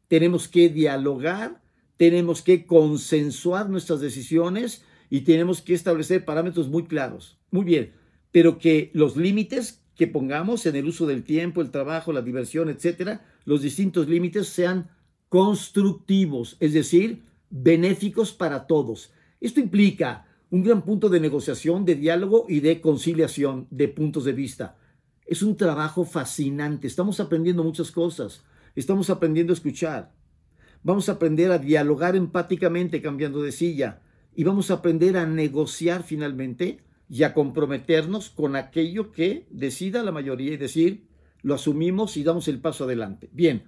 Tenemos 0.09 0.49
que 0.49 0.71
dialogar, 0.71 1.61
tenemos 1.99 2.41
que 2.41 2.65
consensuar 2.65 3.69
nuestras 3.69 4.01
decisiones 4.01 4.83
y 5.11 5.21
tenemos 5.21 5.61
que 5.61 5.75
establecer 5.75 6.25
parámetros 6.25 6.71
muy 6.71 6.85
claros. 6.85 7.39
Muy 7.51 7.67
bien, 7.67 7.93
pero 8.33 8.59
que 8.59 8.91
los 8.95 9.19
límites 9.19 9.85
que 9.95 10.07
pongamos 10.07 10.65
en 10.65 10.77
el 10.77 10.87
uso 10.87 11.07
del 11.07 11.23
tiempo, 11.23 11.61
el 11.61 11.71
trabajo, 11.71 12.15
la 12.15 12.23
diversión, 12.23 12.71
etcétera, 12.71 13.27
los 13.45 13.61
distintos 13.61 14.09
límites 14.09 14.49
sean 14.49 14.89
constructivos, 15.29 16.57
es 16.61 16.73
decir, 16.73 17.25
benéficos 17.51 18.33
para 18.33 18.67
todos. 18.67 19.13
Esto 19.39 19.61
implica 19.61 20.27
un 20.49 20.63
gran 20.63 20.83
punto 20.83 21.11
de 21.11 21.21
negociación, 21.21 21.85
de 21.85 21.97
diálogo 21.97 22.47
y 22.49 22.61
de 22.61 22.81
conciliación 22.81 23.67
de 23.71 23.89
puntos 23.89 24.25
de 24.25 24.33
vista. 24.33 24.79
Es 25.31 25.45
un 25.45 25.57
trabajo 25.57 26.05
fascinante, 26.05 26.89
estamos 26.89 27.21
aprendiendo 27.21 27.63
muchas 27.63 27.93
cosas, 27.93 28.43
estamos 28.75 29.11
aprendiendo 29.11 29.53
a 29.53 29.55
escuchar, 29.55 30.13
vamos 30.83 31.09
a 31.09 31.13
aprender 31.13 31.53
a 31.53 31.59
dialogar 31.59 32.17
empáticamente 32.17 33.01
cambiando 33.01 33.41
de 33.41 33.53
silla 33.53 34.01
y 34.35 34.43
vamos 34.43 34.73
a 34.73 34.75
aprender 34.75 35.17
a 35.17 35.27
negociar 35.27 36.03
finalmente 36.03 36.81
y 37.09 37.23
a 37.23 37.33
comprometernos 37.33 38.29
con 38.29 38.57
aquello 38.57 39.13
que 39.13 39.47
decida 39.51 40.03
la 40.03 40.11
mayoría 40.11 40.55
y 40.55 40.57
decir, 40.57 41.07
lo 41.43 41.55
asumimos 41.55 42.17
y 42.17 42.25
damos 42.25 42.49
el 42.49 42.61
paso 42.61 42.83
adelante. 42.83 43.31
Bien, 43.33 43.63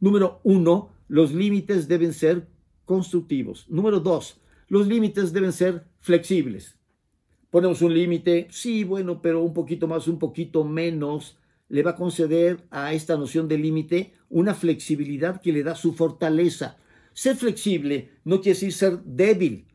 número 0.00 0.42
uno, 0.44 0.90
los 1.08 1.32
límites 1.32 1.88
deben 1.88 2.12
ser 2.12 2.46
constructivos. 2.84 3.64
Número 3.70 4.00
dos, 4.00 4.42
los 4.68 4.86
límites 4.86 5.32
deben 5.32 5.54
ser 5.54 5.86
flexibles. 5.98 6.75
Ponemos 7.56 7.80
un 7.80 7.94
límite, 7.94 8.48
sí, 8.50 8.84
bueno, 8.84 9.22
pero 9.22 9.42
un 9.42 9.54
poquito 9.54 9.88
más, 9.88 10.08
un 10.08 10.18
poquito 10.18 10.62
menos, 10.62 11.38
le 11.70 11.82
va 11.82 11.92
a 11.92 11.96
conceder 11.96 12.66
a 12.70 12.92
esta 12.92 13.16
noción 13.16 13.48
de 13.48 13.56
límite 13.56 14.12
una 14.28 14.52
flexibilidad 14.52 15.40
que 15.40 15.52
le 15.52 15.62
da 15.62 15.74
su 15.74 15.94
fortaleza. 15.94 16.76
Ser 17.14 17.34
flexible 17.34 18.10
no 18.24 18.42
quiere 18.42 18.58
decir 18.58 18.74
ser 18.74 18.98
débil, 19.04 19.68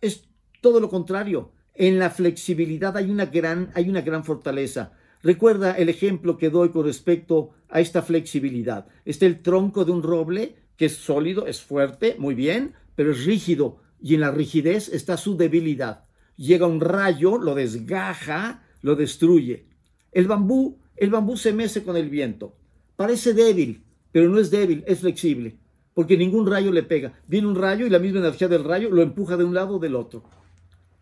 es 0.00 0.28
todo 0.60 0.78
lo 0.78 0.88
contrario 0.88 1.50
en 1.74 1.98
la 1.98 2.10
flexibilidad 2.10 2.96
hay 2.96 3.10
una 3.10 3.26
gran, 3.26 3.72
hay 3.74 3.88
una 3.88 4.02
gran 4.02 4.24
fortaleza. 4.24 4.92
Recuerda 5.20 5.72
el 5.72 5.88
ejemplo 5.88 6.38
que 6.38 6.48
doy 6.48 6.68
con 6.68 6.84
respecto 6.84 7.50
a 7.70 7.80
esta 7.80 8.02
flexibilidad. 8.02 8.86
Está 9.04 9.26
el 9.26 9.42
tronco 9.42 9.84
de 9.84 9.90
un 9.90 10.04
roble 10.04 10.54
que 10.76 10.84
es 10.86 10.94
sólido, 10.94 11.48
es 11.48 11.60
fuerte, 11.60 12.14
muy 12.20 12.36
bien, 12.36 12.74
pero 12.94 13.10
es 13.10 13.24
rígido 13.24 13.78
y 14.00 14.14
en 14.14 14.20
la 14.20 14.30
rigidez 14.30 14.88
está 14.88 15.16
su 15.16 15.36
debilidad. 15.36 16.04
Llega 16.36 16.66
un 16.66 16.80
rayo, 16.80 17.38
lo 17.38 17.54
desgaja, 17.54 18.64
lo 18.82 18.96
destruye. 18.96 19.66
El 20.12 20.26
bambú, 20.26 20.78
el 20.96 21.10
bambú 21.10 21.36
se 21.36 21.52
mece 21.52 21.82
con 21.82 21.96
el 21.96 22.10
viento. 22.10 22.56
Parece 22.96 23.34
débil, 23.34 23.84
pero 24.12 24.28
no 24.28 24.38
es 24.38 24.50
débil, 24.50 24.84
es 24.86 25.00
flexible, 25.00 25.56
porque 25.94 26.16
ningún 26.16 26.46
rayo 26.46 26.72
le 26.72 26.82
pega. 26.82 27.12
Viene 27.26 27.48
un 27.48 27.56
rayo 27.56 27.86
y 27.86 27.90
la 27.90 27.98
misma 27.98 28.20
energía 28.20 28.48
del 28.48 28.64
rayo 28.64 28.90
lo 28.90 29.02
empuja 29.02 29.36
de 29.36 29.44
un 29.44 29.54
lado 29.54 29.76
o 29.76 29.78
del 29.78 29.94
otro. 29.94 30.24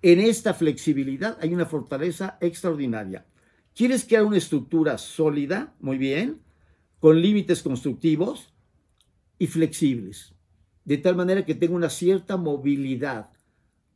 En 0.00 0.20
esta 0.20 0.54
flexibilidad 0.54 1.38
hay 1.40 1.54
una 1.54 1.66
fortaleza 1.66 2.38
extraordinaria. 2.40 3.26
¿Quieres 3.74 4.04
crear 4.04 4.24
una 4.24 4.36
estructura 4.36 4.98
sólida? 4.98 5.74
Muy 5.80 5.96
bien, 5.96 6.40
con 7.00 7.20
límites 7.20 7.62
constructivos 7.62 8.52
y 9.38 9.46
flexibles, 9.46 10.34
de 10.84 10.98
tal 10.98 11.16
manera 11.16 11.44
que 11.44 11.54
tenga 11.54 11.74
una 11.74 11.90
cierta 11.90 12.36
movilidad, 12.36 13.30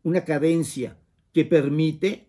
una 0.03 0.25
cadencia 0.25 0.97
que 1.37 1.45
permite 1.45 2.25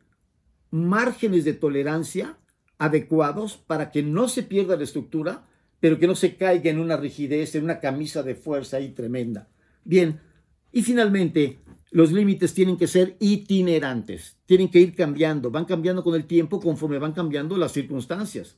márgenes 0.70 1.45
de 1.45 1.53
tolerancia 1.53 2.36
adecuados 2.78 3.55
para 3.55 3.89
que 3.89 4.03
no 4.03 4.28
se 4.28 4.43
pierda 4.43 4.76
la 4.76 4.84
estructura, 4.84 5.47
pero 5.80 5.97
que 5.97 6.08
no 6.08 6.14
se 6.14 6.36
caiga 6.36 6.70
en 6.70 6.78
una 6.78 6.97
rigidez, 6.97 7.55
en 7.55 7.64
una 7.64 7.80
camisa 7.80 8.22
de 8.22 8.36
fuerza 8.36 8.76
ahí 8.76 8.89
tremenda. 8.89 9.47
Bien, 9.86 10.20
y 10.74 10.82
finalmente, 10.82 11.60
los 11.89 12.12
límites 12.12 12.53
tienen 12.53 12.76
que 12.76 12.88
ser 12.88 13.16
itinerantes, 13.22 14.36
tienen 14.45 14.68
que 14.68 14.82
ir 14.82 14.93
cambiando, 14.93 15.51
van 15.51 15.64
cambiando 15.64 16.03
con 16.03 16.14
el 16.14 16.26
tiempo 16.26 16.60
conforme 16.60 16.99
van 16.99 17.14
cambiando 17.14 17.55
las 17.55 17.72
circunstancias. 17.72 18.58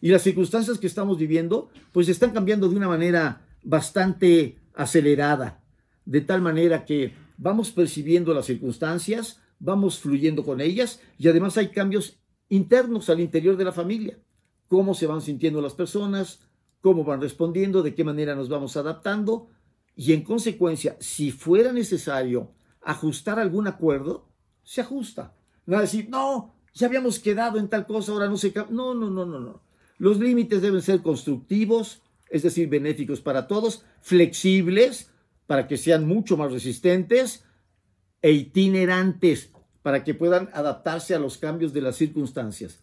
Y 0.00 0.08
las 0.08 0.22
circunstancias 0.22 0.78
que 0.78 0.88
estamos 0.88 1.16
viviendo, 1.16 1.70
pues 1.92 2.08
están 2.08 2.32
cambiando 2.32 2.68
de 2.68 2.74
una 2.74 2.88
manera 2.88 3.46
bastante 3.62 4.58
acelerada, 4.74 5.62
de 6.04 6.22
tal 6.22 6.42
manera 6.42 6.84
que 6.84 7.12
vamos 7.38 7.70
percibiendo 7.70 8.34
las 8.34 8.46
circunstancias, 8.46 9.38
vamos 9.58 9.98
fluyendo 9.98 10.44
con 10.44 10.60
ellas 10.60 11.00
y 11.18 11.28
además 11.28 11.56
hay 11.56 11.68
cambios 11.68 12.18
internos 12.48 13.10
al 13.10 13.20
interior 13.20 13.56
de 13.56 13.64
la 13.64 13.72
familia. 13.72 14.18
Cómo 14.68 14.94
se 14.94 15.06
van 15.06 15.20
sintiendo 15.20 15.60
las 15.60 15.74
personas, 15.74 16.40
cómo 16.80 17.04
van 17.04 17.20
respondiendo, 17.20 17.82
de 17.82 17.94
qué 17.94 18.04
manera 18.04 18.34
nos 18.34 18.48
vamos 18.48 18.76
adaptando 18.76 19.48
y 19.96 20.12
en 20.12 20.22
consecuencia, 20.22 20.96
si 21.00 21.30
fuera 21.30 21.72
necesario 21.72 22.52
ajustar 22.82 23.38
algún 23.38 23.66
acuerdo, 23.66 24.28
se 24.62 24.82
ajusta. 24.82 25.34
No 25.64 25.80
decir, 25.80 26.08
no, 26.10 26.54
ya 26.74 26.86
habíamos 26.86 27.18
quedado 27.18 27.58
en 27.58 27.68
tal 27.68 27.86
cosa, 27.86 28.12
ahora 28.12 28.28
no 28.28 28.36
se... 28.36 28.52
No, 28.70 28.94
no, 28.94 29.10
no, 29.10 29.24
no, 29.24 29.40
no. 29.40 29.62
Los 29.98 30.20
límites 30.20 30.60
deben 30.60 30.82
ser 30.82 31.00
constructivos, 31.02 32.02
es 32.28 32.42
decir, 32.42 32.68
benéficos 32.68 33.22
para 33.22 33.46
todos, 33.46 33.84
flexibles 34.02 35.10
para 35.46 35.66
que 35.66 35.78
sean 35.78 36.06
mucho 36.06 36.36
más 36.36 36.52
resistentes 36.52 37.45
e 38.22 38.32
itinerantes 38.32 39.50
para 39.82 40.04
que 40.04 40.14
puedan 40.14 40.48
adaptarse 40.52 41.14
a 41.14 41.18
los 41.18 41.38
cambios 41.38 41.72
de 41.72 41.80
las 41.80 41.96
circunstancias. 41.96 42.80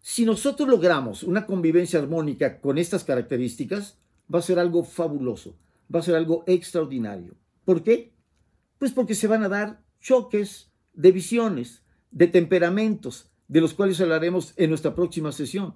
Si 0.00 0.24
nosotros 0.24 0.68
logramos 0.68 1.22
una 1.22 1.46
convivencia 1.46 1.98
armónica 1.98 2.60
con 2.60 2.76
estas 2.76 3.04
características, 3.04 3.98
va 4.32 4.40
a 4.40 4.42
ser 4.42 4.58
algo 4.58 4.84
fabuloso 4.84 5.56
va 5.92 6.00
a 6.00 6.02
ser 6.02 6.14
algo 6.14 6.44
extraordinario. 6.46 7.34
¿Por 7.64 7.82
qué? 7.82 8.12
Pues 8.78 8.92
porque 8.92 9.14
se 9.14 9.26
van 9.26 9.42
a 9.42 9.48
dar 9.48 9.82
choques 10.00 10.70
de 10.92 11.12
visiones, 11.12 11.82
de 12.10 12.26
temperamentos, 12.26 13.30
de 13.48 13.60
los 13.60 13.74
cuales 13.74 14.00
hablaremos 14.00 14.54
en 14.56 14.70
nuestra 14.70 14.94
próxima 14.94 15.32
sesión. 15.32 15.74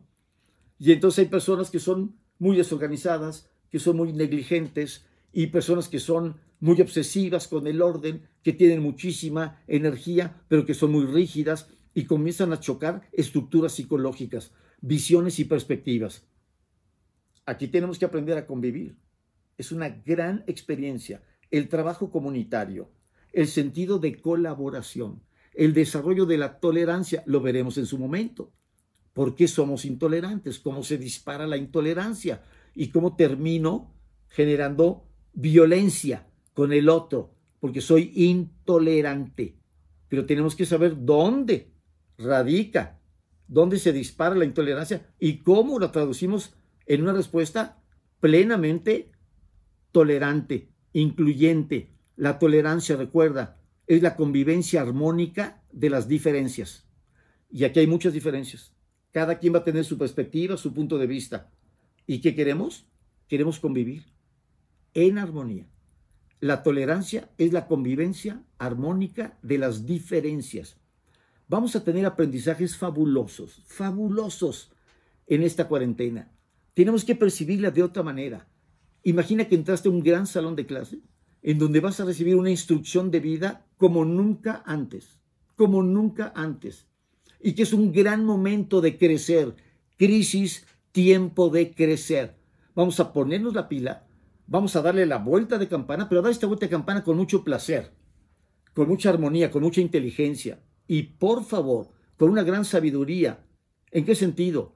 Y 0.79 0.93
entonces 0.93 1.21
hay 1.21 1.27
personas 1.27 1.71
que 1.71 1.81
son 1.81 2.17
muy 2.39 2.57
desorganizadas, 2.57 3.51
que 3.71 3.79
son 3.79 3.97
muy 3.97 4.13
negligentes 4.13 5.05
y 5.33 5.49
personas 5.49 5.89
que 5.89 5.99
son 5.99 6.37
muy 6.61 6.81
obsesivas 6.81 7.49
con 7.49 7.67
el 7.67 7.83
orden, 7.83 8.23
que 8.43 8.53
tienen 8.53 8.83
muchísima 8.83 9.63
energía, 9.67 10.43
pero 10.49 10.65
que 10.65 10.75
son 10.75 10.93
muy 10.93 11.05
rígidas 11.07 11.69
y 11.95 12.05
comienzan 12.05 12.53
a 12.53 12.61
chocar 12.61 13.03
estructuras 13.13 13.73
psicológicas, 13.73 14.53
visiones 14.81 15.39
y 15.39 15.45
perspectivas. 15.45 16.27
Aquí 17.47 17.69
tenemos 17.69 17.99
que 17.99 18.05
aprender 18.05 18.37
a 18.39 18.47
convivir 18.47 18.97
es 19.57 19.73
una 19.73 19.89
gran 19.89 20.45
experiencia. 20.47 21.23
El 21.51 21.69
trabajo 21.69 22.13
comunitario, 22.13 22.93
el 23.33 23.49
sentido 23.49 23.99
de 23.99 24.21
colaboración, 24.21 25.23
el 25.53 25.75
desarrollo 25.75 26.27
de 26.27 26.39
la 26.39 26.61
tolerancia, 26.61 27.25
lo 27.27 27.41
veremos 27.41 27.77
en 27.77 27.87
su 27.87 27.99
momento. 27.99 28.53
¿Por 29.13 29.35
qué 29.35 29.49
somos 29.49 29.85
intolerantes? 29.85 30.61
¿Cómo 30.61 30.85
se 30.85 30.97
dispara 30.97 31.47
la 31.49 31.57
intolerancia? 31.57 32.43
y 32.79 32.91
cómo 32.91 33.17
termino 33.17 33.93
generando 34.29 35.05
violencia 35.33 36.29
con 36.59 36.73
el 36.73 36.89
otro, 36.89 37.37
porque 37.61 37.81
soy 37.81 38.11
intolerante. 38.17 39.55
Pero 40.09 40.27
tenemos 40.27 40.57
que 40.57 40.67
saber 40.67 41.05
dónde 41.05 41.71
radica, 42.19 42.99
dónde 43.47 43.79
se 43.79 43.93
dispara 43.93 44.35
la 44.35 44.45
intolerancia 44.45 45.07
y 45.21 45.45
cómo 45.45 45.79
la 45.79 45.93
traducimos 45.93 46.57
en 46.87 47.03
una 47.03 47.13
respuesta 47.13 47.81
plenamente 48.19 49.13
tolerante, 49.93 50.73
incluyente. 50.93 51.93
La 52.17 52.41
tolerancia, 52.41 52.97
recuerda, 52.97 53.61
es 53.87 54.03
la 54.03 54.17
convivencia 54.17 54.81
armónica 54.81 55.63
de 55.71 55.91
las 55.91 56.09
diferencias. 56.09 56.89
Y 57.53 57.63
aquí 57.63 57.79
hay 57.79 57.87
muchas 57.87 58.13
diferencias. 58.15 58.75
Cada 59.13 59.39
quien 59.39 59.55
va 59.55 59.59
a 59.61 59.65
tener 59.65 59.85
su 59.85 59.97
perspectiva, 59.97 60.57
su 60.57 60.75
punto 60.75 60.99
de 60.99 61.07
vista. 61.07 61.53
¿Y 62.05 62.21
qué 62.21 62.35
queremos? 62.35 62.85
Queremos 63.29 63.61
convivir 63.61 64.07
en 64.93 65.19
armonía. 65.19 65.69
La 66.41 66.63
tolerancia 66.63 67.31
es 67.37 67.53
la 67.53 67.67
convivencia 67.67 68.45
armónica 68.59 69.37
de 69.43 69.59
las 69.59 69.87
diferencias. 69.87 70.77
Vamos 71.49 71.75
a 71.75 71.83
tener 71.83 72.07
aprendizajes 72.07 72.77
fabulosos, 72.77 73.63
fabulosos 73.67 74.71
en 75.27 75.43
esta 75.43 75.67
cuarentena. 75.67 76.31
Tenemos 76.75 77.05
que 77.05 77.17
percibirla 77.17 77.73
de 77.73 77.83
otra 77.83 78.05
manera. 78.05 78.47
Imagina 79.03 79.49
que 79.49 79.57
entraste 79.57 79.89
a 79.89 79.93
un 79.93 80.01
gran 80.01 80.27
salón 80.27 80.55
de 80.55 80.67
clase 80.67 81.01
en 81.43 81.59
donde 81.59 81.81
vas 81.81 81.99
a 81.99 82.05
recibir 82.05 82.37
una 82.37 82.51
instrucción 82.51 83.11
de 83.11 83.21
vida 83.21 83.67
como 83.77 84.05
nunca 84.05 84.63
antes, 84.65 85.19
como 85.57 85.83
nunca 85.83 86.33
antes. 86.37 86.87
Y 87.41 87.55
que 87.55 87.63
es 87.63 87.73
un 87.73 87.93
gran 87.93 88.25
momento 88.25 88.81
de 88.81 88.97
crecer. 88.97 89.57
Crisis, 89.97 90.67
tiempo 90.93 91.49
de 91.51 91.73
crecer. 91.73 92.37
Vamos 92.75 93.01
a 93.01 93.13
ponernos 93.13 93.55
la 93.55 93.69
pila, 93.69 94.08
vamos 94.49 94.75
a 94.75 94.83
darle 94.83 95.07
la 95.07 95.19
vuelta 95.19 95.59
de 95.59 95.69
campana, 95.69 96.09
pero 96.09 96.23
dar 96.23 96.33
esta 96.33 96.47
vuelta 96.47 96.67
de 96.67 96.71
campana 96.71 97.05
con 97.05 97.17
mucho 97.17 97.45
placer, 97.45 97.93
con 98.75 98.89
mucha 98.89 99.11
armonía, 99.11 99.51
con 99.51 99.63
mucha 99.63 99.81
inteligencia. 99.81 100.61
Y 100.89 101.03
por 101.03 101.45
favor, 101.45 101.91
con 102.17 102.31
una 102.31 102.43
gran 102.43 102.65
sabiduría. 102.65 103.45
¿En 103.91 104.05
qué 104.05 104.15
sentido? 104.15 104.75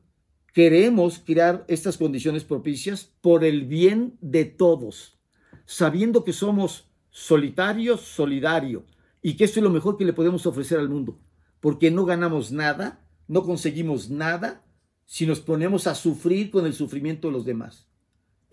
Queremos 0.52 1.18
crear 1.24 1.64
estas 1.66 1.96
condiciones 1.96 2.44
propicias 2.44 3.10
por 3.22 3.42
el 3.44 3.64
bien 3.64 4.18
de 4.20 4.44
todos, 4.44 5.18
sabiendo 5.64 6.22
que 6.24 6.34
somos 6.34 6.90
solitarios, 7.10 8.02
solidario, 8.02 8.84
y 9.22 9.36
que 9.36 9.44
esto 9.44 9.60
es 9.60 9.64
lo 9.64 9.70
mejor 9.70 9.96
que 9.96 10.04
le 10.04 10.12
podemos 10.12 10.46
ofrecer 10.46 10.78
al 10.78 10.90
mundo, 10.90 11.18
porque 11.60 11.90
no 11.90 12.04
ganamos 12.04 12.52
nada, 12.52 13.06
no 13.28 13.42
conseguimos 13.44 14.10
nada 14.10 14.64
si 15.06 15.26
nos 15.26 15.40
ponemos 15.40 15.86
a 15.86 15.94
sufrir 15.94 16.50
con 16.50 16.66
el 16.66 16.74
sufrimiento 16.74 17.28
de 17.28 17.32
los 17.32 17.44
demás. 17.46 17.91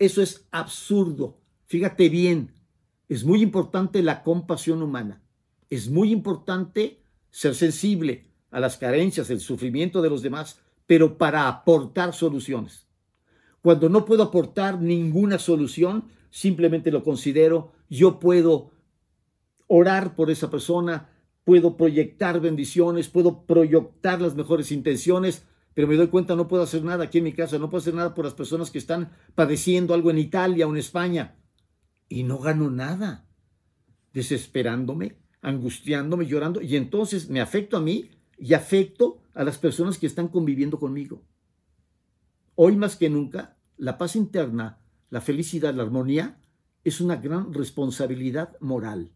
Eso 0.00 0.22
es 0.22 0.48
absurdo. 0.50 1.36
Fíjate 1.66 2.08
bien, 2.08 2.54
es 3.08 3.22
muy 3.22 3.42
importante 3.42 4.02
la 4.02 4.22
compasión 4.22 4.82
humana, 4.82 5.22
es 5.68 5.90
muy 5.90 6.10
importante 6.10 7.02
ser 7.30 7.54
sensible 7.54 8.24
a 8.50 8.60
las 8.60 8.78
carencias, 8.78 9.28
el 9.28 9.40
sufrimiento 9.40 10.00
de 10.00 10.08
los 10.08 10.22
demás, 10.22 10.58
pero 10.86 11.18
para 11.18 11.46
aportar 11.46 12.14
soluciones. 12.14 12.86
Cuando 13.60 13.90
no 13.90 14.06
puedo 14.06 14.22
aportar 14.22 14.80
ninguna 14.80 15.38
solución, 15.38 16.04
simplemente 16.30 16.90
lo 16.90 17.04
considero, 17.04 17.72
yo 17.90 18.18
puedo 18.18 18.70
orar 19.66 20.16
por 20.16 20.30
esa 20.30 20.50
persona, 20.50 21.10
puedo 21.44 21.76
proyectar 21.76 22.40
bendiciones, 22.40 23.08
puedo 23.08 23.42
proyectar 23.42 24.18
las 24.20 24.34
mejores 24.34 24.72
intenciones, 24.72 25.44
pero 25.80 25.88
me 25.88 25.96
doy 25.96 26.08
cuenta 26.08 26.36
no 26.36 26.46
puedo 26.46 26.62
hacer 26.62 26.84
nada 26.84 27.04
aquí 27.04 27.16
en 27.16 27.24
mi 27.24 27.32
casa, 27.32 27.58
no 27.58 27.70
puedo 27.70 27.80
hacer 27.80 27.94
nada 27.94 28.14
por 28.14 28.26
las 28.26 28.34
personas 28.34 28.70
que 28.70 28.76
están 28.76 29.12
padeciendo 29.34 29.94
algo 29.94 30.10
en 30.10 30.18
Italia 30.18 30.66
o 30.66 30.70
en 30.72 30.76
España. 30.76 31.38
Y 32.06 32.22
no 32.22 32.38
gano 32.38 32.70
nada, 32.70 33.26
desesperándome, 34.12 35.16
angustiándome, 35.40 36.26
llorando, 36.26 36.60
y 36.60 36.76
entonces 36.76 37.30
me 37.30 37.40
afecto 37.40 37.78
a 37.78 37.80
mí 37.80 38.10
y 38.36 38.52
afecto 38.52 39.22
a 39.32 39.42
las 39.42 39.56
personas 39.56 39.96
que 39.96 40.06
están 40.06 40.28
conviviendo 40.28 40.78
conmigo. 40.78 41.24
Hoy 42.56 42.76
más 42.76 42.96
que 42.96 43.08
nunca, 43.08 43.56
la 43.78 43.96
paz 43.96 44.16
interna, 44.16 44.82
la 45.08 45.22
felicidad, 45.22 45.72
la 45.72 45.84
armonía, 45.84 46.42
es 46.84 47.00
una 47.00 47.16
gran 47.16 47.54
responsabilidad 47.54 48.54
moral. 48.60 49.14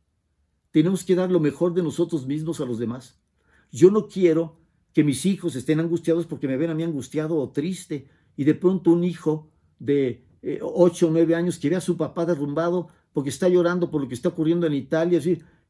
Tenemos 0.70 1.04
que 1.04 1.14
dar 1.14 1.30
lo 1.30 1.40
mejor 1.40 1.74
de 1.74 1.82
nosotros 1.82 2.26
mismos 2.26 2.58
a 2.62 2.64
los 2.64 2.78
demás. 2.78 3.20
Yo 3.70 3.90
no 3.90 4.08
quiero 4.08 4.63
que 4.94 5.04
mis 5.04 5.26
hijos 5.26 5.54
estén 5.56 5.80
angustiados 5.80 6.24
porque 6.26 6.48
me 6.48 6.56
ven 6.56 6.70
a 6.70 6.74
mí 6.74 6.82
angustiado 6.82 7.36
o 7.36 7.50
triste 7.50 8.06
y 8.36 8.44
de 8.44 8.54
pronto 8.54 8.92
un 8.92 9.04
hijo 9.04 9.50
de 9.78 10.24
eh, 10.40 10.60
ocho 10.62 11.08
o 11.08 11.10
nueve 11.10 11.34
años 11.34 11.58
que 11.58 11.68
ve 11.68 11.76
a 11.76 11.82
su 11.82 11.98
papá 11.98 12.24
derrumbado 12.24 12.88
porque 13.12 13.28
está 13.28 13.48
llorando 13.48 13.90
por 13.90 14.00
lo 14.00 14.08
que 14.08 14.14
está 14.14 14.30
ocurriendo 14.30 14.66
en 14.66 14.74
Italia 14.74 15.20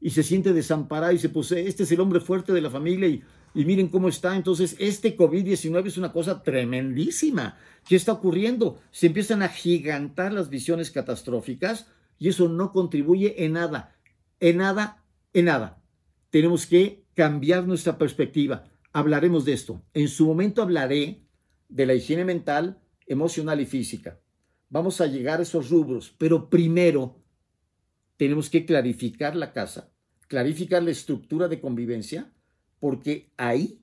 y 0.00 0.10
se 0.10 0.22
siente 0.22 0.52
desamparado 0.52 1.12
y 1.12 1.18
se 1.18 1.30
pues 1.30 1.50
este 1.50 1.82
es 1.82 1.90
el 1.90 2.00
hombre 2.00 2.20
fuerte 2.20 2.52
de 2.52 2.60
la 2.60 2.70
familia 2.70 3.08
y 3.08 3.22
y 3.54 3.64
miren 3.64 3.88
cómo 3.88 4.08
está. 4.08 4.36
Entonces, 4.36 4.76
este 4.78 5.16
COVID-19 5.16 5.86
es 5.86 5.96
una 5.96 6.12
cosa 6.12 6.42
tremendísima. 6.42 7.56
¿Qué 7.86 7.96
está 7.96 8.12
ocurriendo? 8.12 8.80
Se 8.90 9.06
empiezan 9.06 9.42
a 9.42 9.48
gigantar 9.48 10.32
las 10.32 10.50
visiones 10.50 10.90
catastróficas 10.90 11.86
y 12.18 12.28
eso 12.28 12.48
no 12.48 12.72
contribuye 12.72 13.44
en 13.44 13.52
nada, 13.52 13.96
en 14.40 14.58
nada, 14.58 15.04
en 15.32 15.46
nada. 15.46 15.80
Tenemos 16.30 16.66
que 16.66 17.04
cambiar 17.14 17.66
nuestra 17.66 17.96
perspectiva. 17.96 18.64
Hablaremos 18.94 19.44
de 19.44 19.54
esto. 19.54 19.82
En 19.92 20.06
su 20.06 20.24
momento 20.24 20.62
hablaré 20.62 21.26
de 21.68 21.84
la 21.84 21.94
higiene 21.94 22.24
mental, 22.24 22.80
emocional 23.08 23.60
y 23.60 23.66
física. 23.66 24.20
Vamos 24.70 25.00
a 25.00 25.08
llegar 25.08 25.40
a 25.40 25.42
esos 25.42 25.68
rubros, 25.68 26.14
pero 26.16 26.48
primero 26.48 27.20
tenemos 28.16 28.48
que 28.48 28.64
clarificar 28.64 29.34
la 29.34 29.52
casa, 29.52 29.92
clarificar 30.28 30.80
la 30.84 30.92
estructura 30.92 31.48
de 31.48 31.60
convivencia 31.60 32.32
porque 32.78 33.32
ahí 33.36 33.82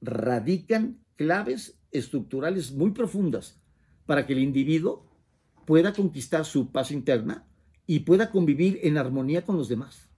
radican 0.00 1.02
claves 1.16 1.80
estructurales 1.90 2.70
muy 2.70 2.92
profundas 2.92 3.60
para 4.06 4.28
que 4.28 4.32
el 4.32 4.38
individuo 4.38 5.10
pueda 5.66 5.92
conquistar 5.92 6.44
su 6.44 6.70
paz 6.70 6.92
interna 6.92 7.48
y 7.84 8.00
pueda 8.00 8.30
convivir 8.30 8.78
en 8.84 8.96
armonía 8.96 9.44
con 9.44 9.56
los 9.56 9.68
demás. 9.68 10.08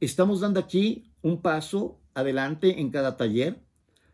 Estamos 0.00 0.40
dando 0.40 0.60
aquí 0.60 1.13
un 1.24 1.40
paso 1.40 1.98
adelante 2.12 2.80
en 2.80 2.90
cada 2.90 3.16
taller. 3.16 3.64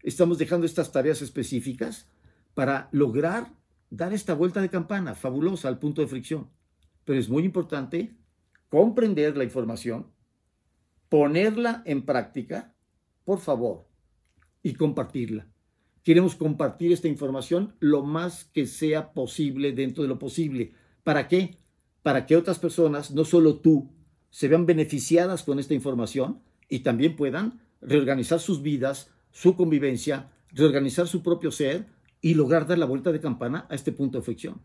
Estamos 0.04 0.38
dejando 0.38 0.64
estas 0.64 0.92
tareas 0.92 1.22
específicas 1.22 2.08
para 2.54 2.88
lograr 2.92 3.52
dar 3.90 4.12
esta 4.12 4.32
vuelta 4.32 4.60
de 4.60 4.70
campana 4.70 5.16
fabulosa 5.16 5.66
al 5.66 5.80
punto 5.80 6.02
de 6.02 6.06
fricción. 6.06 6.48
Pero 7.04 7.18
es 7.18 7.28
muy 7.28 7.44
importante 7.44 8.14
comprender 8.68 9.36
la 9.36 9.42
información, 9.42 10.06
ponerla 11.08 11.82
en 11.84 12.06
práctica 12.06 12.74
por 13.24 13.40
favor, 13.40 13.86
y 14.62 14.74
compartirla. 14.74 15.48
Queremos 16.04 16.36
compartir 16.36 16.92
esta 16.92 17.08
información 17.08 17.74
lo 17.80 18.04
más 18.04 18.44
que 18.44 18.66
sea 18.66 19.12
posible 19.12 19.72
dentro 19.72 20.02
de 20.02 20.08
lo 20.08 20.18
posible. 20.18 20.74
¿Para 21.02 21.26
qué? 21.26 21.58
Para 22.02 22.26
que 22.26 22.36
otras 22.36 22.60
personas, 22.60 23.10
no 23.10 23.24
solo 23.24 23.58
tú, 23.58 23.90
se 24.30 24.48
vean 24.48 24.64
beneficiadas 24.64 25.42
con 25.42 25.58
esta 25.58 25.74
información 25.74 26.42
y 26.70 26.78
también 26.80 27.16
puedan 27.16 27.60
reorganizar 27.82 28.40
sus 28.40 28.62
vidas, 28.62 29.10
su 29.30 29.56
convivencia, 29.56 30.30
reorganizar 30.52 31.06
su 31.06 31.22
propio 31.22 31.50
ser 31.50 31.86
y 32.22 32.34
lograr 32.34 32.66
dar 32.66 32.78
la 32.78 32.86
vuelta 32.86 33.12
de 33.12 33.20
campana 33.20 33.66
a 33.68 33.74
este 33.74 33.92
punto 33.92 34.18
de 34.18 34.24
fricción. 34.24 34.60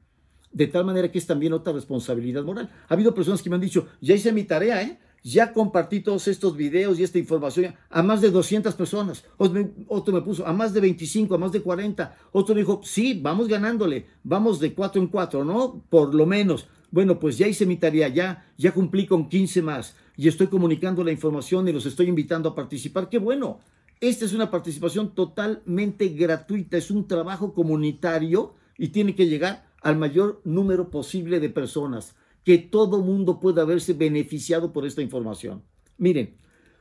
De 0.52 0.68
tal 0.68 0.86
manera 0.86 1.12
que 1.12 1.18
es 1.18 1.28
también 1.28 1.52
otra 1.52 1.74
responsabilidad 1.74 2.44
moral. 2.44 2.70
Ha 2.88 2.94
habido 2.94 3.14
personas 3.14 3.42
que 3.42 3.50
me 3.50 3.56
han 3.56 3.62
dicho, 3.62 3.88
ya 4.00 4.16
hice 4.16 4.32
mi 4.32 4.44
tarea, 4.44 4.82
¿eh? 4.84 5.00
ya 5.24 5.52
compartí 5.52 6.02
todos 6.02 6.28
estos 6.28 6.56
videos 6.56 7.00
y 7.00 7.04
esta 7.04 7.18
información 7.18 7.74
a 7.90 8.04
más 8.04 8.22
de 8.22 8.30
200 8.30 8.74
personas. 8.76 9.26
Otro 9.38 10.14
me 10.14 10.22
puso 10.22 10.46
a 10.46 10.54
más 10.54 10.74
de 10.74 10.82
25, 10.82 11.34
a 11.34 11.38
más 11.38 11.52
de 11.52 11.62
40. 11.62 12.16
Otro 12.32 12.56
dijo, 12.56 12.82
sí, 12.84 13.20
vamos 13.22 13.48
ganándole, 13.48 14.06
vamos 14.24 14.60
de 14.60 14.74
cuatro 14.74 15.02
en 15.02 15.08
cuatro, 15.08 15.44
¿no? 15.44 15.84
Por 15.90 16.14
lo 16.14 16.26
menos. 16.26 16.68
Bueno, 16.92 17.20
pues 17.20 17.38
ya 17.38 17.48
hice 17.48 17.66
mi 17.66 17.76
tarea, 17.76 18.08
ya, 18.08 18.46
ya 18.58 18.72
cumplí 18.72 19.08
con 19.08 19.28
15 19.28 19.62
más 19.64 19.96
y 20.18 20.28
estoy 20.28 20.48
comunicando 20.48 21.04
la 21.04 21.12
información 21.12 21.68
y 21.68 21.74
los 21.74 21.86
estoy 21.86 22.08
invitando 22.08 22.50
a 22.50 22.56
participar. 22.56 23.10
¡Qué 23.10 23.18
bueno! 23.18 23.60
Esta 24.02 24.26
es 24.26 24.34
una 24.34 24.52
participación 24.52 25.16
totalmente 25.16 26.10
gratuita, 26.10 26.78
es 26.78 26.92
un 26.92 27.08
trabajo 27.08 27.54
comunitario 27.54 28.56
y 28.78 28.90
tiene 28.90 29.16
que 29.16 29.28
llegar 29.28 29.66
al 29.82 29.98
mayor 29.98 30.42
número 30.44 30.90
posible 30.90 31.40
de 31.40 31.50
personas 31.50 32.16
que 32.44 32.58
todo 32.58 33.02
mundo 33.02 33.40
pueda 33.40 33.66
verse 33.66 33.94
beneficiado 33.94 34.74
por 34.74 34.86
esta 34.86 35.02
información. 35.02 35.64
Miren, 35.98 36.36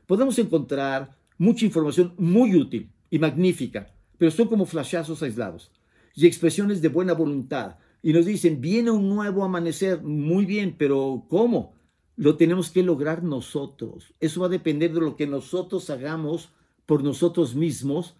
podemos 0.06 0.38
encontrar 0.38 1.16
mucha 1.38 1.64
información 1.64 2.14
muy 2.18 2.54
útil 2.56 2.90
y 3.10 3.18
magnífica, 3.18 3.94
pero 4.18 4.30
son 4.30 4.48
como 4.48 4.66
flashazos 4.66 5.22
aislados 5.22 5.70
y 6.14 6.26
expresiones 6.26 6.82
de 6.82 6.88
buena 6.88 7.14
voluntad. 7.14 7.76
Y 8.02 8.12
nos 8.12 8.26
dicen, 8.26 8.60
viene 8.60 8.90
un 8.90 9.08
nuevo 9.08 9.44
amanecer, 9.44 10.02
muy 10.02 10.44
bien, 10.44 10.74
pero 10.76 11.24
¿cómo? 11.28 11.74
Lo 12.16 12.36
tenemos 12.36 12.70
que 12.70 12.82
lograr 12.82 13.22
nosotros. 13.22 14.14
Eso 14.20 14.40
va 14.40 14.46
a 14.46 14.50
depender 14.50 14.92
de 14.92 15.00
lo 15.00 15.16
que 15.16 15.26
nosotros 15.26 15.90
hagamos 15.90 16.50
por 16.86 17.02
nosotros 17.02 17.54
mismos, 17.54 18.14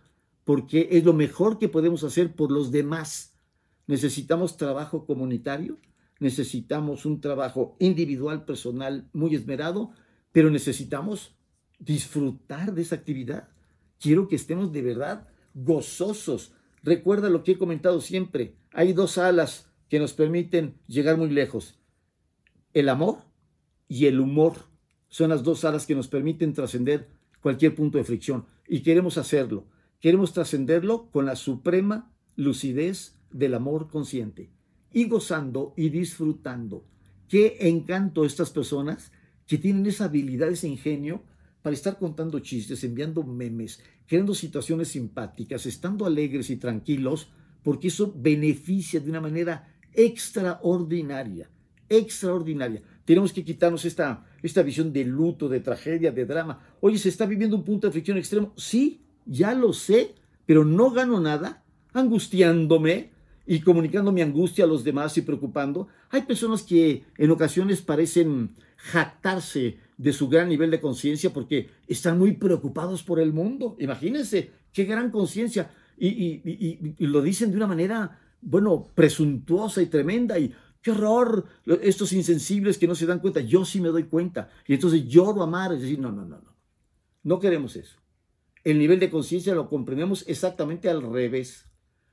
porque 0.44 0.88
es 0.92 1.04
lo 1.04 1.12
mejor 1.12 1.58
que 1.58 1.68
podemos 1.68 2.04
hacer 2.04 2.34
por 2.34 2.50
los 2.50 2.70
demás. 2.70 3.32
necesitamos 3.86 4.56
trabajo 4.56 5.04
comunitario, 5.04 5.78
necesitamos 6.18 7.04
un 7.04 7.20
trabajo 7.20 7.76
individual, 7.78 8.46
personal, 8.46 9.08
muy 9.12 9.34
esmerado, 9.34 9.90
pero 10.32 10.50
necesitamos 10.50 11.36
disfrutar 11.78 12.72
de 12.72 12.82
esa 12.82 12.96
actividad. 12.96 13.48
Quiero 14.00 14.26
que 14.26 14.36
estemos 14.36 14.72
de 14.72 14.82
verdad 14.82 15.28
gozosos. 15.52 16.52
Recuerda 16.82 17.28
lo 17.28 17.44
que 17.44 17.52
he 17.52 17.58
comentado 17.58 18.00
siempre. 18.00 18.56
Hay 18.72 18.92
dos 18.92 19.18
alas 19.18 19.70
que 19.88 19.98
nos 19.98 20.12
permiten 20.12 20.78
llegar 20.86 21.16
muy 21.16 21.30
lejos. 21.30 21.78
El 22.72 22.88
amor 22.88 23.18
y 23.88 24.06
el 24.06 24.20
humor 24.20 24.54
son 25.08 25.30
las 25.30 25.42
dos 25.42 25.64
alas 25.64 25.86
que 25.86 25.94
nos 25.94 26.08
permiten 26.08 26.52
trascender 26.52 27.08
cualquier 27.40 27.74
punto 27.74 27.98
de 27.98 28.04
fricción. 28.04 28.46
Y 28.66 28.80
queremos 28.80 29.18
hacerlo. 29.18 29.66
Queremos 30.00 30.32
trascenderlo 30.32 31.10
con 31.10 31.26
la 31.26 31.36
suprema 31.36 32.12
lucidez 32.36 33.16
del 33.30 33.54
amor 33.54 33.88
consciente 33.88 34.50
y 34.92 35.08
gozando 35.08 35.74
y 35.76 35.90
disfrutando. 35.90 36.86
Qué 37.28 37.56
encanto 37.60 38.24
estas 38.24 38.50
personas 38.50 39.12
que 39.46 39.58
tienen 39.58 39.86
esa 39.86 40.06
habilidad, 40.06 40.48
ese 40.48 40.68
ingenio 40.68 41.22
para 41.62 41.74
estar 41.74 41.98
contando 41.98 42.38
chistes, 42.40 42.84
enviando 42.84 43.22
memes, 43.22 43.80
creando 44.06 44.34
situaciones 44.34 44.88
simpáticas, 44.88 45.66
estando 45.66 46.06
alegres 46.06 46.50
y 46.50 46.56
tranquilos, 46.56 47.30
porque 47.62 47.88
eso 47.88 48.14
beneficia 48.16 49.00
de 49.00 49.10
una 49.10 49.20
manera 49.20 49.74
extraordinaria, 49.92 51.50
extraordinaria. 51.88 52.82
Tenemos 53.04 53.32
que 53.32 53.44
quitarnos 53.44 53.84
esta, 53.84 54.24
esta 54.42 54.62
visión 54.62 54.92
de 54.92 55.04
luto, 55.04 55.48
de 55.48 55.60
tragedia, 55.60 56.12
de 56.12 56.24
drama. 56.24 56.60
Oye, 56.80 56.98
¿se 56.98 57.08
está 57.08 57.26
viviendo 57.26 57.56
un 57.56 57.64
punto 57.64 57.86
de 57.86 57.92
fricción 57.92 58.16
extremo? 58.16 58.52
Sí, 58.56 59.02
ya 59.26 59.54
lo 59.54 59.72
sé, 59.72 60.14
pero 60.46 60.64
no 60.64 60.90
gano 60.90 61.20
nada 61.20 61.62
angustiándome 61.92 63.10
y 63.46 63.60
comunicando 63.60 64.12
mi 64.12 64.22
angustia 64.22 64.64
a 64.64 64.68
los 64.68 64.84
demás 64.84 65.16
y 65.18 65.22
preocupando. 65.22 65.88
Hay 66.10 66.22
personas 66.22 66.62
que 66.62 67.04
en 67.18 67.30
ocasiones 67.30 67.82
parecen 67.82 68.54
jactarse 68.76 69.78
de 69.96 70.12
su 70.12 70.28
gran 70.28 70.48
nivel 70.48 70.70
de 70.70 70.80
conciencia 70.80 71.32
porque 71.32 71.70
están 71.86 72.18
muy 72.18 72.32
preocupados 72.32 73.02
por 73.02 73.20
el 73.20 73.32
mundo. 73.32 73.76
Imagínense, 73.78 74.50
qué 74.72 74.84
gran 74.84 75.10
conciencia. 75.10 75.70
Y, 75.96 76.96
lo 76.98 77.22
dicen 77.22 77.50
de 77.50 77.56
una 77.56 77.66
manera, 77.66 78.18
bueno, 78.40 78.88
presuntuosa 78.94 79.82
y 79.82 79.86
tremenda. 79.86 80.38
Y 80.38 80.52
qué 80.84 80.92
horror, 80.92 81.46
estos 81.82 82.12
insensibles 82.12 82.78
que 82.78 82.86
no 82.86 82.94
se 82.94 83.06
dan 83.06 83.18
cuenta. 83.18 83.40
Yo 83.40 83.64
sí 83.64 83.80
me 83.80 83.88
doy 83.88 84.04
cuenta. 84.04 84.50
Y 84.68 84.74
entonces 84.74 85.08
lloro 85.08 85.40
a 85.40 85.44
amar. 85.44 85.72
Es 85.72 85.80
decir, 85.80 85.98
no, 85.98 86.12
no, 86.12 86.24
no, 86.24 86.36
no. 86.36 86.54
No 87.24 87.40
queremos 87.40 87.74
eso. 87.74 87.96
El 88.62 88.78
nivel 88.78 89.00
de 89.00 89.10
conciencia 89.10 89.56
lo 89.56 89.68
comprendemos 89.68 90.24
exactamente 90.28 90.88
al 90.88 91.02
revés. 91.02 91.66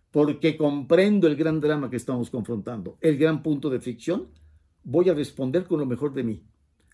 Porque 0.09 0.57
comprendo 0.57 1.27
el 1.27 1.35
gran 1.35 1.61
drama 1.61 1.91
que 1.91 1.97
estamos 1.97 2.31
confrontando, 2.31 2.97
el 3.01 3.17
gran 3.17 3.43
punto 3.43 3.69
de 3.69 3.79
fricción, 3.79 4.29
voy 4.83 5.09
a 5.09 5.13
responder 5.13 5.65
con 5.65 5.79
lo 5.79 5.85
mejor 5.85 6.13
de 6.13 6.23
mí 6.23 6.43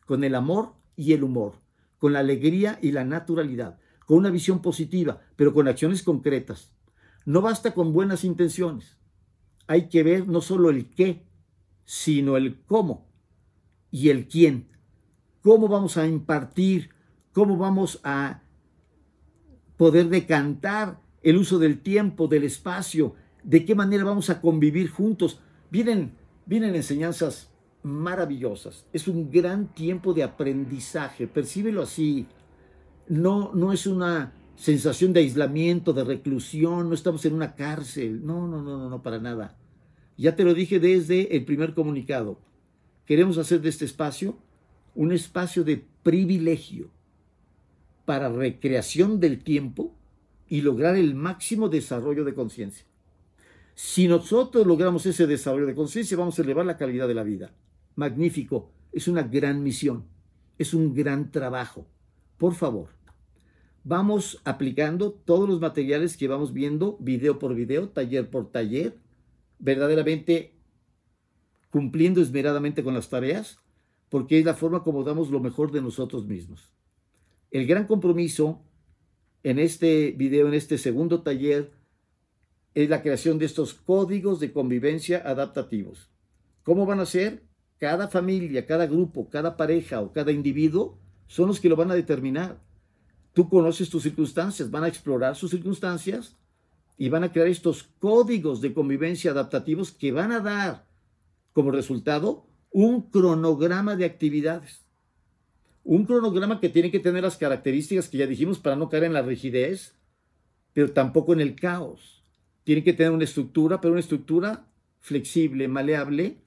con 0.07 0.23
el 0.23 0.33
amor 0.33 0.73
y 0.95 1.13
el 1.13 1.23
humor, 1.23 1.55
con 1.99 2.13
la 2.13 2.19
alegría 2.19 2.79
y 2.81 2.91
la 2.91 3.03
naturalidad, 3.03 3.77
con 4.05 4.17
una 4.17 4.31
visión 4.31 4.61
positiva, 4.61 5.21
pero 5.35 5.53
con 5.53 5.67
acciones 5.67 6.01
concretas. 6.01 6.71
No 7.25 7.41
basta 7.41 7.73
con 7.73 7.91
buenas 7.91 8.23
intenciones. 8.23 8.97
Hay 9.67 9.89
que 9.89 10.01
ver 10.01 10.27
no 10.27 10.39
solo 10.39 10.69
el 10.69 10.89
qué, 10.89 11.26
sino 11.87 12.35
el 12.35 12.59
cómo 12.65 13.07
y 13.89 14.09
el 14.09 14.27
quién. 14.27 14.67
Cómo 15.41 15.69
vamos 15.69 15.95
a 15.95 16.05
impartir, 16.05 16.89
cómo 17.31 17.57
vamos 17.57 18.01
a 18.03 18.43
poder 19.77 20.09
decantar 20.09 20.99
el 21.23 21.37
uso 21.37 21.59
del 21.59 21.79
tiempo, 21.79 22.27
del 22.27 22.43
espacio, 22.43 23.15
de 23.41 23.63
qué 23.63 23.73
manera 23.73 24.03
vamos 24.03 24.29
a 24.29 24.41
convivir 24.41 24.89
juntos. 24.89 25.39
Vienen, 25.71 26.11
vienen 26.45 26.75
enseñanzas 26.75 27.51
maravillosas. 27.83 28.85
Es 28.91 29.07
un 29.07 29.31
gran 29.31 29.73
tiempo 29.73 30.13
de 30.13 30.23
aprendizaje, 30.23 31.25
percíbelo 31.25 31.83
así. 31.83 32.27
No, 33.07 33.53
no 33.53 33.71
es 33.71 33.87
una 33.87 34.33
sensación 34.57 35.13
de 35.13 35.21
aislamiento, 35.21 35.93
de 35.93 36.03
reclusión, 36.03 36.89
no 36.89 36.95
estamos 36.95 37.23
en 37.23 37.33
una 37.33 37.55
cárcel. 37.55 38.25
No, 38.25 38.45
no, 38.45 38.61
no, 38.61 38.77
no, 38.77 38.89
no, 38.89 39.01
para 39.01 39.19
nada. 39.19 39.55
Ya 40.17 40.35
te 40.35 40.43
lo 40.43 40.53
dije 40.53 40.79
desde 40.79 41.35
el 41.35 41.45
primer 41.45 41.73
comunicado. 41.73 42.39
Queremos 43.05 43.37
hacer 43.37 43.61
de 43.61 43.69
este 43.69 43.85
espacio 43.85 44.37
un 44.95 45.11
espacio 45.11 45.63
de 45.63 45.85
privilegio 46.03 46.89
para 48.05 48.29
recreación 48.29 49.19
del 49.19 49.43
tiempo 49.43 49.93
y 50.49 50.61
lograr 50.61 50.95
el 50.95 51.13
máximo 51.13 51.69
desarrollo 51.69 52.25
de 52.25 52.33
conciencia. 52.33 52.85
Si 53.75 54.07
nosotros 54.07 54.65
logramos 54.65 55.05
ese 55.05 55.27
desarrollo 55.27 55.67
de 55.67 55.75
conciencia, 55.75 56.17
vamos 56.17 56.39
a 56.39 56.41
elevar 56.41 56.65
la 56.65 56.77
calidad 56.77 57.07
de 57.07 57.13
la 57.13 57.23
vida 57.23 57.51
magnífico, 57.97 58.71
es 58.93 59.07
una 59.07 59.23
gran 59.23 59.63
misión, 59.63 60.05
es 60.57 60.73
un 60.73 60.93
gran 60.93 61.31
trabajo. 61.31 61.87
Por 62.37 62.53
favor, 62.53 62.89
vamos 63.83 64.39
aplicando 64.45 65.11
todos 65.11 65.49
los 65.49 65.59
materiales 65.59 66.15
que 66.15 66.27
vamos 66.27 66.53
viendo, 66.53 66.97
video 66.99 67.39
por 67.39 67.55
video, 67.55 67.89
taller 67.89 68.29
por 68.29 68.51
taller, 68.51 68.95
verdaderamente 69.59 70.53
cumpliendo 71.69 72.21
esmeradamente 72.21 72.83
con 72.83 72.93
las 72.93 73.09
tareas, 73.09 73.59
porque 74.09 74.39
es 74.39 74.45
la 74.45 74.53
forma 74.53 74.83
como 74.83 75.03
damos 75.03 75.29
lo 75.29 75.39
mejor 75.39 75.71
de 75.71 75.81
nosotros 75.81 76.25
mismos. 76.25 76.73
El 77.51 77.67
gran 77.67 77.87
compromiso 77.87 78.61
en 79.43 79.59
este 79.59 80.11
video, 80.11 80.47
en 80.47 80.53
este 80.53 80.77
segundo 80.77 81.21
taller, 81.21 81.71
es 82.73 82.89
la 82.89 83.01
creación 83.01 83.39
de 83.39 83.45
estos 83.45 83.73
códigos 83.73 84.39
de 84.39 84.51
convivencia 84.51 85.21
adaptativos. 85.25 86.09
¿Cómo 86.63 86.85
van 86.85 86.99
a 86.99 87.05
ser? 87.05 87.43
Cada 87.77 88.07
familia, 88.07 88.65
cada 88.65 88.87
grupo, 88.87 89.29
cada 89.29 89.57
pareja 89.57 90.01
o 90.01 90.11
cada 90.11 90.31
individuo 90.31 90.99
son 91.27 91.47
los 91.47 91.59
que 91.59 91.69
lo 91.69 91.75
van 91.75 91.91
a 91.91 91.95
determinar. 91.95 92.61
Tú 93.33 93.49
conoces 93.49 93.89
tus 93.89 94.03
circunstancias, 94.03 94.71
van 94.71 94.83
a 94.83 94.87
explorar 94.87 95.35
sus 95.35 95.51
circunstancias 95.51 96.35
y 96.97 97.09
van 97.09 97.23
a 97.23 97.31
crear 97.31 97.47
estos 97.47 97.83
códigos 97.99 98.61
de 98.61 98.73
convivencia 98.73 99.31
adaptativos 99.31 99.91
que 99.91 100.11
van 100.11 100.31
a 100.31 100.39
dar 100.39 100.85
como 101.53 101.71
resultado 101.71 102.45
un 102.71 103.03
cronograma 103.03 103.95
de 103.95 104.05
actividades. 104.05 104.81
Un 105.83 106.05
cronograma 106.05 106.59
que 106.59 106.69
tiene 106.69 106.91
que 106.91 106.99
tener 106.99 107.23
las 107.23 107.37
características 107.37 108.09
que 108.09 108.17
ya 108.17 108.27
dijimos 108.27 108.59
para 108.59 108.75
no 108.75 108.89
caer 108.89 109.05
en 109.05 109.13
la 109.13 109.21
rigidez, 109.21 109.95
pero 110.73 110.91
tampoco 110.91 111.33
en 111.33 111.41
el 111.41 111.55
caos. 111.55 112.23
Tiene 112.63 112.83
que 112.83 112.93
tener 112.93 113.11
una 113.11 113.23
estructura, 113.23 113.79
pero 113.79 113.93
una 113.93 114.01
estructura 114.01 114.67
flexible, 114.99 115.67
maleable, 115.67 116.37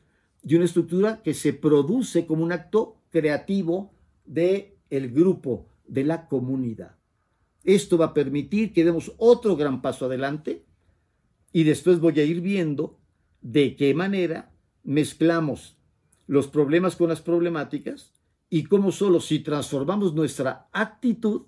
y 0.45 0.55
una 0.55 0.65
estructura 0.65 1.23
que 1.23 1.35
se 1.35 1.53
produce 1.53 2.27
como 2.27 2.45
un 2.45 2.53
acto 2.53 2.97
creativo 3.11 3.93
del 4.25 4.75
el 4.91 5.11
grupo, 5.11 5.67
de 5.87 6.05
la 6.05 6.29
comunidad. 6.29 7.00
Esto 7.65 7.99
va 7.99 8.07
a 8.07 8.15
permitir 8.15 8.73
que 8.73 8.85
demos 8.85 9.13
otro 9.19 9.57
gran 9.57 9.83
paso 9.83 10.07
adelante 10.07 10.65
y 11.53 11.65
después 11.65 12.01
voy 12.01 12.19
a 12.21 12.25
ir 12.25 12.41
viendo 12.41 12.99
de 13.43 13.77
qué 13.77 13.95
manera 13.95 14.53
mezclamos 14.83 15.77
los 16.27 16.47
problemas 16.47 16.97
con 16.97 17.09
las 17.09 17.21
problemáticas 17.21 18.13
y 18.49 18.65
cómo 18.65 18.93
solo 18.93 19.21
si 19.21 19.41
transformamos 19.41 20.15
nuestra 20.15 20.69
actitud, 20.73 21.43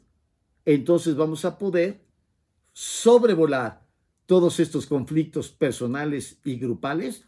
entonces 0.65 1.17
vamos 1.17 1.45
a 1.45 1.59
poder 1.59 2.05
sobrevolar 2.73 3.87
todos 4.27 4.61
estos 4.61 4.87
conflictos 4.87 5.51
personales 5.51 6.41
y 6.45 6.57
grupales 6.57 7.25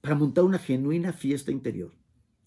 para 0.00 0.14
montar 0.14 0.44
una 0.44 0.58
genuina 0.58 1.12
fiesta 1.12 1.52
interior, 1.52 1.92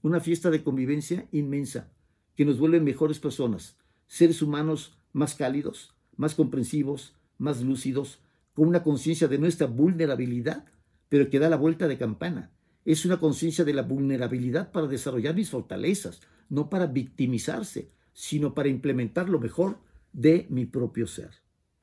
una 0.01 0.19
fiesta 0.19 0.49
de 0.49 0.63
convivencia 0.63 1.27
inmensa 1.31 1.91
que 2.35 2.45
nos 2.45 2.57
vuelve 2.57 2.79
mejores 2.79 3.19
personas, 3.19 3.77
seres 4.07 4.41
humanos 4.41 4.97
más 5.13 5.35
cálidos, 5.35 5.95
más 6.17 6.35
comprensivos, 6.35 7.15
más 7.37 7.61
lúcidos, 7.61 8.19
con 8.53 8.67
una 8.67 8.83
conciencia 8.83 9.27
de 9.27 9.37
nuestra 9.37 9.67
vulnerabilidad, 9.67 10.65
pero 11.09 11.29
que 11.29 11.39
da 11.39 11.49
la 11.49 11.55
vuelta 11.55 11.87
de 11.87 11.97
campana. 11.97 12.51
Es 12.85 13.05
una 13.05 13.19
conciencia 13.19 13.63
de 13.63 13.73
la 13.73 13.83
vulnerabilidad 13.83 14.71
para 14.71 14.87
desarrollar 14.87 15.35
mis 15.35 15.49
fortalezas, 15.49 16.21
no 16.49 16.69
para 16.69 16.87
victimizarse, 16.87 17.91
sino 18.11 18.53
para 18.53 18.69
implementar 18.69 19.29
lo 19.29 19.39
mejor 19.39 19.79
de 20.11 20.45
mi 20.49 20.65
propio 20.65 21.07
ser. 21.07 21.31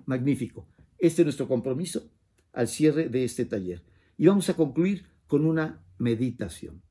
Magnífico. 0.04 0.68
Este 0.98 1.22
es 1.22 1.26
nuestro 1.26 1.48
compromiso 1.48 2.10
al 2.52 2.68
cierre 2.68 3.08
de 3.08 3.24
este 3.24 3.44
taller. 3.44 3.82
Y 4.18 4.26
vamos 4.26 4.48
a 4.50 4.54
concluir 4.54 5.06
con 5.26 5.46
una 5.46 5.82
meditación. 5.98 6.82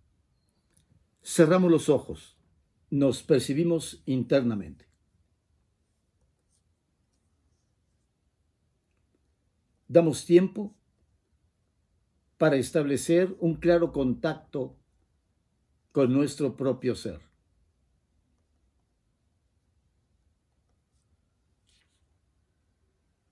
Cerramos 1.21 1.69
los 1.69 1.89
ojos, 1.89 2.37
nos 2.89 3.21
percibimos 3.23 4.01
internamente. 4.05 4.88
Damos 9.89 10.23
tiempo 10.23 10.75
para 12.37 12.57
establecer 12.57 13.35
un 13.39 13.55
claro 13.55 13.91
contacto 13.91 14.77
con 15.91 16.13
nuestro 16.13 16.55
propio 16.55 16.95
ser. 16.95 17.19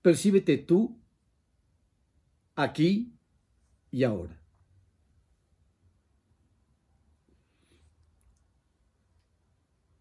Percíbete 0.02 0.58
tú 0.58 1.00
aquí 2.56 3.16
y 3.92 4.02
ahora. 4.02 4.42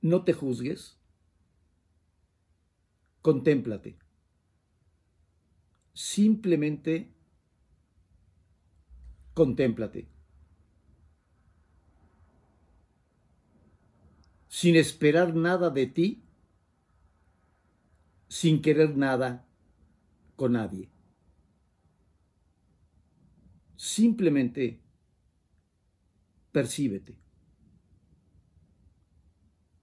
No 0.02 0.24
te 0.24 0.34
juzgues, 0.34 0.98
contémplate. 3.22 4.07
Simplemente 5.98 7.12
contémplate. 9.34 10.08
Sin 14.48 14.76
esperar 14.76 15.34
nada 15.34 15.72
de 15.72 15.88
ti, 15.88 16.24
sin 18.28 18.62
querer 18.62 18.96
nada 18.96 19.48
con 20.36 20.52
nadie. 20.52 20.88
Simplemente 23.76 24.80
percíbete. 26.52 27.18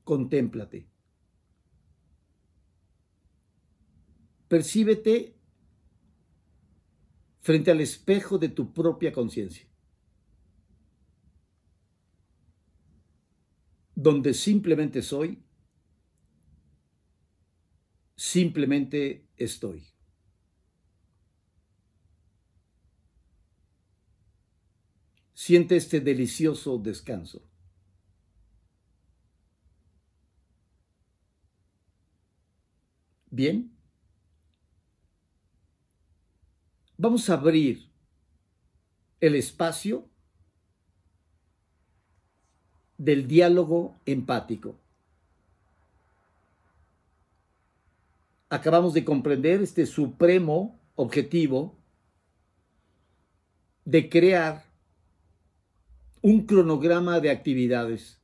Contémplate. 0.04 0.86
Percíbete 4.46 5.33
frente 7.44 7.70
al 7.70 7.82
espejo 7.82 8.38
de 8.38 8.48
tu 8.48 8.72
propia 8.72 9.12
conciencia, 9.12 9.66
donde 13.94 14.32
simplemente 14.32 15.02
soy, 15.02 15.44
simplemente 18.16 19.28
estoy. 19.36 19.86
Siente 25.34 25.76
este 25.76 26.00
delicioso 26.00 26.78
descanso. 26.78 27.42
Bien. 33.30 33.73
Vamos 37.04 37.28
a 37.28 37.34
abrir 37.34 37.90
el 39.20 39.34
espacio 39.34 40.08
del 42.96 43.28
diálogo 43.28 44.00
empático. 44.06 44.80
Acabamos 48.48 48.94
de 48.94 49.04
comprender 49.04 49.60
este 49.60 49.84
supremo 49.84 50.80
objetivo 50.94 51.76
de 53.84 54.08
crear 54.08 54.64
un 56.22 56.46
cronograma 56.46 57.20
de 57.20 57.28
actividades 57.28 58.18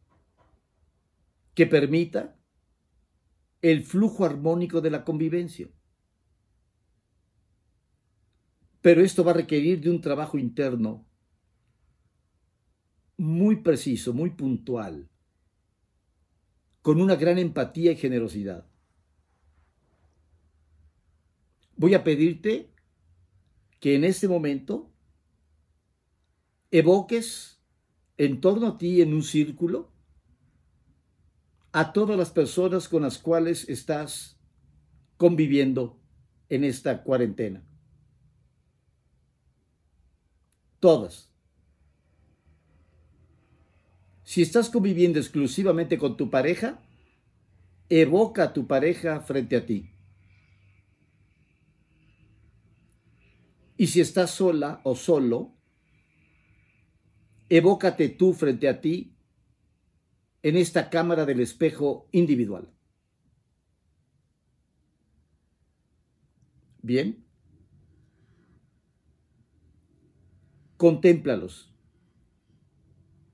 que 1.53 1.67
permita 1.67 2.35
el 3.61 3.85
flujo 3.85 4.25
armónico 4.25 4.81
de 4.81 4.91
la 4.91 5.05
convivencia. 5.05 5.69
Pero 8.83 9.03
esto 9.03 9.25
va 9.25 9.33
a 9.33 9.35
requerir 9.35 9.81
de 9.81 9.91
un 9.91 10.01
trabajo 10.01 10.39
interno 10.39 11.07
muy 13.17 13.57
preciso, 13.57 14.15
muy 14.15 14.31
puntual, 14.31 15.11
con 16.81 17.01
una 17.01 17.17
gran 17.17 17.39
empatía 17.39 17.93
y 17.93 17.97
generosidad. 17.97 18.67
Voy 21.77 21.95
a 21.95 22.03
pedirte 22.03 22.71
que 23.79 23.95
en 23.95 24.05
este 24.05 24.29
momento 24.29 24.91
evoques 26.71 27.61
en 28.17 28.41
torno 28.41 28.67
a 28.67 28.79
ti 28.79 29.03
en 29.03 29.13
un 29.13 29.23
círculo 29.23 29.93
a 31.73 31.93
todas 31.93 32.19
las 32.19 32.31
personas 32.31 32.89
con 32.89 33.03
las 33.03 33.19
cuales 33.19 33.69
estás 33.69 34.39
conviviendo 35.17 36.01
en 36.49 36.65
esta 36.65 37.03
cuarentena. 37.03 37.70
Todas. 40.81 41.31
Si 44.25 44.43
estás 44.43 44.71
conviviendo 44.71 45.19
exclusivamente 45.19 45.99
con 45.99 46.17
tu 46.17 46.31
pareja, 46.31 46.81
evoca 47.89 48.45
a 48.45 48.53
tu 48.53 48.67
pareja 48.67 49.21
frente 49.21 49.57
a 49.57 49.67
ti. 49.67 49.91
Y 53.77 53.89
si 53.89 54.01
estás 54.01 54.31
sola 54.31 54.81
o 54.85 54.95
solo, 54.95 55.55
evócate 57.49 58.09
tú 58.09 58.33
frente 58.33 58.69
a 58.69 58.81
ti 58.81 59.17
en 60.43 60.57
esta 60.57 60.91
cámara 60.91 61.27
del 61.27 61.41
espejo 61.41 62.09
individual. 62.13 62.73
Bien. 66.83 67.30
Contémplalos. 70.81 71.71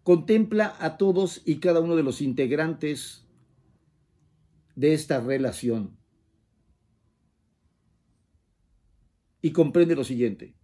Contempla 0.03 0.75
a 0.81 0.97
todos 0.97 1.43
y 1.45 1.61
cada 1.61 1.79
uno 1.79 1.95
de 1.95 2.03
los 2.03 2.21
integrantes 2.21 3.25
de 4.75 4.95
esta 4.95 5.21
relación. 5.21 5.97
Y 9.41 9.53
comprende 9.53 9.95
lo 9.95 10.03
siguiente. 10.03 10.57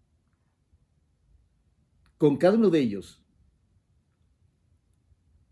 Con 2.18 2.36
cada 2.36 2.56
uno 2.56 2.68
de 2.68 2.80
ellos 2.80 3.22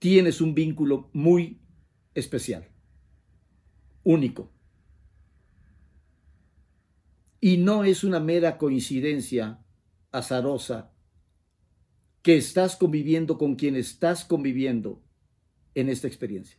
tienes 0.01 0.41
un 0.41 0.53
vínculo 0.53 1.11
muy 1.13 1.61
especial, 2.13 2.73
único. 4.03 4.51
Y 7.41 7.59
no 7.59 7.85
es 7.85 8.03
una 8.03 8.19
mera 8.19 8.59
coincidencia 8.59 9.65
azarosa 10.11 10.90
que 12.23 12.37
estás 12.37 12.77
conviviendo 12.77 13.39
con 13.39 13.57
quien 13.57 13.77
estás 13.77 14.25
conviviendo 14.25 15.03
en 15.75 15.89
esta 15.89 16.07
experiencia. 16.07 16.59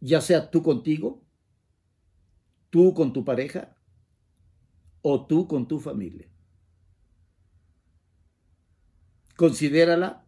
Ya 0.00 0.20
sea 0.20 0.50
tú 0.50 0.62
contigo, 0.62 1.24
tú 2.70 2.92
con 2.92 3.12
tu 3.12 3.24
pareja 3.24 3.76
o 5.02 5.26
tú 5.26 5.46
con 5.46 5.68
tu 5.68 5.78
familia. 5.80 6.28
Considérala 9.36 10.26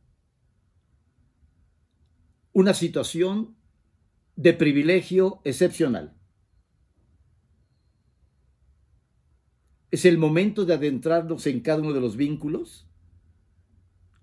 una 2.53 2.75
situación 2.75 3.57
de 4.37 4.53
privilegio 4.53 5.41
excepcional. 5.45 6.17
Es 9.91 10.05
el 10.05 10.19
momento 10.19 10.65
de 10.65 10.75
adentrarnos 10.75 11.47
en 11.47 11.61
cada 11.61 11.81
uno 11.81 11.93
de 11.93 12.01
los 12.01 12.17
vínculos 12.17 12.86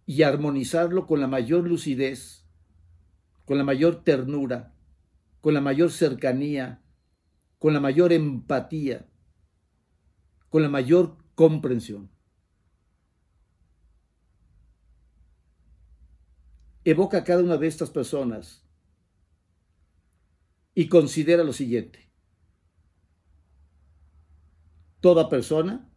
y 0.06 0.24
armonizarlo 0.24 1.08
con 1.08 1.20
la 1.20 1.28
mayor 1.28 1.68
lucidez, 1.68 2.46
con 3.46 3.58
la 3.58 3.64
mayor 3.64 4.04
ternura, 4.04 4.74
con 5.42 5.54
la 5.54 5.62
mayor 5.62 5.92
cercanía, 5.92 6.82
con 7.60 7.74
la 7.74 7.80
mayor 7.80 8.14
empatía, 8.14 9.08
con 10.50 10.62
la 10.62 10.70
mayor 10.70 11.18
comprensión. 11.36 12.14
evoca 16.84 17.20
a 17.20 17.24
cada 17.24 17.44
una 17.44 17.58
de 17.58 17.68
estas 17.68 17.90
personas 17.90 18.64
y 20.76 20.88
considera 20.88 21.44
lo 21.44 21.54
siguiente. 21.54 22.10
Toda 25.00 25.30
persona 25.30 25.90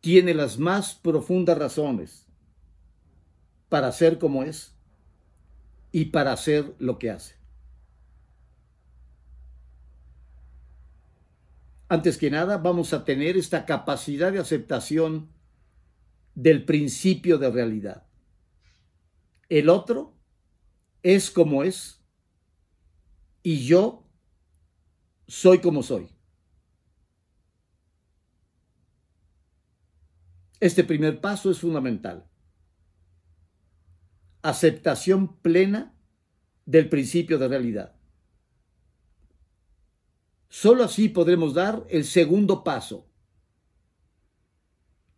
tiene 0.00 0.34
las 0.34 0.58
más 0.58 0.94
profundas 0.94 1.58
razones 1.58 2.25
para 3.68 3.92
ser 3.92 4.18
como 4.18 4.42
es 4.42 4.74
y 5.92 6.06
para 6.06 6.32
hacer 6.32 6.74
lo 6.78 6.98
que 6.98 7.10
hace. 7.10 7.34
Antes 11.88 12.18
que 12.18 12.30
nada, 12.30 12.58
vamos 12.58 12.92
a 12.92 13.04
tener 13.04 13.36
esta 13.36 13.64
capacidad 13.64 14.32
de 14.32 14.40
aceptación 14.40 15.30
del 16.34 16.64
principio 16.64 17.38
de 17.38 17.50
realidad. 17.50 18.06
El 19.48 19.68
otro 19.68 20.14
es 21.02 21.30
como 21.30 21.62
es 21.62 22.00
y 23.42 23.64
yo 23.64 24.04
soy 25.28 25.60
como 25.60 25.82
soy. 25.84 26.08
Este 30.58 30.82
primer 30.82 31.20
paso 31.20 31.50
es 31.50 31.60
fundamental. 31.60 32.28
Aceptación 34.48 35.38
plena 35.38 35.92
del 36.66 36.88
principio 36.88 37.36
de 37.36 37.48
realidad. 37.48 37.96
Solo 40.48 40.84
así 40.84 41.08
podremos 41.08 41.52
dar 41.52 41.84
el 41.88 42.04
segundo 42.04 42.62
paso, 42.62 43.08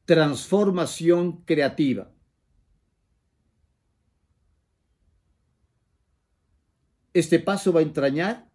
transformación 0.06 1.42
creativa. 1.42 2.10
Este 7.12 7.38
paso 7.38 7.70
va 7.70 7.80
a 7.80 7.82
entrañar 7.82 8.50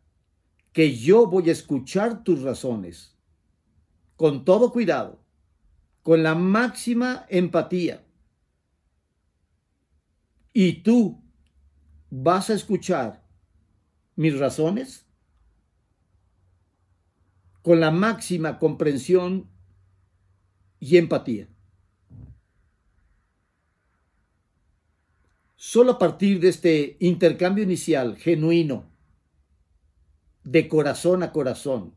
que 0.71 0.97
yo 0.97 1.27
voy 1.27 1.49
a 1.49 1.51
escuchar 1.51 2.23
tus 2.23 2.41
razones 2.41 3.15
con 4.15 4.43
todo 4.43 4.71
cuidado, 4.71 5.23
con 6.01 6.23
la 6.23 6.33
máxima 6.33 7.27
empatía. 7.29 8.03
Y 10.53 10.83
tú 10.83 11.21
vas 12.09 12.51
a 12.51 12.53
escuchar 12.53 13.23
mis 14.15 14.37
razones 14.37 15.07
con 17.63 17.79
la 17.79 17.89
máxima 17.89 18.59
comprensión 18.59 19.49
y 20.79 20.97
empatía. 20.97 21.47
Solo 25.55 25.93
a 25.93 25.97
partir 25.97 26.39
de 26.39 26.49
este 26.49 26.97
intercambio 26.99 27.63
inicial 27.63 28.17
genuino, 28.17 28.91
de 30.43 30.67
corazón 30.67 31.23
a 31.23 31.31
corazón, 31.31 31.95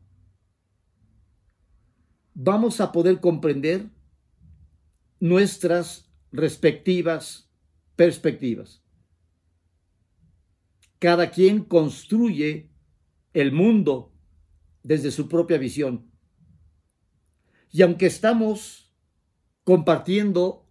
vamos 2.33 2.79
a 2.79 2.91
poder 2.91 3.19
comprender 3.19 3.89
nuestras 5.19 6.09
respectivas 6.31 7.46
perspectivas. 7.97 8.81
Cada 10.99 11.29
quien 11.29 11.63
construye 11.65 12.71
el 13.33 13.51
mundo 13.51 14.13
desde 14.83 15.11
su 15.11 15.27
propia 15.27 15.57
visión. 15.57 16.09
Y 17.69 17.81
aunque 17.81 18.05
estamos 18.05 18.95
compartiendo 19.65 20.65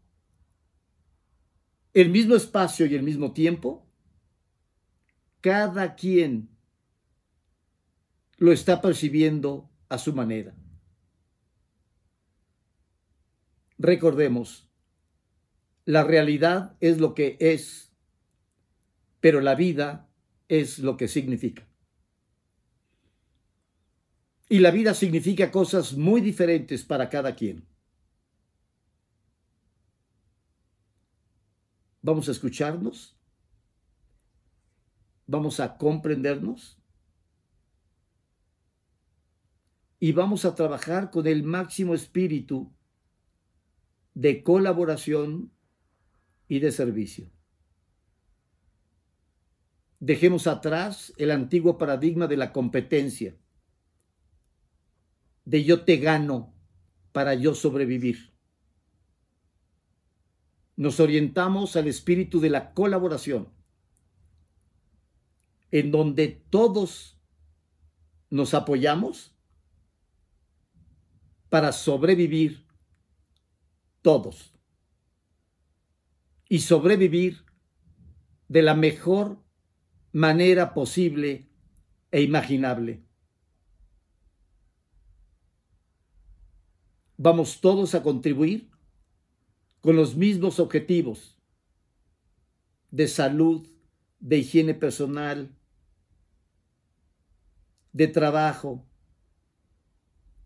el 1.93 2.09
mismo 2.11 2.35
espacio 2.35 2.87
y 2.87 2.95
el 2.95 3.03
mismo 3.03 3.33
tiempo, 3.33 3.87
cada 5.41 5.95
quien 5.95 6.49
lo 8.39 8.53
está 8.53 8.81
percibiendo 8.81 9.70
a 9.89 9.99
su 9.99 10.14
manera. 10.14 10.55
Recordemos, 13.79 14.66
la 15.87 16.03
realidad 16.03 16.76
es 16.80 16.99
lo 16.99 17.14
que 17.14 17.37
es, 17.41 17.93
pero 19.20 19.41
la 19.41 19.55
vida 19.55 20.11
es 20.49 20.80
lo 20.80 20.97
que 20.97 21.07
significa. 21.07 21.66
Y 24.49 24.59
la 24.59 24.72
vida 24.72 24.95
significa 24.95 25.51
cosas 25.51 25.97
muy 25.97 26.20
diferentes 26.20 26.84
para 26.84 27.09
cada 27.09 27.34
quien. 27.37 27.66
Vamos 32.03 32.28
a 32.28 32.32
escucharnos. 32.32 33.16
Vamos 35.26 35.61
a 35.61 35.76
comprendernos. 35.76 36.80
Y 39.99 40.12
vamos 40.12 40.45
a 40.45 40.55
trabajar 40.55 41.11
con 41.11 41.26
el 41.28 41.45
máximo 41.45 41.95
espíritu 41.95 42.72
de 44.14 44.43
colaboración 44.43 45.55
y 46.49 46.61
de 46.61 46.72
servicio. 46.72 47.30
Dejemos 49.99 50.47
atrás 50.47 51.12
el 51.16 51.30
antiguo 51.30 51.78
paradigma 51.78 52.26
de 52.26 52.36
la 52.36 52.53
competencia 52.53 53.36
de 55.44 55.64
yo 55.64 55.84
te 55.84 55.97
gano 55.97 56.55
para 57.12 57.34
yo 57.34 57.55
sobrevivir. 57.55 58.34
Nos 60.76 61.01
orientamos 61.01 61.76
al 61.76 61.86
espíritu 61.86 62.40
de 62.40 62.51
la 62.51 62.74
colaboración, 62.74 63.49
en 65.70 65.90
donde 65.90 66.28
todos 66.28 67.18
nos 68.28 68.53
apoyamos 68.53 69.34
para 71.49 71.72
sobrevivir 71.72 72.66
todos 74.03 74.55
y 76.49 76.61
sobrevivir 76.61 77.44
de 78.49 78.62
la 78.62 78.74
mejor 78.74 79.42
manera 80.12 80.74
posible 80.74 81.49
e 82.11 82.22
imaginable. 82.22 83.07
vamos 87.16 87.61
todos 87.61 87.94
a 87.94 88.03
contribuir 88.03 88.70
con 89.80 89.97
los 89.97 90.16
mismos 90.16 90.59
objetivos 90.61 91.38
de 92.90 93.09
salud, 93.09 93.68
de 94.20 94.38
higiene 94.38 94.74
personal, 94.74 95.55
de 97.92 98.09
trabajo, 98.09 98.84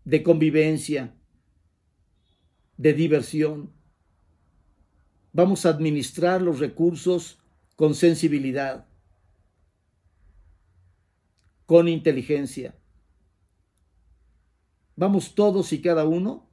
de 0.05 0.23
convivencia, 0.23 1.15
de 2.77 2.93
diversión. 2.93 3.73
Vamos 5.33 5.65
a 5.65 5.69
administrar 5.69 6.41
los 6.41 6.59
recursos 6.59 7.39
con 7.75 7.95
sensibilidad, 7.95 8.85
con 11.65 11.87
inteligencia. 11.87 12.75
Vamos 14.95 15.33
todos 15.35 15.71
y 15.73 15.81
cada 15.81 16.05
uno 16.05 16.49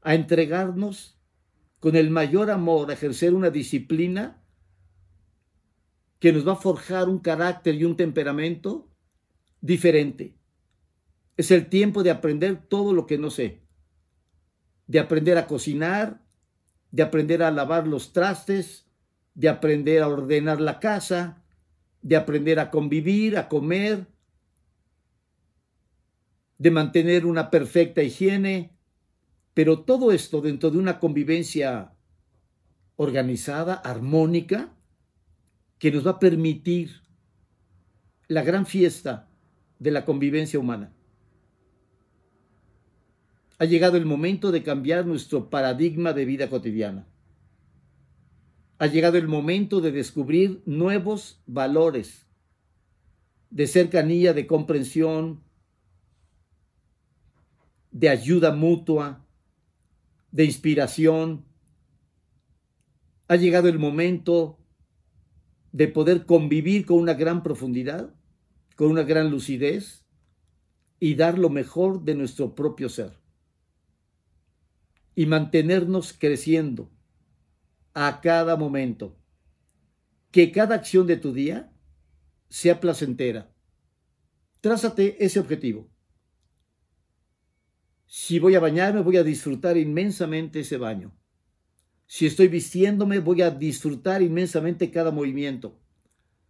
a 0.00 0.14
entregarnos 0.14 1.18
con 1.80 1.96
el 1.96 2.10
mayor 2.10 2.50
amor, 2.50 2.90
a 2.90 2.94
ejercer 2.94 3.34
una 3.34 3.50
disciplina 3.50 4.42
que 6.18 6.32
nos 6.32 6.46
va 6.46 6.52
a 6.52 6.56
forjar 6.56 7.08
un 7.08 7.18
carácter 7.18 7.74
y 7.74 7.84
un 7.84 7.96
temperamento 7.96 8.88
diferente. 9.60 10.34
Es 11.36 11.50
el 11.50 11.68
tiempo 11.68 12.02
de 12.02 12.10
aprender 12.10 12.66
todo 12.66 12.92
lo 12.92 13.06
que 13.06 13.18
no 13.18 13.30
sé, 13.30 13.62
de 14.86 14.98
aprender 14.98 15.38
a 15.38 15.46
cocinar, 15.46 16.20
de 16.90 17.02
aprender 17.02 17.42
a 17.42 17.50
lavar 17.50 17.86
los 17.86 18.12
trastes, 18.12 18.86
de 19.34 19.48
aprender 19.48 20.02
a 20.02 20.08
ordenar 20.08 20.60
la 20.60 20.80
casa, 20.80 21.42
de 22.02 22.16
aprender 22.16 22.58
a 22.58 22.70
convivir, 22.70 23.36
a 23.36 23.48
comer, 23.48 24.06
de 26.58 26.70
mantener 26.70 27.24
una 27.24 27.50
perfecta 27.50 28.02
higiene, 28.02 28.76
pero 29.54 29.80
todo 29.80 30.12
esto 30.12 30.40
dentro 30.40 30.70
de 30.70 30.78
una 30.78 30.98
convivencia 30.98 31.92
organizada, 32.96 33.74
armónica, 33.74 34.74
que 35.78 35.92
nos 35.92 36.06
va 36.06 36.12
a 36.12 36.18
permitir 36.18 37.02
la 38.26 38.42
gran 38.42 38.66
fiesta 38.66 39.28
de 39.78 39.92
la 39.92 40.04
convivencia 40.04 40.58
humana. 40.58 40.92
Ha 43.58 43.64
llegado 43.64 43.96
el 43.96 44.06
momento 44.06 44.52
de 44.52 44.62
cambiar 44.62 45.04
nuestro 45.04 45.50
paradigma 45.50 46.12
de 46.12 46.24
vida 46.24 46.48
cotidiana. 46.48 47.08
Ha 48.78 48.86
llegado 48.86 49.18
el 49.18 49.26
momento 49.26 49.80
de 49.80 49.90
descubrir 49.90 50.62
nuevos 50.64 51.42
valores 51.46 52.28
de 53.50 53.66
cercanía, 53.66 54.32
de 54.32 54.46
comprensión, 54.46 55.42
de 57.90 58.08
ayuda 58.08 58.52
mutua, 58.52 59.26
de 60.30 60.44
inspiración. 60.44 61.44
Ha 63.26 63.34
llegado 63.34 63.68
el 63.68 63.80
momento 63.80 64.58
de 65.72 65.88
poder 65.88 66.26
convivir 66.26 66.86
con 66.86 66.98
una 66.98 67.14
gran 67.14 67.42
profundidad, 67.42 68.14
con 68.76 68.88
una 68.92 69.02
gran 69.02 69.30
lucidez 69.32 70.04
y 71.00 71.16
dar 71.16 71.38
lo 71.38 71.50
mejor 71.50 72.04
de 72.04 72.14
nuestro 72.14 72.54
propio 72.54 72.88
ser. 72.88 73.27
Y 75.18 75.26
mantenernos 75.26 76.12
creciendo 76.12 76.92
a 77.92 78.20
cada 78.20 78.54
momento. 78.54 79.16
Que 80.30 80.52
cada 80.52 80.76
acción 80.76 81.08
de 81.08 81.16
tu 81.16 81.32
día 81.32 81.72
sea 82.48 82.78
placentera. 82.78 83.52
Trázate 84.60 85.16
ese 85.24 85.40
objetivo. 85.40 85.90
Si 88.06 88.38
voy 88.38 88.54
a 88.54 88.60
bañarme, 88.60 89.00
voy 89.00 89.16
a 89.16 89.24
disfrutar 89.24 89.76
inmensamente 89.76 90.60
ese 90.60 90.76
baño. 90.76 91.12
Si 92.06 92.24
estoy 92.24 92.46
vistiéndome, 92.46 93.18
voy 93.18 93.42
a 93.42 93.50
disfrutar 93.50 94.22
inmensamente 94.22 94.92
cada 94.92 95.10
movimiento. 95.10 95.80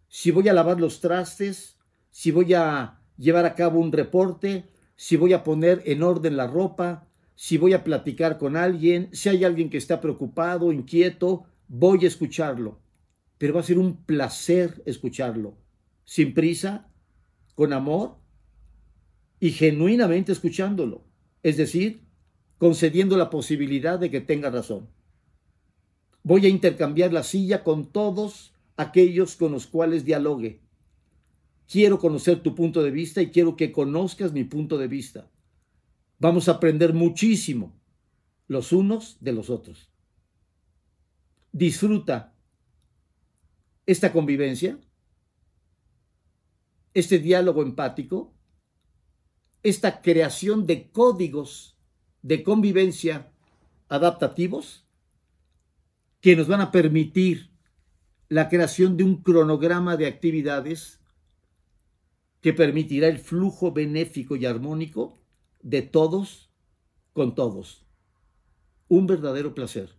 Si 0.09 0.29
voy 0.29 0.47
a 0.47 0.53
lavar 0.53 0.79
los 0.79 1.01
trastes, 1.01 1.79
si 2.11 2.29
voy 2.29 2.53
a 2.53 3.01
llevar 3.17 3.47
a 3.47 3.55
cabo 3.55 3.79
un 3.79 3.91
reporte, 3.91 4.69
si 4.95 5.17
voy 5.17 5.33
a 5.33 5.43
poner 5.43 5.81
en 5.87 6.03
orden 6.03 6.37
la 6.37 6.45
ropa, 6.45 7.08
si 7.41 7.57
voy 7.57 7.71
a 7.71 7.85
platicar 7.85 8.37
con 8.37 8.57
alguien, 8.57 9.07
si 9.13 9.29
hay 9.29 9.45
alguien 9.45 9.69
que 9.69 9.77
está 9.77 10.01
preocupado, 10.01 10.73
inquieto, 10.73 11.45
voy 11.69 12.03
a 12.03 12.07
escucharlo. 12.09 12.81
Pero 13.37 13.53
va 13.53 13.61
a 13.61 13.63
ser 13.63 13.79
un 13.79 14.03
placer 14.03 14.83
escucharlo, 14.85 15.55
sin 16.03 16.33
prisa, 16.33 16.91
con 17.55 17.71
amor 17.71 18.17
y 19.39 19.51
genuinamente 19.51 20.33
escuchándolo. 20.33 21.05
Es 21.41 21.55
decir, 21.55 22.03
concediendo 22.57 23.15
la 23.15 23.29
posibilidad 23.29 23.97
de 23.97 24.11
que 24.11 24.19
tenga 24.19 24.49
razón. 24.49 24.89
Voy 26.23 26.45
a 26.45 26.49
intercambiar 26.49 27.13
la 27.13 27.23
silla 27.23 27.63
con 27.63 27.93
todos 27.93 28.53
aquellos 28.75 29.37
con 29.37 29.53
los 29.53 29.65
cuales 29.65 30.03
dialogue. 30.03 30.59
Quiero 31.69 31.99
conocer 31.99 32.43
tu 32.43 32.53
punto 32.53 32.83
de 32.83 32.91
vista 32.91 33.21
y 33.21 33.29
quiero 33.29 33.55
que 33.55 33.71
conozcas 33.71 34.33
mi 34.33 34.43
punto 34.43 34.77
de 34.77 34.89
vista. 34.89 35.31
Vamos 36.19 36.49
a 36.49 36.53
aprender 36.53 36.93
muchísimo 36.93 37.73
los 38.47 38.73
unos 38.73 39.17
de 39.21 39.31
los 39.31 39.49
otros. 39.49 39.89
Disfruta 41.53 42.35
esta 43.85 44.11
convivencia, 44.11 44.79
este 46.93 47.19
diálogo 47.19 47.61
empático, 47.63 48.33
esta 49.63 50.01
creación 50.01 50.67
de 50.67 50.91
códigos 50.91 51.77
de 52.21 52.43
convivencia 52.43 53.31
adaptativos 53.87 54.85
que 56.21 56.35
nos 56.35 56.47
van 56.47 56.61
a 56.61 56.71
permitir 56.71 57.49
la 58.27 58.49
creación 58.49 58.97
de 58.97 59.05
un 59.05 59.23
cronograma 59.23 59.95
de 59.95 60.05
actividades 60.05 60.99
que 62.41 62.53
permitirá 62.53 63.07
el 63.07 63.19
flujo 63.19 63.71
benéfico 63.71 64.35
y 64.35 64.45
armónico 64.45 65.18
de 65.61 65.81
todos 65.81 66.49
con 67.13 67.35
todos. 67.35 67.85
Un 68.87 69.07
verdadero 69.07 69.53
placer. 69.53 69.93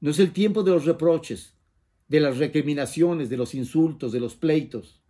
No 0.00 0.10
es 0.10 0.18
el 0.18 0.32
tiempo 0.32 0.62
de 0.62 0.70
los 0.70 0.84
reproches, 0.84 1.54
de 2.08 2.20
las 2.20 2.38
recriminaciones, 2.38 3.28
de 3.28 3.36
los 3.36 3.54
insultos, 3.54 4.12
de 4.12 4.20
los 4.20 4.34
pleitos. 4.34 5.02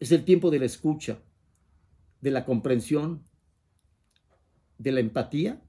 Es 0.00 0.12
el 0.12 0.24
tiempo 0.24 0.50
de 0.50 0.58
la 0.58 0.64
escucha, 0.64 1.22
de 2.20 2.30
la 2.30 2.44
comprensión, 2.44 3.22
de 4.78 4.92
la 4.92 5.00
empatía 5.00 5.62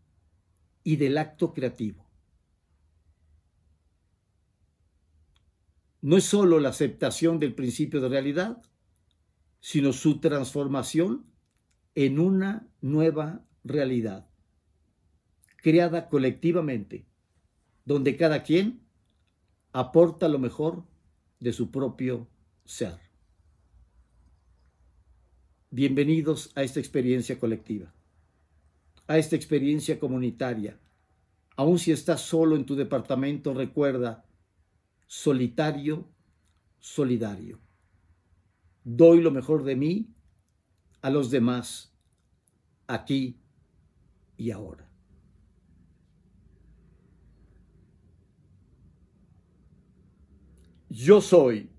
y 0.83 0.95
del 0.95 1.17
acto 1.17 1.53
creativo. 1.53 2.05
No 6.01 6.17
es 6.17 6.23
solo 6.23 6.59
la 6.59 6.69
aceptación 6.69 7.39
del 7.39 7.55
principio 7.55 7.99
de 7.99 8.09
realidad, 8.09 8.61
sino 9.59 9.91
su 9.91 10.19
transformación 10.19 11.25
en 11.95 12.19
una 12.19 12.67
nueva 12.81 13.41
realidad, 13.63 14.27
creada 15.57 16.09
colectivamente, 16.09 17.05
donde 17.85 18.17
cada 18.17 18.43
quien 18.43 18.81
aporta 19.71 20.27
lo 20.27 20.37
mejor 20.37 20.83
de 21.39 21.53
su 21.53 21.71
propio 21.71 22.27
ser. 22.65 22.99
Bienvenidos 25.71 26.51
a 26.55 26.63
esta 26.63 26.81
experiencia 26.81 27.39
colectiva, 27.39 27.93
a 29.07 29.17
esta 29.17 29.37
experiencia 29.37 29.97
comunitaria. 29.97 30.77
Aun 31.55 31.79
si 31.79 31.93
estás 31.93 32.21
solo 32.21 32.57
en 32.57 32.65
tu 32.65 32.75
departamento, 32.75 33.53
recuerda, 33.53 34.25
solitario, 35.07 36.09
solidario. 36.79 37.59
Doy 38.83 39.21
lo 39.21 39.31
mejor 39.31 39.63
de 39.63 39.77
mí 39.77 40.14
a 41.05 41.11
los 41.11 41.29
demás, 41.29 41.93
aquí 42.87 43.39
y 44.37 44.49
ahora. 44.49 44.89
Yo 50.89 51.21
soy. 51.21 51.69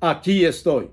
Aquí 0.00 0.44
estoy. 0.44 0.90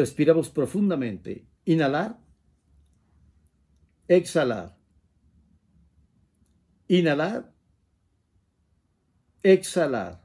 Respiramos 0.00 0.48
profundamente. 0.48 1.46
Inhalar. 1.66 2.18
Exhalar. 4.08 4.78
Inhalar. 6.88 7.52
Exhalar. 9.42 10.24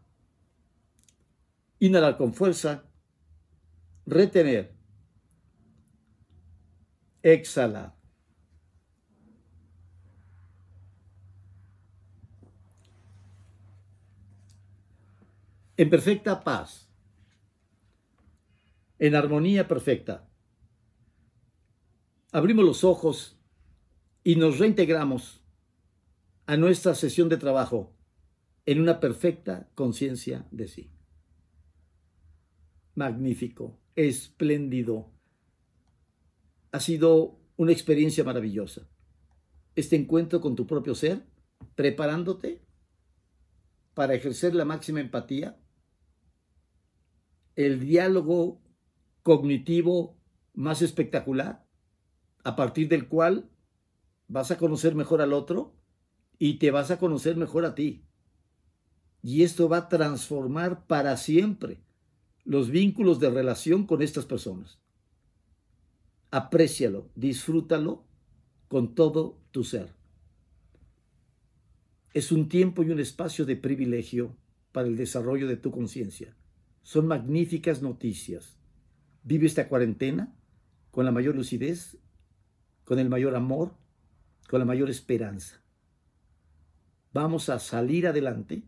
Inhalar 1.79 2.15
con 2.15 2.33
fuerza. 2.33 2.85
Retener. 4.05 4.73
Exhalar. 7.21 7.97
En 15.75 15.89
perfecta 15.89 16.41
paz 16.41 16.84
en 19.05 19.13
armonía 19.13 19.67
perfecta. 19.67 20.27
Abrimos 22.31 22.65
los 22.65 22.83
ojos 22.83 23.39
y 24.23 24.35
nos 24.35 24.57
reintegramos 24.57 25.43
a 26.47 26.57
nuestra 26.57 26.95
sesión 26.95 27.29
de 27.29 27.37
trabajo 27.37 27.95
en 28.65 28.81
una 28.81 28.99
perfecta 28.99 29.69
conciencia 29.75 30.47
de 30.49 30.67
sí. 30.67 30.91
Magnífico, 32.95 33.79
espléndido. 33.95 35.11
Ha 36.71 36.79
sido 36.79 37.39
una 37.57 37.73
experiencia 37.73 38.23
maravillosa. 38.23 38.89
Este 39.75 39.95
encuentro 39.95 40.41
con 40.41 40.55
tu 40.55 40.65
propio 40.65 40.95
ser, 40.95 41.27
preparándote 41.75 42.65
para 43.93 44.15
ejercer 44.15 44.55
la 44.55 44.65
máxima 44.65 44.99
empatía, 44.99 45.59
el 47.55 47.79
diálogo 47.79 48.64
cognitivo 49.25 50.15
más 50.53 50.83
espectacular, 50.83 51.65
a 52.43 52.55
partir 52.55 52.89
del 52.89 53.07
cual 53.07 53.49
vas 54.27 54.51
a 54.51 54.57
conocer 54.59 54.93
mejor 54.93 55.19
al 55.19 55.33
otro 55.33 55.73
y 56.37 56.59
te 56.59 56.69
vas 56.69 56.91
a 56.91 56.99
conocer 56.99 57.35
mejor 57.35 57.65
a 57.65 57.73
ti. 57.73 58.05
Y 59.23 59.41
esto 59.41 59.67
va 59.67 59.77
a 59.77 59.89
transformar 59.89 60.85
para 60.85 61.17
siempre 61.17 61.79
los 62.43 62.69
vínculos 62.69 63.19
de 63.19 63.31
relación 63.31 63.87
con 63.87 64.03
estas 64.03 64.27
personas. 64.27 64.77
Aprécialo, 66.29 67.09
disfrútalo 67.15 68.03
con 68.67 68.93
todo 68.93 69.39
tu 69.49 69.63
ser. 69.63 69.91
Es 72.13 72.31
un 72.31 72.47
tiempo 72.47 72.83
y 72.83 72.91
un 72.91 72.99
espacio 72.99 73.43
de 73.43 73.55
privilegio 73.55 74.37
para 74.71 74.87
el 74.87 74.95
desarrollo 74.95 75.47
de 75.47 75.57
tu 75.57 75.71
conciencia. 75.71 76.37
Son 76.83 77.07
magníficas 77.07 77.81
noticias 77.81 78.59
Vive 79.25 79.47
esta 79.47 79.67
cuarentena 79.67 80.35
con 80.91 81.03
la 81.03 81.11
mayor 81.11 81.35
lucidez, 81.35 81.97
con 82.83 82.99
el 82.99 83.09
mayor 83.09 83.35
amor, 83.35 83.73
con 84.47 84.59
la 84.59 84.65
mayor 84.65 84.91
esperanza. 84.91 85.63
Vamos 87.11 87.49
a 87.49 87.57
salir 87.57 88.05
adelante, 88.05 88.63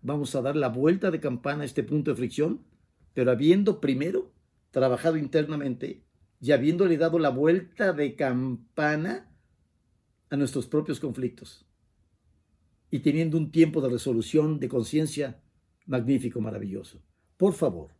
vamos 0.00 0.34
a 0.34 0.40
dar 0.40 0.56
la 0.56 0.70
vuelta 0.70 1.10
de 1.10 1.20
campana 1.20 1.62
a 1.62 1.66
este 1.66 1.82
punto 1.82 2.10
de 2.10 2.16
fricción, 2.16 2.64
pero 3.12 3.30
habiendo 3.30 3.82
primero 3.82 4.32
trabajado 4.70 5.18
internamente 5.18 6.06
y 6.40 6.52
habiéndole 6.52 6.96
dado 6.96 7.18
la 7.18 7.28
vuelta 7.28 7.92
de 7.92 8.16
campana 8.16 9.30
a 10.30 10.36
nuestros 10.36 10.66
propios 10.66 11.00
conflictos 11.00 11.66
y 12.90 13.00
teniendo 13.00 13.36
un 13.36 13.50
tiempo 13.50 13.82
de 13.82 13.90
resolución 13.90 14.58
de 14.58 14.70
conciencia 14.70 15.42
magnífico, 15.84 16.40
maravilloso. 16.40 17.02
Por 17.36 17.52
favor, 17.52 17.90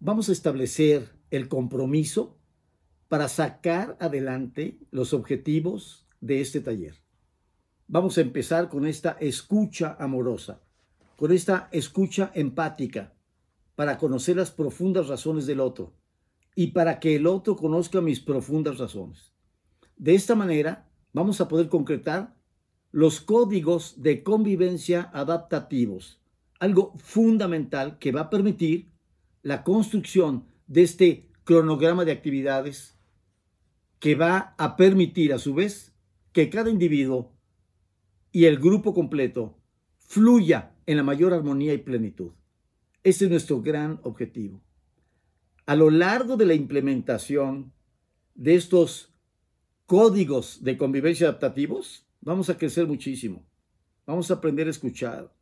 vamos 0.00 0.28
a 0.28 0.32
establecer 0.32 1.15
el 1.30 1.48
compromiso 1.48 2.38
para 3.08 3.28
sacar 3.28 3.96
adelante 4.00 4.78
los 4.90 5.12
objetivos 5.12 6.06
de 6.20 6.40
este 6.40 6.60
taller. 6.60 6.94
Vamos 7.88 8.18
a 8.18 8.20
empezar 8.20 8.68
con 8.68 8.86
esta 8.86 9.12
escucha 9.20 9.96
amorosa, 9.98 10.60
con 11.16 11.32
esta 11.32 11.68
escucha 11.72 12.32
empática, 12.34 13.14
para 13.76 13.98
conocer 13.98 14.36
las 14.36 14.50
profundas 14.50 15.08
razones 15.08 15.46
del 15.46 15.60
otro 15.60 15.92
y 16.54 16.68
para 16.68 16.98
que 16.98 17.14
el 17.14 17.26
otro 17.26 17.54
conozca 17.56 18.00
mis 18.00 18.20
profundas 18.20 18.78
razones. 18.78 19.32
De 19.96 20.14
esta 20.14 20.34
manera 20.34 20.88
vamos 21.12 21.40
a 21.40 21.48
poder 21.48 21.68
concretar 21.68 22.34
los 22.90 23.20
códigos 23.20 24.02
de 24.02 24.22
convivencia 24.22 25.10
adaptativos, 25.12 26.20
algo 26.58 26.94
fundamental 26.96 27.98
que 27.98 28.12
va 28.12 28.22
a 28.22 28.30
permitir 28.30 28.90
la 29.42 29.62
construcción 29.62 30.46
de 30.66 30.82
este 30.82 31.30
cronograma 31.44 32.04
de 32.04 32.12
actividades 32.12 32.98
que 33.98 34.14
va 34.14 34.54
a 34.58 34.76
permitir 34.76 35.32
a 35.32 35.38
su 35.38 35.54
vez 35.54 35.94
que 36.32 36.50
cada 36.50 36.70
individuo 36.70 37.32
y 38.32 38.44
el 38.44 38.58
grupo 38.58 38.92
completo 38.92 39.58
fluya 39.98 40.74
en 40.86 40.96
la 40.96 41.02
mayor 41.02 41.32
armonía 41.32 41.72
y 41.72 41.78
plenitud. 41.78 42.32
Ese 43.02 43.24
es 43.24 43.30
nuestro 43.30 43.62
gran 43.62 44.00
objetivo. 44.02 44.62
A 45.64 45.74
lo 45.74 45.90
largo 45.90 46.36
de 46.36 46.46
la 46.46 46.54
implementación 46.54 47.72
de 48.34 48.54
estos 48.54 49.14
códigos 49.86 50.62
de 50.62 50.76
convivencia 50.76 51.28
adaptativos, 51.28 52.06
vamos 52.20 52.50
a 52.50 52.58
crecer 52.58 52.86
muchísimo. 52.86 53.46
Vamos 54.04 54.30
a 54.30 54.34
aprender 54.34 54.66
a 54.66 54.70
escuchar. 54.70 55.32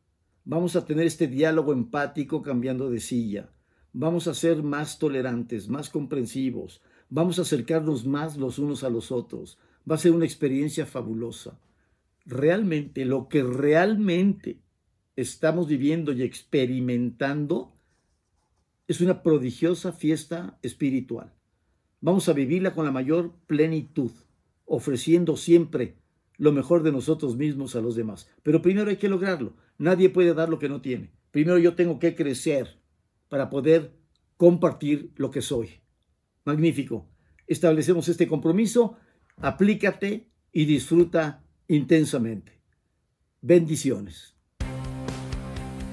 Vamos 0.45 0.77
a 0.77 0.85
tener 0.85 1.07
este 1.07 1.27
diálogo 1.27 1.73
empático 1.73 2.43
cambiando 2.43 2.91
de 2.91 3.01
silla. 3.01 3.51
Vamos 3.97 4.27
a 4.27 4.35
ser 4.35 4.65
más 4.65 4.99
tolerantes, 4.99 5.69
más 5.69 5.89
comprensivos. 5.89 6.83
Vamos 7.11 7.39
a 7.39 7.43
acercarnos 7.43 8.05
más 8.05 8.37
los 8.37 8.59
unos 8.59 8.83
a 8.83 8.91
los 8.91 9.13
otros. 9.13 9.57
Va 9.89 9.95
a 9.95 9.99
ser 9.99 10.11
una 10.11 10.25
experiencia 10.25 10.85
fabulosa. 10.85 11.61
Realmente, 12.27 13.05
lo 13.05 13.29
que 13.29 13.45
realmente 13.45 14.59
estamos 15.15 15.69
viviendo 15.69 16.11
y 16.13 16.25
experimentando 16.25 17.77
es 18.89 19.01
una 19.01 19.23
prodigiosa 19.23 19.93
fiesta 19.93 20.59
espiritual. 20.63 21.33
Vamos 22.01 22.29
a 22.29 22.33
vivirla 22.33 22.75
con 22.75 22.85
la 22.85 22.91
mayor 22.91 23.37
plenitud, 23.47 24.11
ofreciendo 24.65 25.37
siempre 25.37 25.95
lo 26.37 26.51
mejor 26.51 26.83
de 26.83 26.91
nosotros 26.91 27.37
mismos 27.37 27.77
a 27.77 27.81
los 27.81 27.95
demás. 27.95 28.29
Pero 28.43 28.61
primero 28.61 28.91
hay 28.91 28.97
que 28.97 29.09
lograrlo. 29.09 29.55
Nadie 29.79 30.11
puede 30.11 30.35
dar 30.35 30.49
lo 30.49 30.59
que 30.59 30.69
no 30.69 30.81
tiene. 30.81 31.13
Primero 31.31 31.59
yo 31.59 31.77
tengo 31.77 32.01
que 32.01 32.17
crecer 32.17 32.83
para 33.35 33.51
poder 33.51 33.93
compartir 34.37 35.11
lo 35.17 35.33
que 35.33 35.43
soy. 35.43 35.81
Magnífico. 36.45 37.09
Establecemos 37.49 38.09
este 38.09 38.29
compromiso, 38.29 38.97
aplícate 39.39 40.31
y 40.53 40.67
disfruta 40.67 41.43
intensamente. 41.67 42.61
Bendiciones. 43.41 44.37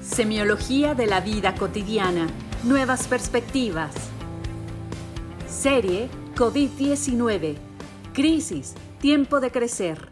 Semiología 0.02 0.94
de 0.94 1.08
la 1.08 1.20
vida 1.20 1.56
cotidiana. 1.56 2.28
Nuevas 2.62 3.08
perspectivas. 3.08 3.92
Serie 5.48 6.08
COVID-19. 6.36 7.56
Crisis. 8.12 8.74
Tiempo 9.00 9.40
de 9.40 9.50
crecer. 9.50 10.11